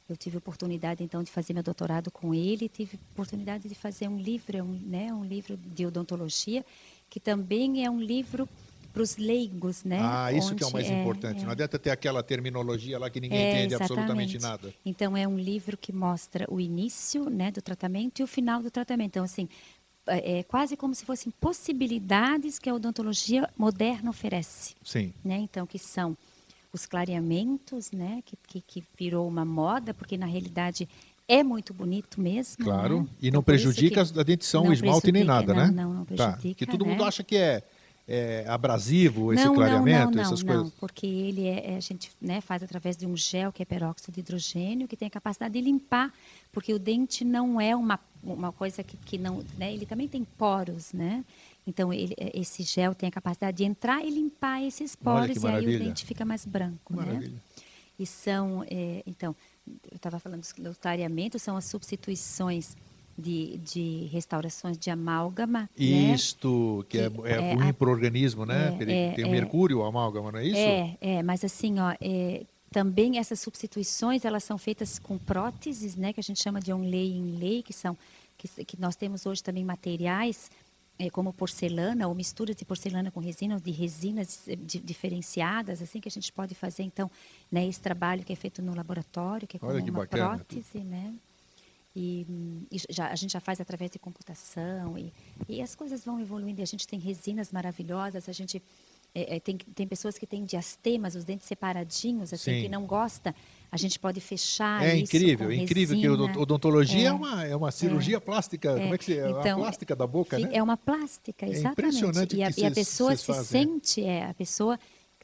Eu 0.09 0.17
tive 0.17 0.37
oportunidade 0.37 1.03
então 1.03 1.23
de 1.23 1.31
fazer 1.31 1.53
meu 1.53 1.63
doutorado 1.63 2.09
com 2.09 2.33
ele. 2.33 2.67
Tive 2.67 2.99
oportunidade 3.13 3.69
de 3.69 3.75
fazer 3.75 4.07
um 4.07 4.19
livro, 4.19 4.57
é 4.57 4.63
um, 4.63 4.79
né? 4.85 5.13
Um 5.13 5.23
livro 5.23 5.57
de 5.57 5.85
odontologia 5.85 6.65
que 7.09 7.19
também 7.19 7.83
é 7.83 7.89
um 7.89 7.99
livro 8.01 8.47
para 8.93 9.03
os 9.03 9.17
leigos, 9.17 9.83
né? 9.83 9.99
Ah, 10.01 10.33
isso 10.33 10.55
que 10.55 10.63
é 10.63 10.65
o 10.65 10.69
Onde 10.69 10.73
mais 10.73 10.89
importante. 10.89 11.43
Não 11.43 11.51
adianta 11.51 11.77
ter 11.77 11.91
aquela 11.91 12.23
terminologia 12.23 12.97
lá 12.97 13.09
que 13.09 13.19
ninguém 13.19 13.39
é, 13.39 13.51
entende 13.51 13.75
absolutamente 13.75 14.37
exatamente. 14.37 14.63
nada. 14.63 14.75
Então 14.85 15.15
é 15.15 15.27
um 15.27 15.37
livro 15.37 15.77
que 15.77 15.93
mostra 15.93 16.45
o 16.49 16.59
início, 16.59 17.29
né, 17.29 17.51
do 17.51 17.61
tratamento 17.61 18.19
e 18.19 18.23
o 18.23 18.27
final 18.27 18.61
do 18.61 18.71
tratamento. 18.71 19.11
Então 19.11 19.23
assim, 19.23 19.47
é 20.07 20.39
é 20.39 20.43
quase 20.43 20.75
como 20.75 20.95
se 20.95 21.05
fossem 21.05 21.31
possibilidades 21.39 22.57
que 22.57 22.69
a 22.69 22.73
odontologia 22.73 23.47
moderna 23.57 24.09
oferece, 24.09 24.73
Sim. 24.83 25.13
né? 25.23 25.37
Então 25.37 25.67
que 25.67 25.77
são 25.77 26.17
os 26.71 26.85
clareamentos, 26.85 27.91
né, 27.91 28.21
que, 28.25 28.37
que, 28.47 28.61
que 28.61 28.83
virou 28.97 29.27
uma 29.27 29.43
moda, 29.45 29.93
porque 29.93 30.17
na 30.17 30.25
realidade 30.25 30.87
é 31.27 31.43
muito 31.43 31.73
bonito 31.73 32.19
mesmo. 32.19 32.63
Claro. 32.63 33.01
né? 33.01 33.07
E 33.21 33.27
Então, 33.27 33.37
não 33.37 33.39
isso 33.39 33.43
prejudica 33.45 34.01
a 34.01 34.23
dentição, 34.23 34.61
o 34.63 34.65
não 34.65 34.73
esmalte 34.73 35.11
nem 35.11 35.23
nada, 35.23 35.53
né? 35.53 35.67
não, 35.67 35.73
Não, 35.73 35.93
não 35.93 36.05
Tá. 36.05 36.33
prejudica. 36.33 36.65
Que 36.65 36.71
todo 36.71 36.85
né? 36.85 36.91
mundo 36.91 37.03
acha 37.03 37.23
que 37.23 37.35
é, 37.35 37.63
é 38.07 38.45
abrasivo 38.47 39.31
esse 39.33 39.45
não, 39.45 39.53
clareamento, 39.53 40.05
não, 40.05 40.11
não, 40.15 40.21
essas 40.23 40.39
não, 40.41 40.47
coisas. 40.47 40.63
Não, 40.65 40.71
porque 40.79 41.05
ele 41.05 41.45
é, 41.47 41.73
é- 41.73 41.77
a 41.77 41.79
gente 41.79 42.11
né, 42.19 42.41
faz 42.41 42.63
através 42.63 42.97
de 42.97 43.05
um 43.05 43.15
gel 43.15 43.51
que 43.51 43.61
é 43.61 43.65
peróxido 43.65 44.11
de 44.11 44.19
hidrogênio, 44.21 44.87
que 44.87 44.97
tem 44.97 45.07
a 45.07 45.11
capacidade 45.11 45.53
de 45.53 45.61
limpar, 45.61 46.11
porque 46.51 46.73
o 46.73 46.79
dente 46.79 47.23
não 47.23 47.61
é 47.61 47.75
uma, 47.75 47.99
uma 48.23 48.51
coisa 48.51 48.83
que, 48.83 48.97
que 48.97 49.17
não. 49.19 49.43
Né, 49.57 49.71
ele 49.73 49.85
também 49.85 50.07
tem 50.07 50.23
poros, 50.23 50.93
né? 50.93 51.23
Então, 51.67 51.93
ele- 51.93 52.15
é, 52.17 52.31
esse 52.39 52.63
gel 52.63 52.95
tem 52.95 53.09
a 53.09 53.11
capacidade 53.11 53.57
de 53.57 53.63
entrar 53.63 54.03
e 54.03 54.09
limpar 54.09 54.63
esses 54.63 54.95
poros, 54.95 55.43
e 55.43 55.47
aí 55.47 55.75
o 55.75 55.79
dente 55.79 56.05
fica 56.05 56.25
mais 56.25 56.45
branco. 56.45 56.95
Né? 56.95 57.05
Maravilha. 57.05 57.37
E 57.99 58.05
são, 58.05 58.63
é, 58.69 59.03
então, 59.05 59.35
eu 59.91 59.95
estava 59.95 60.19
falando 60.19 60.41
dos 60.41 60.53
clareamentos, 60.79 61.41
são 61.41 61.55
as 61.57 61.65
substituições 61.65 62.75
de, 63.17 63.57
de 63.57 64.09
restaurações 64.11 64.77
de 64.77 64.89
amálgama. 64.89 65.61
né? 65.77 65.85
Isto, 66.15 66.85
que, 66.89 66.97
é, 66.97 67.09
Que 67.09 67.21
é 67.27 67.31
é 67.33 67.53
ruim 67.53 67.73
para 67.73 67.89
o 67.89 67.91
organismo, 67.91 68.45
né? 68.45 68.75
é, 68.79 69.09
é, 69.09 69.11
Tem 69.11 69.25
é. 69.25 69.27
mercúrio, 69.29 69.83
amálgama, 69.83 70.31
não 70.31 70.39
é 70.39 70.47
isso? 70.47 70.57
É, 70.57 70.97
é, 71.01 71.23
mas 71.23 71.43
assim, 71.43 71.77
ó, 71.79 71.93
é, 71.99 72.43
também 72.71 73.17
essas 73.17 73.39
substituições 73.41 74.23
elas 74.23 74.43
são 74.43 74.57
feitas 74.57 74.97
com 74.97 75.17
próteses, 75.17 75.95
né, 75.95 76.13
que 76.13 76.19
a 76.19 76.23
gente 76.23 76.41
chama 76.41 76.61
de 76.61 76.71
on-lay 76.71 77.11
in 77.11 77.37
lay, 77.39 77.61
que 77.63 77.73
são 77.73 77.97
que, 78.37 78.47
que 78.63 78.79
nós 78.79 78.95
temos 78.95 79.25
hoje 79.25 79.43
também 79.43 79.65
materiais 79.65 80.49
é, 80.99 81.09
como 81.09 81.31
porcelana 81.31 82.07
ou 82.07 82.13
misturas 82.13 82.55
de 82.55 82.65
porcelana 82.65 83.09
com 83.09 83.21
resina, 83.21 83.55
ou 83.55 83.59
de 83.61 83.71
resinas 83.71 84.41
di- 84.45 84.79
diferenciadas, 84.79 85.81
assim 85.81 86.01
que 86.01 86.09
a 86.09 86.11
gente 86.11 86.31
pode 86.31 86.53
fazer 86.53 86.83
então, 86.83 87.09
né, 87.51 87.65
esse 87.65 87.79
trabalho 87.79 88.23
que 88.23 88.33
é 88.33 88.35
feito 88.35 88.61
no 88.61 88.75
laboratório, 88.75 89.47
que 89.47 89.55
é 89.55 89.59
como 89.59 89.71
Olha 89.71 89.81
que 89.81 89.89
uma 89.89 89.99
bacana. 90.01 90.37
prótese, 90.37 90.79
né? 90.79 91.13
E, 91.95 92.25
e 92.71 92.77
já, 92.89 93.07
a 93.07 93.15
gente 93.15 93.31
já 93.33 93.39
faz 93.39 93.59
através 93.59 93.89
de 93.91 93.97
computação 93.97 94.97
e, 94.97 95.11
e 95.47 95.61
as 95.61 95.73
coisas 95.73 96.03
vão 96.05 96.19
evoluindo. 96.19 96.59
E 96.59 96.63
a 96.63 96.67
gente 96.67 96.87
tem 96.87 96.99
resinas 96.99 97.51
maravilhosas, 97.51 98.29
a 98.29 98.31
gente 98.31 98.61
é, 99.13 99.37
é, 99.37 99.39
tem, 99.39 99.57
tem 99.57 99.87
pessoas 99.87 100.17
que 100.17 100.27
têm 100.27 100.45
diastemas, 100.45 101.15
os 101.15 101.23
dentes 101.25 101.47
separadinhos, 101.47 102.31
assim, 102.31 102.51
Sim. 102.53 102.61
que 102.61 102.69
não 102.69 102.85
gosta, 102.85 103.33
a 103.71 103.77
gente 103.77 103.97
pode 103.99 104.21
fechar 104.21 104.83
É 104.83 104.95
isso 104.95 105.15
incrível, 105.15 105.49
é 105.49 105.55
incrível 105.55 105.95
que 105.95 106.01
resina. 106.07 106.23
odont- 106.23 106.37
odontologia 106.37 107.01
é, 107.01 107.05
É. 107.05 107.11
uma, 107.11 107.45
é 107.45 107.55
uma 107.55 107.71
cirurgia 107.71 108.21
plástica, 108.21 108.73
como 108.75 108.93
é 108.93 108.97
que 108.97 109.05
se, 109.05 109.17
é 109.17 109.27
uma 109.27 109.39
Então, 109.39 109.59
plástica 109.59 109.95
da 109.95 110.05
boca, 110.07 110.37
né? 110.37 110.49
É 110.51 110.61
uma 110.61 110.77
plástica, 110.77 111.45
É 111.45 111.49
exatamente. 111.49 111.95
impressionante 111.97 112.35
e, 112.35 112.43
a, 112.43 112.51
que 112.51 112.61
e 112.61 112.65
a 112.65 112.71
pessoa 112.71 113.15
se 113.15 113.25
fazem, 113.25 113.63
sente, 113.81 114.03
é, 114.03 114.25
a 114.25 114.33
pessoa 114.33 114.79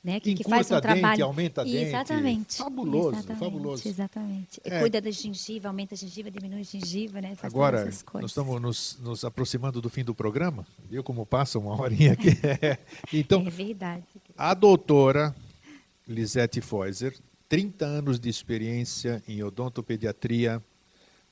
né, 0.06 0.20
que, 0.20 0.36
que 0.36 0.44
faz 0.44 0.70
um 0.70 0.80
trabalho. 0.80 1.02
dente, 1.02 1.22
aumenta 1.24 1.64
dente. 1.64 1.78
Exatamente. 1.78 2.58
Fabuloso, 2.58 3.18
exatamente, 3.18 3.40
fabuloso. 3.40 3.88
Exatamente. 3.88 4.62
É. 4.64 4.80
Cuida 4.80 5.02
da 5.02 5.10
gengiva, 5.10 5.68
aumenta 5.70 5.96
a 5.96 5.98
gengiva, 5.98 6.30
diminui 6.30 6.62
a 6.62 6.64
gengiva, 6.64 7.20
né? 7.20 7.36
Faz 7.36 7.52
Agora, 7.52 7.78
todas 7.80 7.90
essas 7.90 8.04
coisas. 8.04 8.22
nós 8.22 8.32
estamos 8.32 8.62
nos, 8.62 9.00
nos 9.02 9.26
aproximando 9.26 9.82
do 9.82 9.90
fim 9.90 10.04
do 10.04 10.14
programa, 10.14 10.64
viu 10.88 11.04
como 11.04 11.26
passa 11.26 11.58
uma 11.58 11.82
horinha 11.82 12.14
aqui? 12.14 12.30
então, 13.12 13.42
É 13.48 13.50
verdade. 13.50 14.04
a 14.38 14.54
doutora 14.54 15.36
Lisete 16.08 16.62
Feuser, 16.62 17.16
30 17.50 17.84
anos 17.84 18.20
de 18.20 18.30
experiência 18.30 19.24
em 19.28 19.42
odontopediatria, 19.42 20.62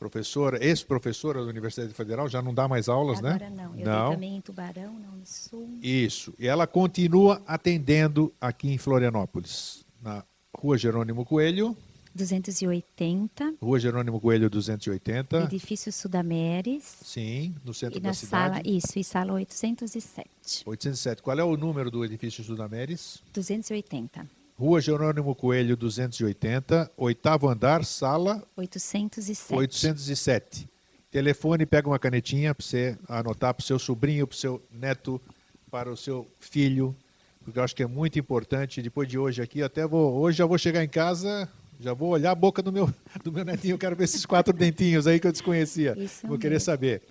professora, 0.09 0.61
ex-professora 0.63 1.41
da 1.43 1.47
Universidade 1.49 1.93
Federal, 1.93 2.27
já 2.27 2.41
não 2.41 2.53
dá 2.53 2.67
mais 2.67 2.89
aulas, 2.89 3.19
Agora 3.19 3.49
né? 3.49 3.49
não. 3.55 3.77
Eu 3.79 3.85
não. 3.85 4.11
também 4.11 4.35
em 4.35 4.41
Tubarão, 4.41 4.93
na 4.99 5.09
Unisul. 5.11 5.69
Isso. 5.81 6.33
E 6.37 6.45
ela 6.45 6.67
continua 6.67 7.41
atendendo 7.47 8.31
aqui 8.41 8.69
em 8.69 8.77
Florianópolis, 8.77 9.85
na 10.01 10.21
Rua 10.53 10.77
Jerônimo 10.77 11.23
Coelho, 11.23 11.75
280, 12.13 13.55
Rua 13.61 13.79
Jerônimo 13.79 14.19
Coelho 14.19 14.49
280. 14.49 15.43
edifício 15.45 15.91
Sudameres. 15.91 16.83
Sim, 17.01 17.55
no 17.63 17.73
centro 17.73 17.97
E 17.97 18.01
da 18.01 18.09
na 18.09 18.13
cidade. 18.13 18.55
sala, 18.55 18.61
isso, 18.67 18.99
e 18.99 19.03
sala 19.05 19.33
807. 19.33 20.27
807. 20.65 21.21
Qual 21.23 21.39
é 21.39 21.43
o 21.43 21.55
número 21.55 21.89
do 21.89 22.03
edifício 22.03 22.43
Sudameres? 22.43 23.19
280. 23.33 24.27
Rua 24.57 24.79
Jerônimo 24.79 25.33
Coelho 25.33 25.75
280, 25.75 26.91
oitavo 26.95 27.49
andar, 27.49 27.83
sala 27.83 28.41
807. 28.55 29.53
807. 29.53 30.67
Telefone, 31.11 31.65
pega 31.65 31.87
uma 31.87 31.99
canetinha 31.99 32.53
para 32.53 32.65
você 32.65 32.97
anotar 33.07 33.53
para 33.53 33.61
o 33.61 33.65
seu 33.65 33.79
sobrinho, 33.79 34.27
para 34.27 34.35
o 34.35 34.37
seu 34.37 34.61
neto, 34.71 35.21
para 35.69 35.91
o 35.91 35.97
seu 35.97 36.27
filho, 36.39 36.95
porque 37.43 37.59
eu 37.59 37.63
acho 37.63 37.75
que 37.75 37.83
é 37.83 37.87
muito 37.87 38.17
importante. 38.17 38.81
Depois 38.81 39.07
de 39.07 39.17
hoje 39.17 39.41
aqui, 39.41 39.61
até 39.61 39.85
vou. 39.85 40.13
Hoje 40.21 40.37
já 40.37 40.45
vou 40.45 40.57
chegar 40.57 40.83
em 40.83 40.87
casa, 40.87 41.49
já 41.79 41.93
vou 41.93 42.09
olhar 42.09 42.31
a 42.31 42.35
boca 42.35 42.61
do 42.61 42.71
meu, 42.71 42.91
do 43.23 43.31
meu 43.31 43.43
netinho. 43.43 43.73
Eu 43.73 43.79
quero 43.79 43.95
ver 43.95 44.05
esses 44.05 44.25
quatro 44.25 44.53
dentinhos 44.53 45.07
aí 45.07 45.19
que 45.19 45.27
eu 45.27 45.31
desconhecia. 45.31 45.95
Isso 45.97 46.27
vou 46.27 46.37
querer 46.37 46.55
mesmo. 46.55 46.65
saber. 46.65 47.01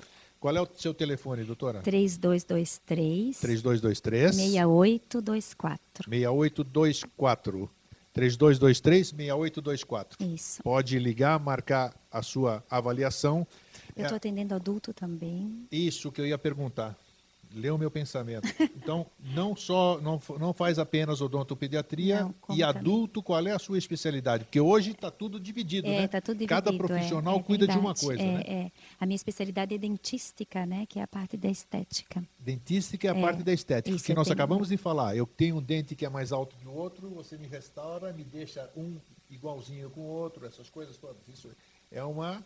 Qual 0.43 0.57
é 0.57 0.61
o 0.61 0.69
seu 0.77 0.93
telefone, 0.93 1.45
doutora? 1.45 1.83
3223 1.83 3.39
3223 3.39 4.35
6824. 4.35 6.11
6824. 6.11 7.71
3223 8.13 9.09
6824. 9.11 10.27
Isso. 10.35 10.61
Pode 10.65 10.99
ligar, 10.99 11.39
marcar 11.39 11.95
a 12.11 12.23
sua 12.23 12.61
avaliação. 12.69 13.47
Eu 13.97 14.03
estou 14.03 14.17
atendendo 14.17 14.53
adulto 14.53 14.93
também. 14.93 15.65
Isso 15.71 16.11
que 16.11 16.21
eu 16.21 16.27
ia 16.27 16.37
perguntar. 16.37 16.97
Leu 17.55 17.75
o 17.75 17.79
meu 17.79 17.91
pensamento. 17.91 18.49
Então, 18.77 19.07
não 19.35 19.55
só 19.55 20.01
não, 20.01 20.21
não 20.39 20.53
faz 20.53 20.79
apenas 20.79 21.21
odontopediatria 21.21 22.23
Não, 22.49 22.57
e 22.57 22.63
adulto, 22.63 23.23
qual 23.23 23.47
é 23.47 23.53
a 23.53 23.59
sua 23.59 23.77
especialidade? 23.79 24.45
Porque 24.45 24.61
hoje 24.61 24.93
está 24.93 25.11
tudo 25.11 25.39
dividido, 25.39 25.87
É, 25.89 26.01
né? 26.03 26.09
tá 26.09 26.21
tudo 26.21 26.47
Cada 26.47 26.71
dividido, 26.71 26.85
é, 26.93 26.97
profissional 26.97 27.39
é 27.39 27.43
cuida 27.43 27.67
de 27.67 27.73
uma 27.79 27.93
verdade. 27.95 28.07
coisa, 28.07 28.23
é, 28.23 28.33
né? 28.33 28.43
é. 28.47 28.71
A 28.99 29.07
minha 29.07 29.17
especialidade 29.17 29.75
é 29.75 29.79
dentística, 29.79 30.65
né? 30.67 30.87
Que 30.89 30.99
é 30.99 31.03
a 31.03 31.07
parte 31.07 31.37
da 31.37 31.49
estética. 31.49 32.23
Dentística 32.39 33.07
é 33.07 33.11
a 33.11 33.17
É, 33.17 33.21
parte 33.21 33.43
da 33.43 33.53
estética, 33.53 33.97
que 33.99 34.15
nós 34.15 34.27
tenho- 34.27 34.35
acabamos 34.35 34.69
de 34.69 34.77
falar. 34.77 35.17
Eu 35.17 35.27
tenho 35.27 35.57
um 35.57 35.63
dente 35.63 35.95
que 35.95 36.07
é 36.07 36.09
mais 36.09 36.33
alto 36.33 36.57
que 36.57 36.67
o 36.67 36.73
outro, 36.73 37.09
você 37.11 37.37
me 37.37 37.47
restaura, 37.47 38.13
me 38.13 38.25
deixa 38.25 38.69
um 38.77 38.97
igualzinho 39.31 39.91
com 39.91 40.01
o 40.01 40.07
outro, 40.09 40.47
essas 40.47 40.69
coisas 40.71 40.97
todas. 40.97 41.17
Isso 41.33 41.49
é 41.91 42.03
uma 42.03 42.43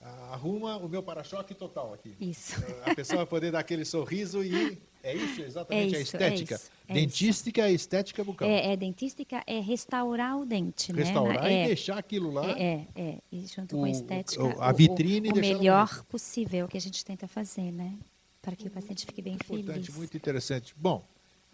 arruma 0.00 0.76
o 0.76 0.88
meu 0.88 1.02
para-choque 1.02 1.54
total 1.54 1.94
aqui. 1.94 2.14
Isso. 2.20 2.54
A 2.84 2.94
pessoa 2.94 3.18
vai 3.18 3.26
poder 3.26 3.50
dar 3.52 3.60
aquele 3.60 3.84
sorriso 3.84 4.42
e 4.44 4.78
é 5.02 5.14
isso 5.14 5.40
exatamente 5.42 5.94
É 5.94 5.98
a 5.98 6.00
isso, 6.00 6.16
é 6.16 6.20
estética. 6.28 6.54
isso, 6.56 6.70
é 6.88 6.94
Dentística 6.94 7.62
é 7.62 7.72
estética 7.72 8.24
bucal. 8.24 8.48
É, 8.48 8.72
é 8.72 8.76
dentística 8.76 9.42
é 9.46 9.60
restaurar 9.60 10.36
o 10.38 10.44
dente, 10.44 10.92
né? 10.92 11.02
Restaurar 11.04 11.50
e 11.50 11.54
é, 11.54 11.66
deixar 11.68 11.98
aquilo 11.98 12.30
lá. 12.32 12.50
É, 12.50 12.86
é, 12.94 13.00
é. 13.00 13.18
E 13.32 13.46
junto 13.46 13.74
com 13.76 13.82
O- 13.82 13.84
a 13.84 13.90
estética, 13.90 14.42
o- 14.44 14.62
a 14.62 14.72
vitrine 14.72 15.28
o, 15.28 15.30
o 15.30 15.34
deixar 15.34 15.58
melhor 15.58 15.88
bonito. 15.88 16.04
possível 16.06 16.68
que 16.68 16.76
a 16.76 16.80
gente 16.80 17.04
tenta 17.04 17.26
fazer, 17.26 17.70
né? 17.72 17.94
Para 18.42 18.54
que 18.56 18.68
o 18.68 18.70
paciente 18.70 19.06
fique 19.06 19.22
bem 19.22 19.34
Importante, 19.34 19.66
feliz. 19.86 19.96
muito 19.96 20.14
interessante. 20.16 20.74
Bom, 20.76 21.02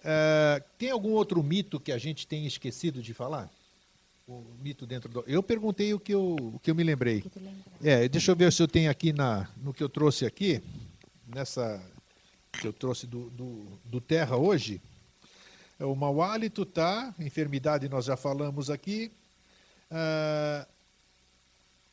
eh, 0.02 0.60
tem 0.76 0.90
algum 0.90 1.10
outro 1.12 1.40
mito 1.40 1.78
que 1.78 1.92
a 1.92 1.98
gente 1.98 2.26
tem 2.26 2.46
esquecido 2.46 3.00
de 3.00 3.14
falar? 3.14 3.48
O 4.30 4.44
mito 4.62 4.86
dentro 4.86 5.08
do. 5.08 5.24
Eu 5.26 5.42
perguntei 5.42 5.92
o 5.92 5.98
que 5.98 6.14
eu, 6.14 6.36
o 6.54 6.60
que 6.62 6.70
eu 6.70 6.74
me 6.74 6.84
lembrei. 6.84 7.24
É, 7.82 8.08
deixa 8.08 8.30
eu 8.30 8.36
ver 8.36 8.52
se 8.52 8.62
eu 8.62 8.68
tenho 8.68 8.88
aqui 8.88 9.12
na, 9.12 9.48
no 9.56 9.74
que 9.74 9.82
eu 9.82 9.88
trouxe 9.88 10.24
aqui, 10.24 10.62
nessa 11.26 11.82
que 12.52 12.64
eu 12.64 12.72
trouxe 12.72 13.08
do, 13.08 13.28
do, 13.30 13.66
do 13.86 14.00
Terra 14.00 14.36
hoje. 14.36 14.80
É, 15.80 15.84
O 15.84 15.96
mau 15.96 16.22
hálito 16.22 16.64
tá, 16.64 17.12
enfermidade 17.18 17.88
nós 17.88 18.04
já 18.04 18.16
falamos 18.16 18.70
aqui. 18.70 19.10
Ah, 19.90 20.64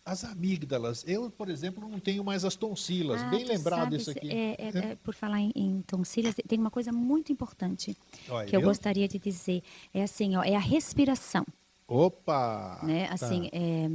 as 0.06 0.24
amígdalas, 0.24 1.04
eu, 1.08 1.30
por 1.32 1.50
exemplo, 1.50 1.90
não 1.90 2.00
tenho 2.00 2.24
mais 2.24 2.46
as 2.46 2.56
tonsilas. 2.56 3.20
Ah, 3.22 3.30
Bem 3.30 3.46
lembrado 3.46 3.82
sabe, 3.82 3.96
isso 3.98 4.12
aqui. 4.12 4.30
é, 4.32 4.56
é, 4.60 4.68
é, 4.92 4.96
por 5.04 5.14
falar 5.16 5.40
em, 5.40 5.52
em 5.56 5.82
tonsilhas, 5.82 6.36
tem 6.48 6.60
uma 6.60 6.72
coisa 6.72 6.92
muito 6.94 7.32
importante 7.32 7.98
Olha, 8.30 8.48
que 8.48 8.56
eu 8.56 8.60
viu? 8.62 8.70
gostaria 8.70 9.08
de 9.08 9.18
dizer. 9.18 9.64
É 9.94 10.04
assim, 10.04 10.36
ó, 10.36 10.44
é 10.44 10.56
a 10.56 10.60
respiração. 10.60 11.44
Opa! 11.88 12.80
né? 12.84 13.08
tá. 13.08 13.14
Assim, 13.14 13.50
é, 13.52 13.90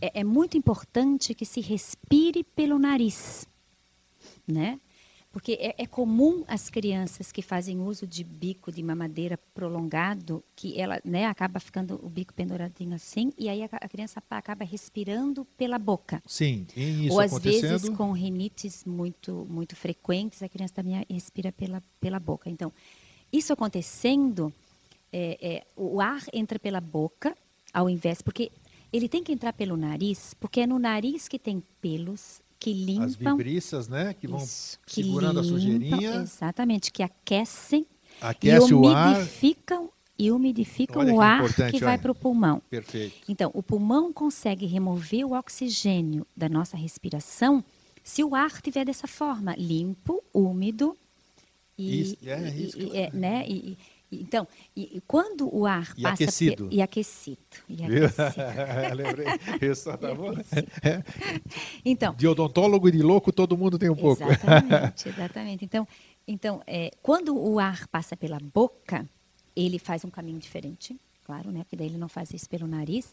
é, 0.00 0.20
é 0.20 0.24
muito 0.24 0.56
importante 0.56 1.34
que 1.34 1.44
se 1.44 1.60
respire 1.60 2.42
pelo 2.42 2.78
nariz, 2.78 3.46
né? 4.46 4.80
Porque 5.30 5.52
é, 5.60 5.74
é 5.78 5.86
comum 5.86 6.42
as 6.48 6.70
crianças 6.70 7.30
que 7.30 7.42
fazem 7.42 7.78
uso 7.80 8.06
de 8.06 8.24
bico 8.24 8.72
de 8.72 8.82
mamadeira 8.82 9.38
prolongado, 9.54 10.42
que 10.56 10.80
ela 10.80 11.00
né, 11.04 11.26
acaba 11.26 11.60
ficando 11.60 12.00
o 12.02 12.08
bico 12.08 12.32
penduradinho 12.32 12.94
assim, 12.94 13.32
e 13.38 13.48
aí 13.48 13.62
a, 13.62 13.68
a 13.70 13.88
criança 13.88 14.22
acaba 14.30 14.64
respirando 14.64 15.44
pela 15.56 15.78
boca. 15.78 16.22
Sim, 16.26 16.66
e 16.74 17.06
isso 17.06 17.14
Ou 17.14 17.20
às 17.20 17.38
vezes 17.38 17.88
com 17.90 18.10
rinites 18.12 18.84
muito, 18.84 19.46
muito 19.50 19.76
frequentes, 19.76 20.42
a 20.42 20.48
criança 20.48 20.74
também 20.74 21.04
respira 21.08 21.52
pela, 21.52 21.82
pela 22.00 22.18
boca. 22.18 22.48
Então, 22.48 22.72
isso 23.30 23.52
acontecendo, 23.52 24.52
é, 25.12 25.38
é, 25.40 25.64
o 25.76 26.00
ar 26.00 26.22
entra 26.32 26.58
pela 26.58 26.80
boca, 26.80 27.36
ao 27.72 27.88
invés, 27.88 28.20
porque 28.22 28.50
ele 28.92 29.08
tem 29.08 29.22
que 29.22 29.32
entrar 29.32 29.52
pelo 29.52 29.76
nariz, 29.76 30.34
porque 30.40 30.60
é 30.60 30.66
no 30.66 30.78
nariz 30.78 31.28
que 31.28 31.38
tem 31.38 31.62
pelos 31.80 32.40
que 32.58 32.70
As 32.70 32.76
limpam. 33.14 33.36
vibriças, 33.36 33.86
né? 33.88 34.14
Que 34.18 34.26
vão 34.26 34.42
isso, 34.42 34.78
que 34.86 34.94
segurando 34.96 35.38
a 35.38 35.42
limpam, 35.42 35.58
sujeirinha, 35.58 36.14
Exatante, 36.22 36.90
que 36.90 37.02
aquecem 37.02 37.86
aquece 38.20 38.70
e 38.70 38.74
o 38.74 38.88
ar. 38.88 39.14
umidificam, 39.14 39.88
e 40.18 40.32
umidificam 40.32 41.00
Olha 41.02 41.14
o 41.14 41.18
que 41.18 41.22
ar 41.62 41.70
que 41.70 41.78
vai 41.78 41.96
para 41.98 42.10
o 42.10 42.14
pulmão. 42.14 42.60
Perfeito. 42.68 43.14
Então, 43.28 43.50
o 43.54 43.62
pulmão 43.62 44.12
consegue 44.12 44.66
remover 44.66 45.24
o 45.24 45.32
oxigênio 45.38 46.26
da 46.36 46.48
nossa 46.48 46.76
respiração 46.76 47.62
se 48.02 48.24
o 48.24 48.34
ar 48.34 48.48
estiver 48.48 48.84
dessa 48.84 49.06
forma, 49.06 49.54
limpo, 49.56 50.20
úmido 50.34 50.96
e, 51.78 52.00
Isso, 52.00 52.16
é 52.26 52.50
e- 52.50 52.64
isso 52.66 52.78
e- 52.78 52.82
eu- 52.88 52.94
é, 52.96 53.10
né? 53.12 53.44
E- 53.48 53.78
então, 54.10 54.46
e, 54.76 54.96
e 54.96 55.00
quando 55.06 55.54
o 55.54 55.66
ar 55.66 55.92
E 55.96 56.02
passa 56.02 56.16
pe- 56.18 56.24
aquecido. 56.24 56.68
e 56.70 56.80
aquecido, 56.82 57.38
e 57.68 57.74
aquecido. 57.84 58.94
Lembrei. 58.96 59.26
Isso 59.70 59.84
tá 59.96 60.14
bom. 60.14 60.32
Então, 61.84 62.14
De 62.14 62.26
odontólogo 62.26 62.88
e 62.88 62.92
de 62.92 63.02
louco, 63.02 63.32
todo 63.32 63.56
mundo 63.56 63.78
tem 63.78 63.90
um 63.90 63.96
pouco. 63.96 64.22
Exatamente, 64.22 65.08
exatamente. 65.08 65.64
Então, 65.64 65.86
então 66.26 66.62
é, 66.66 66.92
quando 67.02 67.36
o 67.36 67.58
ar 67.58 67.86
passa 67.88 68.16
pela 68.16 68.38
boca, 68.54 69.06
ele 69.56 69.78
faz 69.78 70.04
um 70.04 70.10
caminho 70.10 70.38
diferente, 70.38 70.96
claro, 71.24 71.50
né? 71.50 71.60
Porque 71.60 71.76
daí 71.76 71.86
ele 71.88 71.98
não 71.98 72.08
faz 72.08 72.32
isso 72.32 72.48
pelo 72.48 72.66
nariz. 72.66 73.06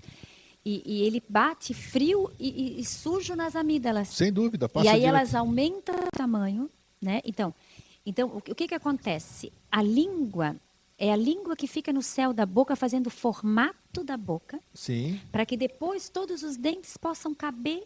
E, 0.66 0.82
e 0.86 1.04
ele 1.04 1.22
bate 1.30 1.74
frio 1.76 2.32
e, 2.39 2.50
e- 2.50 2.80
e 2.82 2.86
sujo 2.86 3.36
nas 3.36 3.56
amígdalas. 3.56 4.08
Sem 4.10 4.34
dúvida, 4.34 4.68
passa 4.68 4.86
E 4.86 4.89
aí 4.89 5.00
direto. 5.02 5.16
elas 5.16 5.36
aumentam 5.36 5.96
o 5.96 6.18
tamanho, 6.18 6.70
né? 7.02 7.22
Então, 7.24 7.54
então 8.06 8.30
o, 8.30 8.38
o 8.38 8.56
que, 8.56 8.68
que 8.68 8.74
acontece? 8.74 9.52
A 9.72 9.82
língua 9.84 10.56
é 10.98 11.12
a 11.12 11.16
língua 11.16 11.56
que 11.56 11.68
fica 11.68 11.91
no 11.91 12.02
céu 12.02 12.34
da 12.34 12.46
boca, 12.46 12.76
fazendo 12.76 13.08
o 13.08 13.12
formato 13.12 14.04
da 14.04 14.16
boca, 14.18 14.60
Sim, 14.74 15.20
para 15.32 15.46
que 15.46 15.58
depois 15.58 16.10
todos 16.10 16.43
os 16.43 16.56
dentes 16.58 16.96
possam 16.98 17.34
caber 17.36 17.84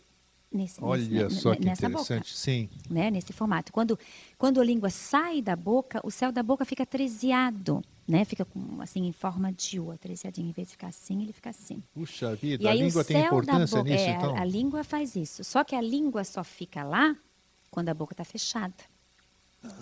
nesse, 0.52 0.84
olha 0.84 1.24
nesse- 1.28 1.42
só 1.42 1.52
ne- 1.52 1.58
que 1.58 1.66
nessa 1.66 1.90
boca 1.90 2.02
interessante. 2.02 2.38
Sim, 2.38 2.70
né, 2.90 3.10
nesse 3.12 3.34
formato. 3.34 3.72
Quando, 3.72 3.98
quando 4.38 4.60
a 4.62 4.64
língua 4.64 4.90
sai 4.90 5.42
da 5.42 5.56
boca, 5.56 6.00
o 6.04 6.12
céu 6.12 6.32
da 6.32 6.44
boca 6.44 6.66
fica 6.66 6.86
treseado, 6.86 7.84
né? 8.08 8.26
Fica 8.26 8.44
com, 8.46 8.82
assim 8.82 9.06
em 9.06 9.12
forma 9.12 9.52
de 9.54 9.80
U, 9.80 9.96
treseadinho. 9.98 10.50
Em 10.50 10.52
vez 10.52 10.68
de 10.68 10.72
ficar 10.74 10.88
assim, 10.88 11.22
ele 11.22 11.34
fica 11.34 11.50
assim. 11.52 11.84
puxa 11.94 12.36
vida, 12.36 12.64
e 12.64 12.68
a 12.68 12.74
língua 12.74 13.04
tem 13.04 13.22
importância 13.24 13.78
boca, 13.78 13.90
nisso, 13.92 14.10
é, 14.10 14.12
então? 14.14 14.36
a, 14.36 14.42
a 14.42 14.46
língua 14.46 14.84
faz 14.84 15.16
isso. 15.16 15.44
Só 15.44 15.64
que 15.64 15.76
a 15.76 15.82
língua 15.82 16.24
só 16.24 16.44
fica 16.44 16.84
lá 16.84 17.16
quando 17.70 17.90
a 17.90 17.94
boca 17.94 18.14
está 18.14 18.24
fechada. 18.24 18.74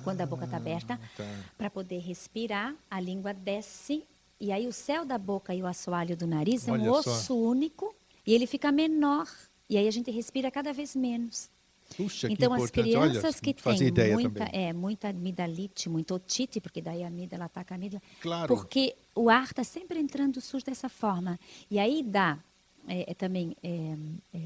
Quando 0.04 0.22
a 0.22 0.26
boca 0.26 0.46
está 0.46 0.58
aberta, 0.58 1.00
tá. 1.16 1.24
para 1.58 1.70
poder 1.70 2.00
respirar, 2.00 2.74
a 2.90 3.00
língua 3.00 3.34
desce 3.34 4.04
e 4.40 4.52
aí 4.52 4.68
o 4.68 4.74
céu 4.74 5.06
da 5.06 5.18
boca 5.18 5.54
e 5.54 5.62
o 5.62 5.68
assoalho 5.68 6.16
do 6.16 6.28
nariz 6.28 6.68
é 6.68 6.72
Olha 6.72 6.92
um 6.92 7.04
só. 7.04 7.12
osso 7.12 7.36
único 7.36 7.94
e 8.26 8.34
ele 8.34 8.48
fica 8.48 8.72
menor. 8.72 9.28
E 9.70 9.78
aí 9.78 9.88
a 9.88 9.92
gente 9.92 10.10
respira 10.12 10.50
cada 10.50 10.72
vez 10.74 10.96
menos. 10.96 11.50
Puxa, 11.96 12.28
que 12.28 12.34
Então, 12.34 12.54
as 12.54 12.70
crianças 12.70 13.36
Olha, 13.36 13.42
que 13.42 13.54
têm 13.54 14.14
muita, 14.14 14.46
também. 14.46 14.68
é, 14.68 14.74
muita 14.74 15.10
amidalite, 15.10 15.90
muita 15.90 16.16
otite, 16.16 16.60
porque 16.60 16.82
daí 16.82 17.04
a 17.04 17.08
amígdala 17.08 17.46
ataca 17.46 17.74
a 17.74 17.78
amígdala, 17.78 18.02
Claro. 18.22 18.56
porque 18.56 18.94
o 19.16 19.30
ar 19.30 19.46
está 19.46 19.64
sempre 19.64 20.00
entrando 20.00 20.42
sujo 20.42 20.66
dessa 20.66 20.90
forma. 20.90 21.40
E 21.72 21.80
aí 21.80 22.04
dá 22.04 22.38
é, 22.88 23.12
é 23.12 23.14
também 23.14 23.56
é, 23.64 23.96
é, 24.34 24.40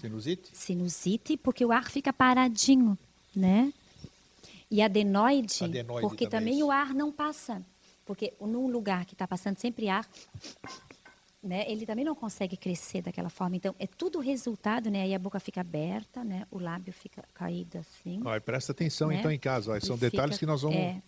Sinusite? 0.00 0.50
sinusite, 0.52 1.36
porque 1.36 1.64
o 1.64 1.72
ar 1.72 1.90
fica 1.90 2.12
paradinho, 2.12 2.98
né? 3.34 3.72
E 4.70 4.82
adenoide, 4.82 5.62
Adenoide 5.64 6.00
porque 6.08 6.26
também, 6.26 6.40
também, 6.40 6.58
isso. 6.58 6.66
o 6.66 6.70
ar 6.70 6.92
não 6.94 7.12
passa. 7.12 7.62
Porque 8.04 8.32
num 8.40 8.68
lugar 8.68 9.04
que 9.04 9.14
está 9.14 9.26
passando 9.26 9.58
sempre 9.58 9.88
ar, 9.88 10.08
né, 11.42 11.64
ele 11.70 11.86
também 11.86 12.04
não 12.04 12.14
consegue 12.14 12.56
crescer 12.56 13.02
daquela 13.02 13.28
forma. 13.28 13.56
Então, 13.56 13.74
é 13.78 13.86
tudo 13.86 14.18
resultado, 14.18 14.90
né? 14.90 15.02
Aí 15.02 15.14
a 15.14 15.18
boca 15.18 15.38
fica 15.38 15.60
aberta, 15.60 16.24
né? 16.24 16.44
O 16.50 16.58
lábio 16.58 16.92
fica 16.92 17.24
caído 17.34 17.78
assim. 17.78 18.20
Olha, 18.24 18.40
presta 18.40 18.72
atenção 18.72 19.08
né? 19.08 19.18
então 19.18 19.30
em 19.30 19.38
casa. 19.38 19.70
olha, 19.70 19.78
E 19.78 19.86
são 19.86 19.96
fica- 19.96 20.10
detalhes 20.10 20.38
que 20.38 20.46
nós 20.46 20.62
vamos. 20.62 20.76
É. 20.76 21.00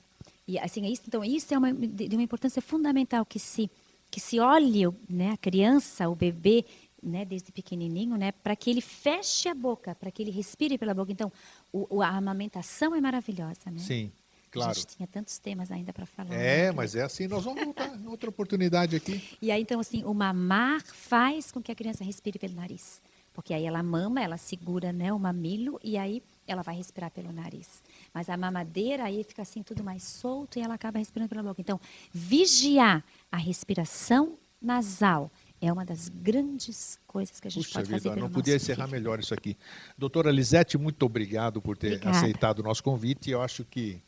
E 0.47 0.59
assim, 0.59 0.87
é 0.87 0.91
isso, 0.91 1.03
então 1.07 1.23
isso 1.25 1.53
é 1.53 1.59
uma, 1.59 1.73
de 1.73 2.15
uma 2.15 2.23
importância 2.23 2.63
fundamental 2.63 3.25
que 3.27 3.39
se 3.39 3.71
que 4.11 4.21
se 4.21 4.41
olhe, 4.41 4.89
né, 5.07 5.33
a 5.33 5.37
criança, 5.37 6.09
o 6.09 6.15
bebê, 6.15 6.65
né, 7.03 7.25
desde 7.25 7.53
pequenininho, 7.53 8.17
né, 8.17 8.33
para 8.33 8.57
que 8.57 8.71
ele 8.71 8.81
feche 8.81 9.49
a 9.49 9.55
boca, 9.55 9.95
para 9.95 10.11
que 10.11 10.23
ele 10.23 10.31
respire 10.31 10.77
pela 10.79 10.95
boca. 10.95 11.13
Então, 11.13 11.33
o, 11.73 12.03
a 12.03 12.09
amamentação 12.09 12.95
é 12.95 13.01
maravilhosa, 13.01 13.71
né? 13.71 13.81
Sim, 13.81 14.11
A 14.49 14.53
claro. 14.53 14.75
gente 14.75 14.97
tinha 14.97 15.07
tantos 15.07 15.39
temas 15.39 15.71
ainda 15.71 15.93
para 15.93 16.07
falar. 16.07 16.35
É, 16.35 16.67
né? 16.67 16.73
mas 16.73 16.95
é 16.95 17.03
assim, 17.03 17.27
nós 17.27 17.45
vamos 17.45 17.63
voltar 17.63 17.95
em 17.95 18.07
outra 18.07 18.29
oportunidade 18.29 18.97
aqui. 18.97 19.23
E 19.41 19.51
aí, 19.51 19.63
então, 19.63 19.81
assim, 19.81 20.05
o 20.05 20.13
mamar 20.13 20.83
faz 20.85 21.53
com 21.53 21.63
que 21.63 21.71
a 21.71 21.75
criança 21.75 22.03
respire 22.03 22.39
pelo 22.39 22.55
nariz. 22.55 23.01
Porque 23.35 23.55
aí 23.55 23.67
ela 23.67 23.83
mama, 23.85 24.21
ela 24.21 24.37
segura 24.37 24.93
né, 24.93 25.13
o 25.13 25.19
mamilo 25.19 25.79
e 25.85 25.97
aí 25.97 26.21
ela 26.45 26.63
vai 26.63 26.75
respirar 26.75 27.11
pelo 27.13 27.33
nariz. 27.33 27.69
Mas 28.13 28.29
a 28.29 28.37
mamadeira 28.37 29.05
aí 29.05 29.23
fica 29.23 29.43
assim 29.43 29.63
tudo 29.63 29.85
mais 29.85 30.03
solto 30.03 30.59
e 30.59 30.63
ela 30.63 30.75
acaba 30.75 30.99
respirando 30.99 31.29
pela 31.29 31.45
boca. 31.45 31.61
Então, 31.61 31.81
vigiar 32.13 33.05
a 33.31 33.37
respiração 33.37 34.37
nasal 34.61 35.31
é 35.61 35.73
uma 35.73 35.85
das 35.85 36.09
grandes 36.09 36.99
coisas 37.07 37.41
que 37.41 37.49
a 37.49 37.51
gente 37.51 37.65
Puxa 37.65 37.81
pode 37.81 37.91
fazer 37.91 38.03
vida, 38.03 38.15
pelo 38.15 38.27
não 38.27 38.33
podia 38.33 38.57
encerrar 38.57 38.87
filho. 38.87 38.99
melhor 38.99 39.19
isso 39.19 39.35
aqui. 39.35 39.57
Doutora 39.97 40.31
Lisete, 40.31 40.79
muito 40.79 41.05
obrigado 41.05 41.61
por 41.61 41.77
ter 41.77 41.95
Obrigada. 41.95 42.17
aceitado 42.17 42.61
o 42.61 42.63
nosso 42.63 42.83
convite. 42.83 43.31
Eu 43.31 43.43
acho 43.43 43.65
que 43.65 43.99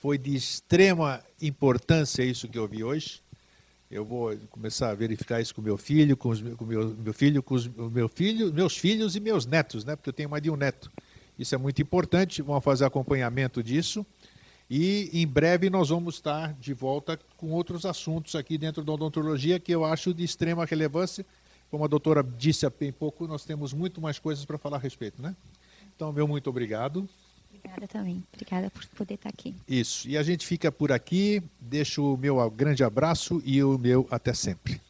foi 0.00 0.18
de 0.18 0.34
extrema 0.34 1.20
importância 1.40 2.22
isso 2.22 2.46
que 2.46 2.58
eu 2.58 2.68
vi 2.68 2.84
hoje. 2.84 3.20
Eu 3.90 4.04
vou 4.04 4.36
começar 4.50 4.90
a 4.90 4.94
verificar 4.94 5.40
isso 5.40 5.54
com 5.54 5.62
meu 5.62 5.78
filho, 5.78 6.14
com, 6.14 6.28
os, 6.28 6.40
com 6.40 6.64
meu, 6.66 6.94
meu 7.02 7.14
filho, 7.14 7.42
com 7.42 7.54
os, 7.54 7.66
meu 7.66 8.08
filho, 8.08 8.52
meus 8.52 8.76
filhos 8.76 9.16
e 9.16 9.20
meus 9.20 9.46
netos, 9.46 9.84
né? 9.84 9.96
Porque 9.96 10.10
eu 10.10 10.12
tenho 10.12 10.28
mais 10.28 10.42
de 10.42 10.50
um 10.50 10.56
neto. 10.56 10.90
Isso 11.38 11.54
é 11.54 11.58
muito 11.58 11.80
importante. 11.80 12.42
Vamos 12.42 12.62
fazer 12.62 12.84
acompanhamento 12.84 13.62
disso. 13.62 14.04
E 14.70 15.08
em 15.12 15.26
breve 15.26 15.70
nós 15.70 15.88
vamos 15.88 16.16
estar 16.16 16.52
de 16.54 16.74
volta 16.74 17.18
com 17.38 17.50
outros 17.50 17.86
assuntos 17.86 18.34
aqui 18.34 18.58
dentro 18.58 18.84
da 18.84 18.92
odontologia 18.92 19.58
que 19.58 19.72
eu 19.72 19.84
acho 19.84 20.12
de 20.12 20.24
extrema 20.24 20.64
relevância. 20.66 21.24
Como 21.70 21.84
a 21.84 21.88
doutora 21.88 22.22
disse 22.22 22.66
há 22.66 22.70
bem 22.70 22.92
pouco, 22.92 23.26
nós 23.26 23.44
temos 23.44 23.72
muito 23.72 24.00
mais 24.00 24.18
coisas 24.18 24.44
para 24.44 24.58
falar 24.58 24.76
a 24.76 24.80
respeito, 24.80 25.20
né? 25.20 25.34
Então, 25.94 26.12
meu 26.12 26.28
muito 26.28 26.48
obrigado. 26.48 27.08
Obrigada 27.54 27.88
também. 27.88 28.22
Obrigada 28.32 28.70
por 28.70 28.86
poder 28.88 29.14
estar 29.14 29.30
aqui. 29.30 29.54
Isso. 29.68 30.08
E 30.08 30.16
a 30.16 30.22
gente 30.22 30.46
fica 30.46 30.70
por 30.70 30.92
aqui. 30.92 31.42
Deixo 31.60 32.14
o 32.14 32.16
meu 32.16 32.48
grande 32.50 32.84
abraço 32.84 33.42
e 33.44 33.62
o 33.62 33.76
meu 33.78 34.06
até 34.10 34.32
sempre. 34.32 34.80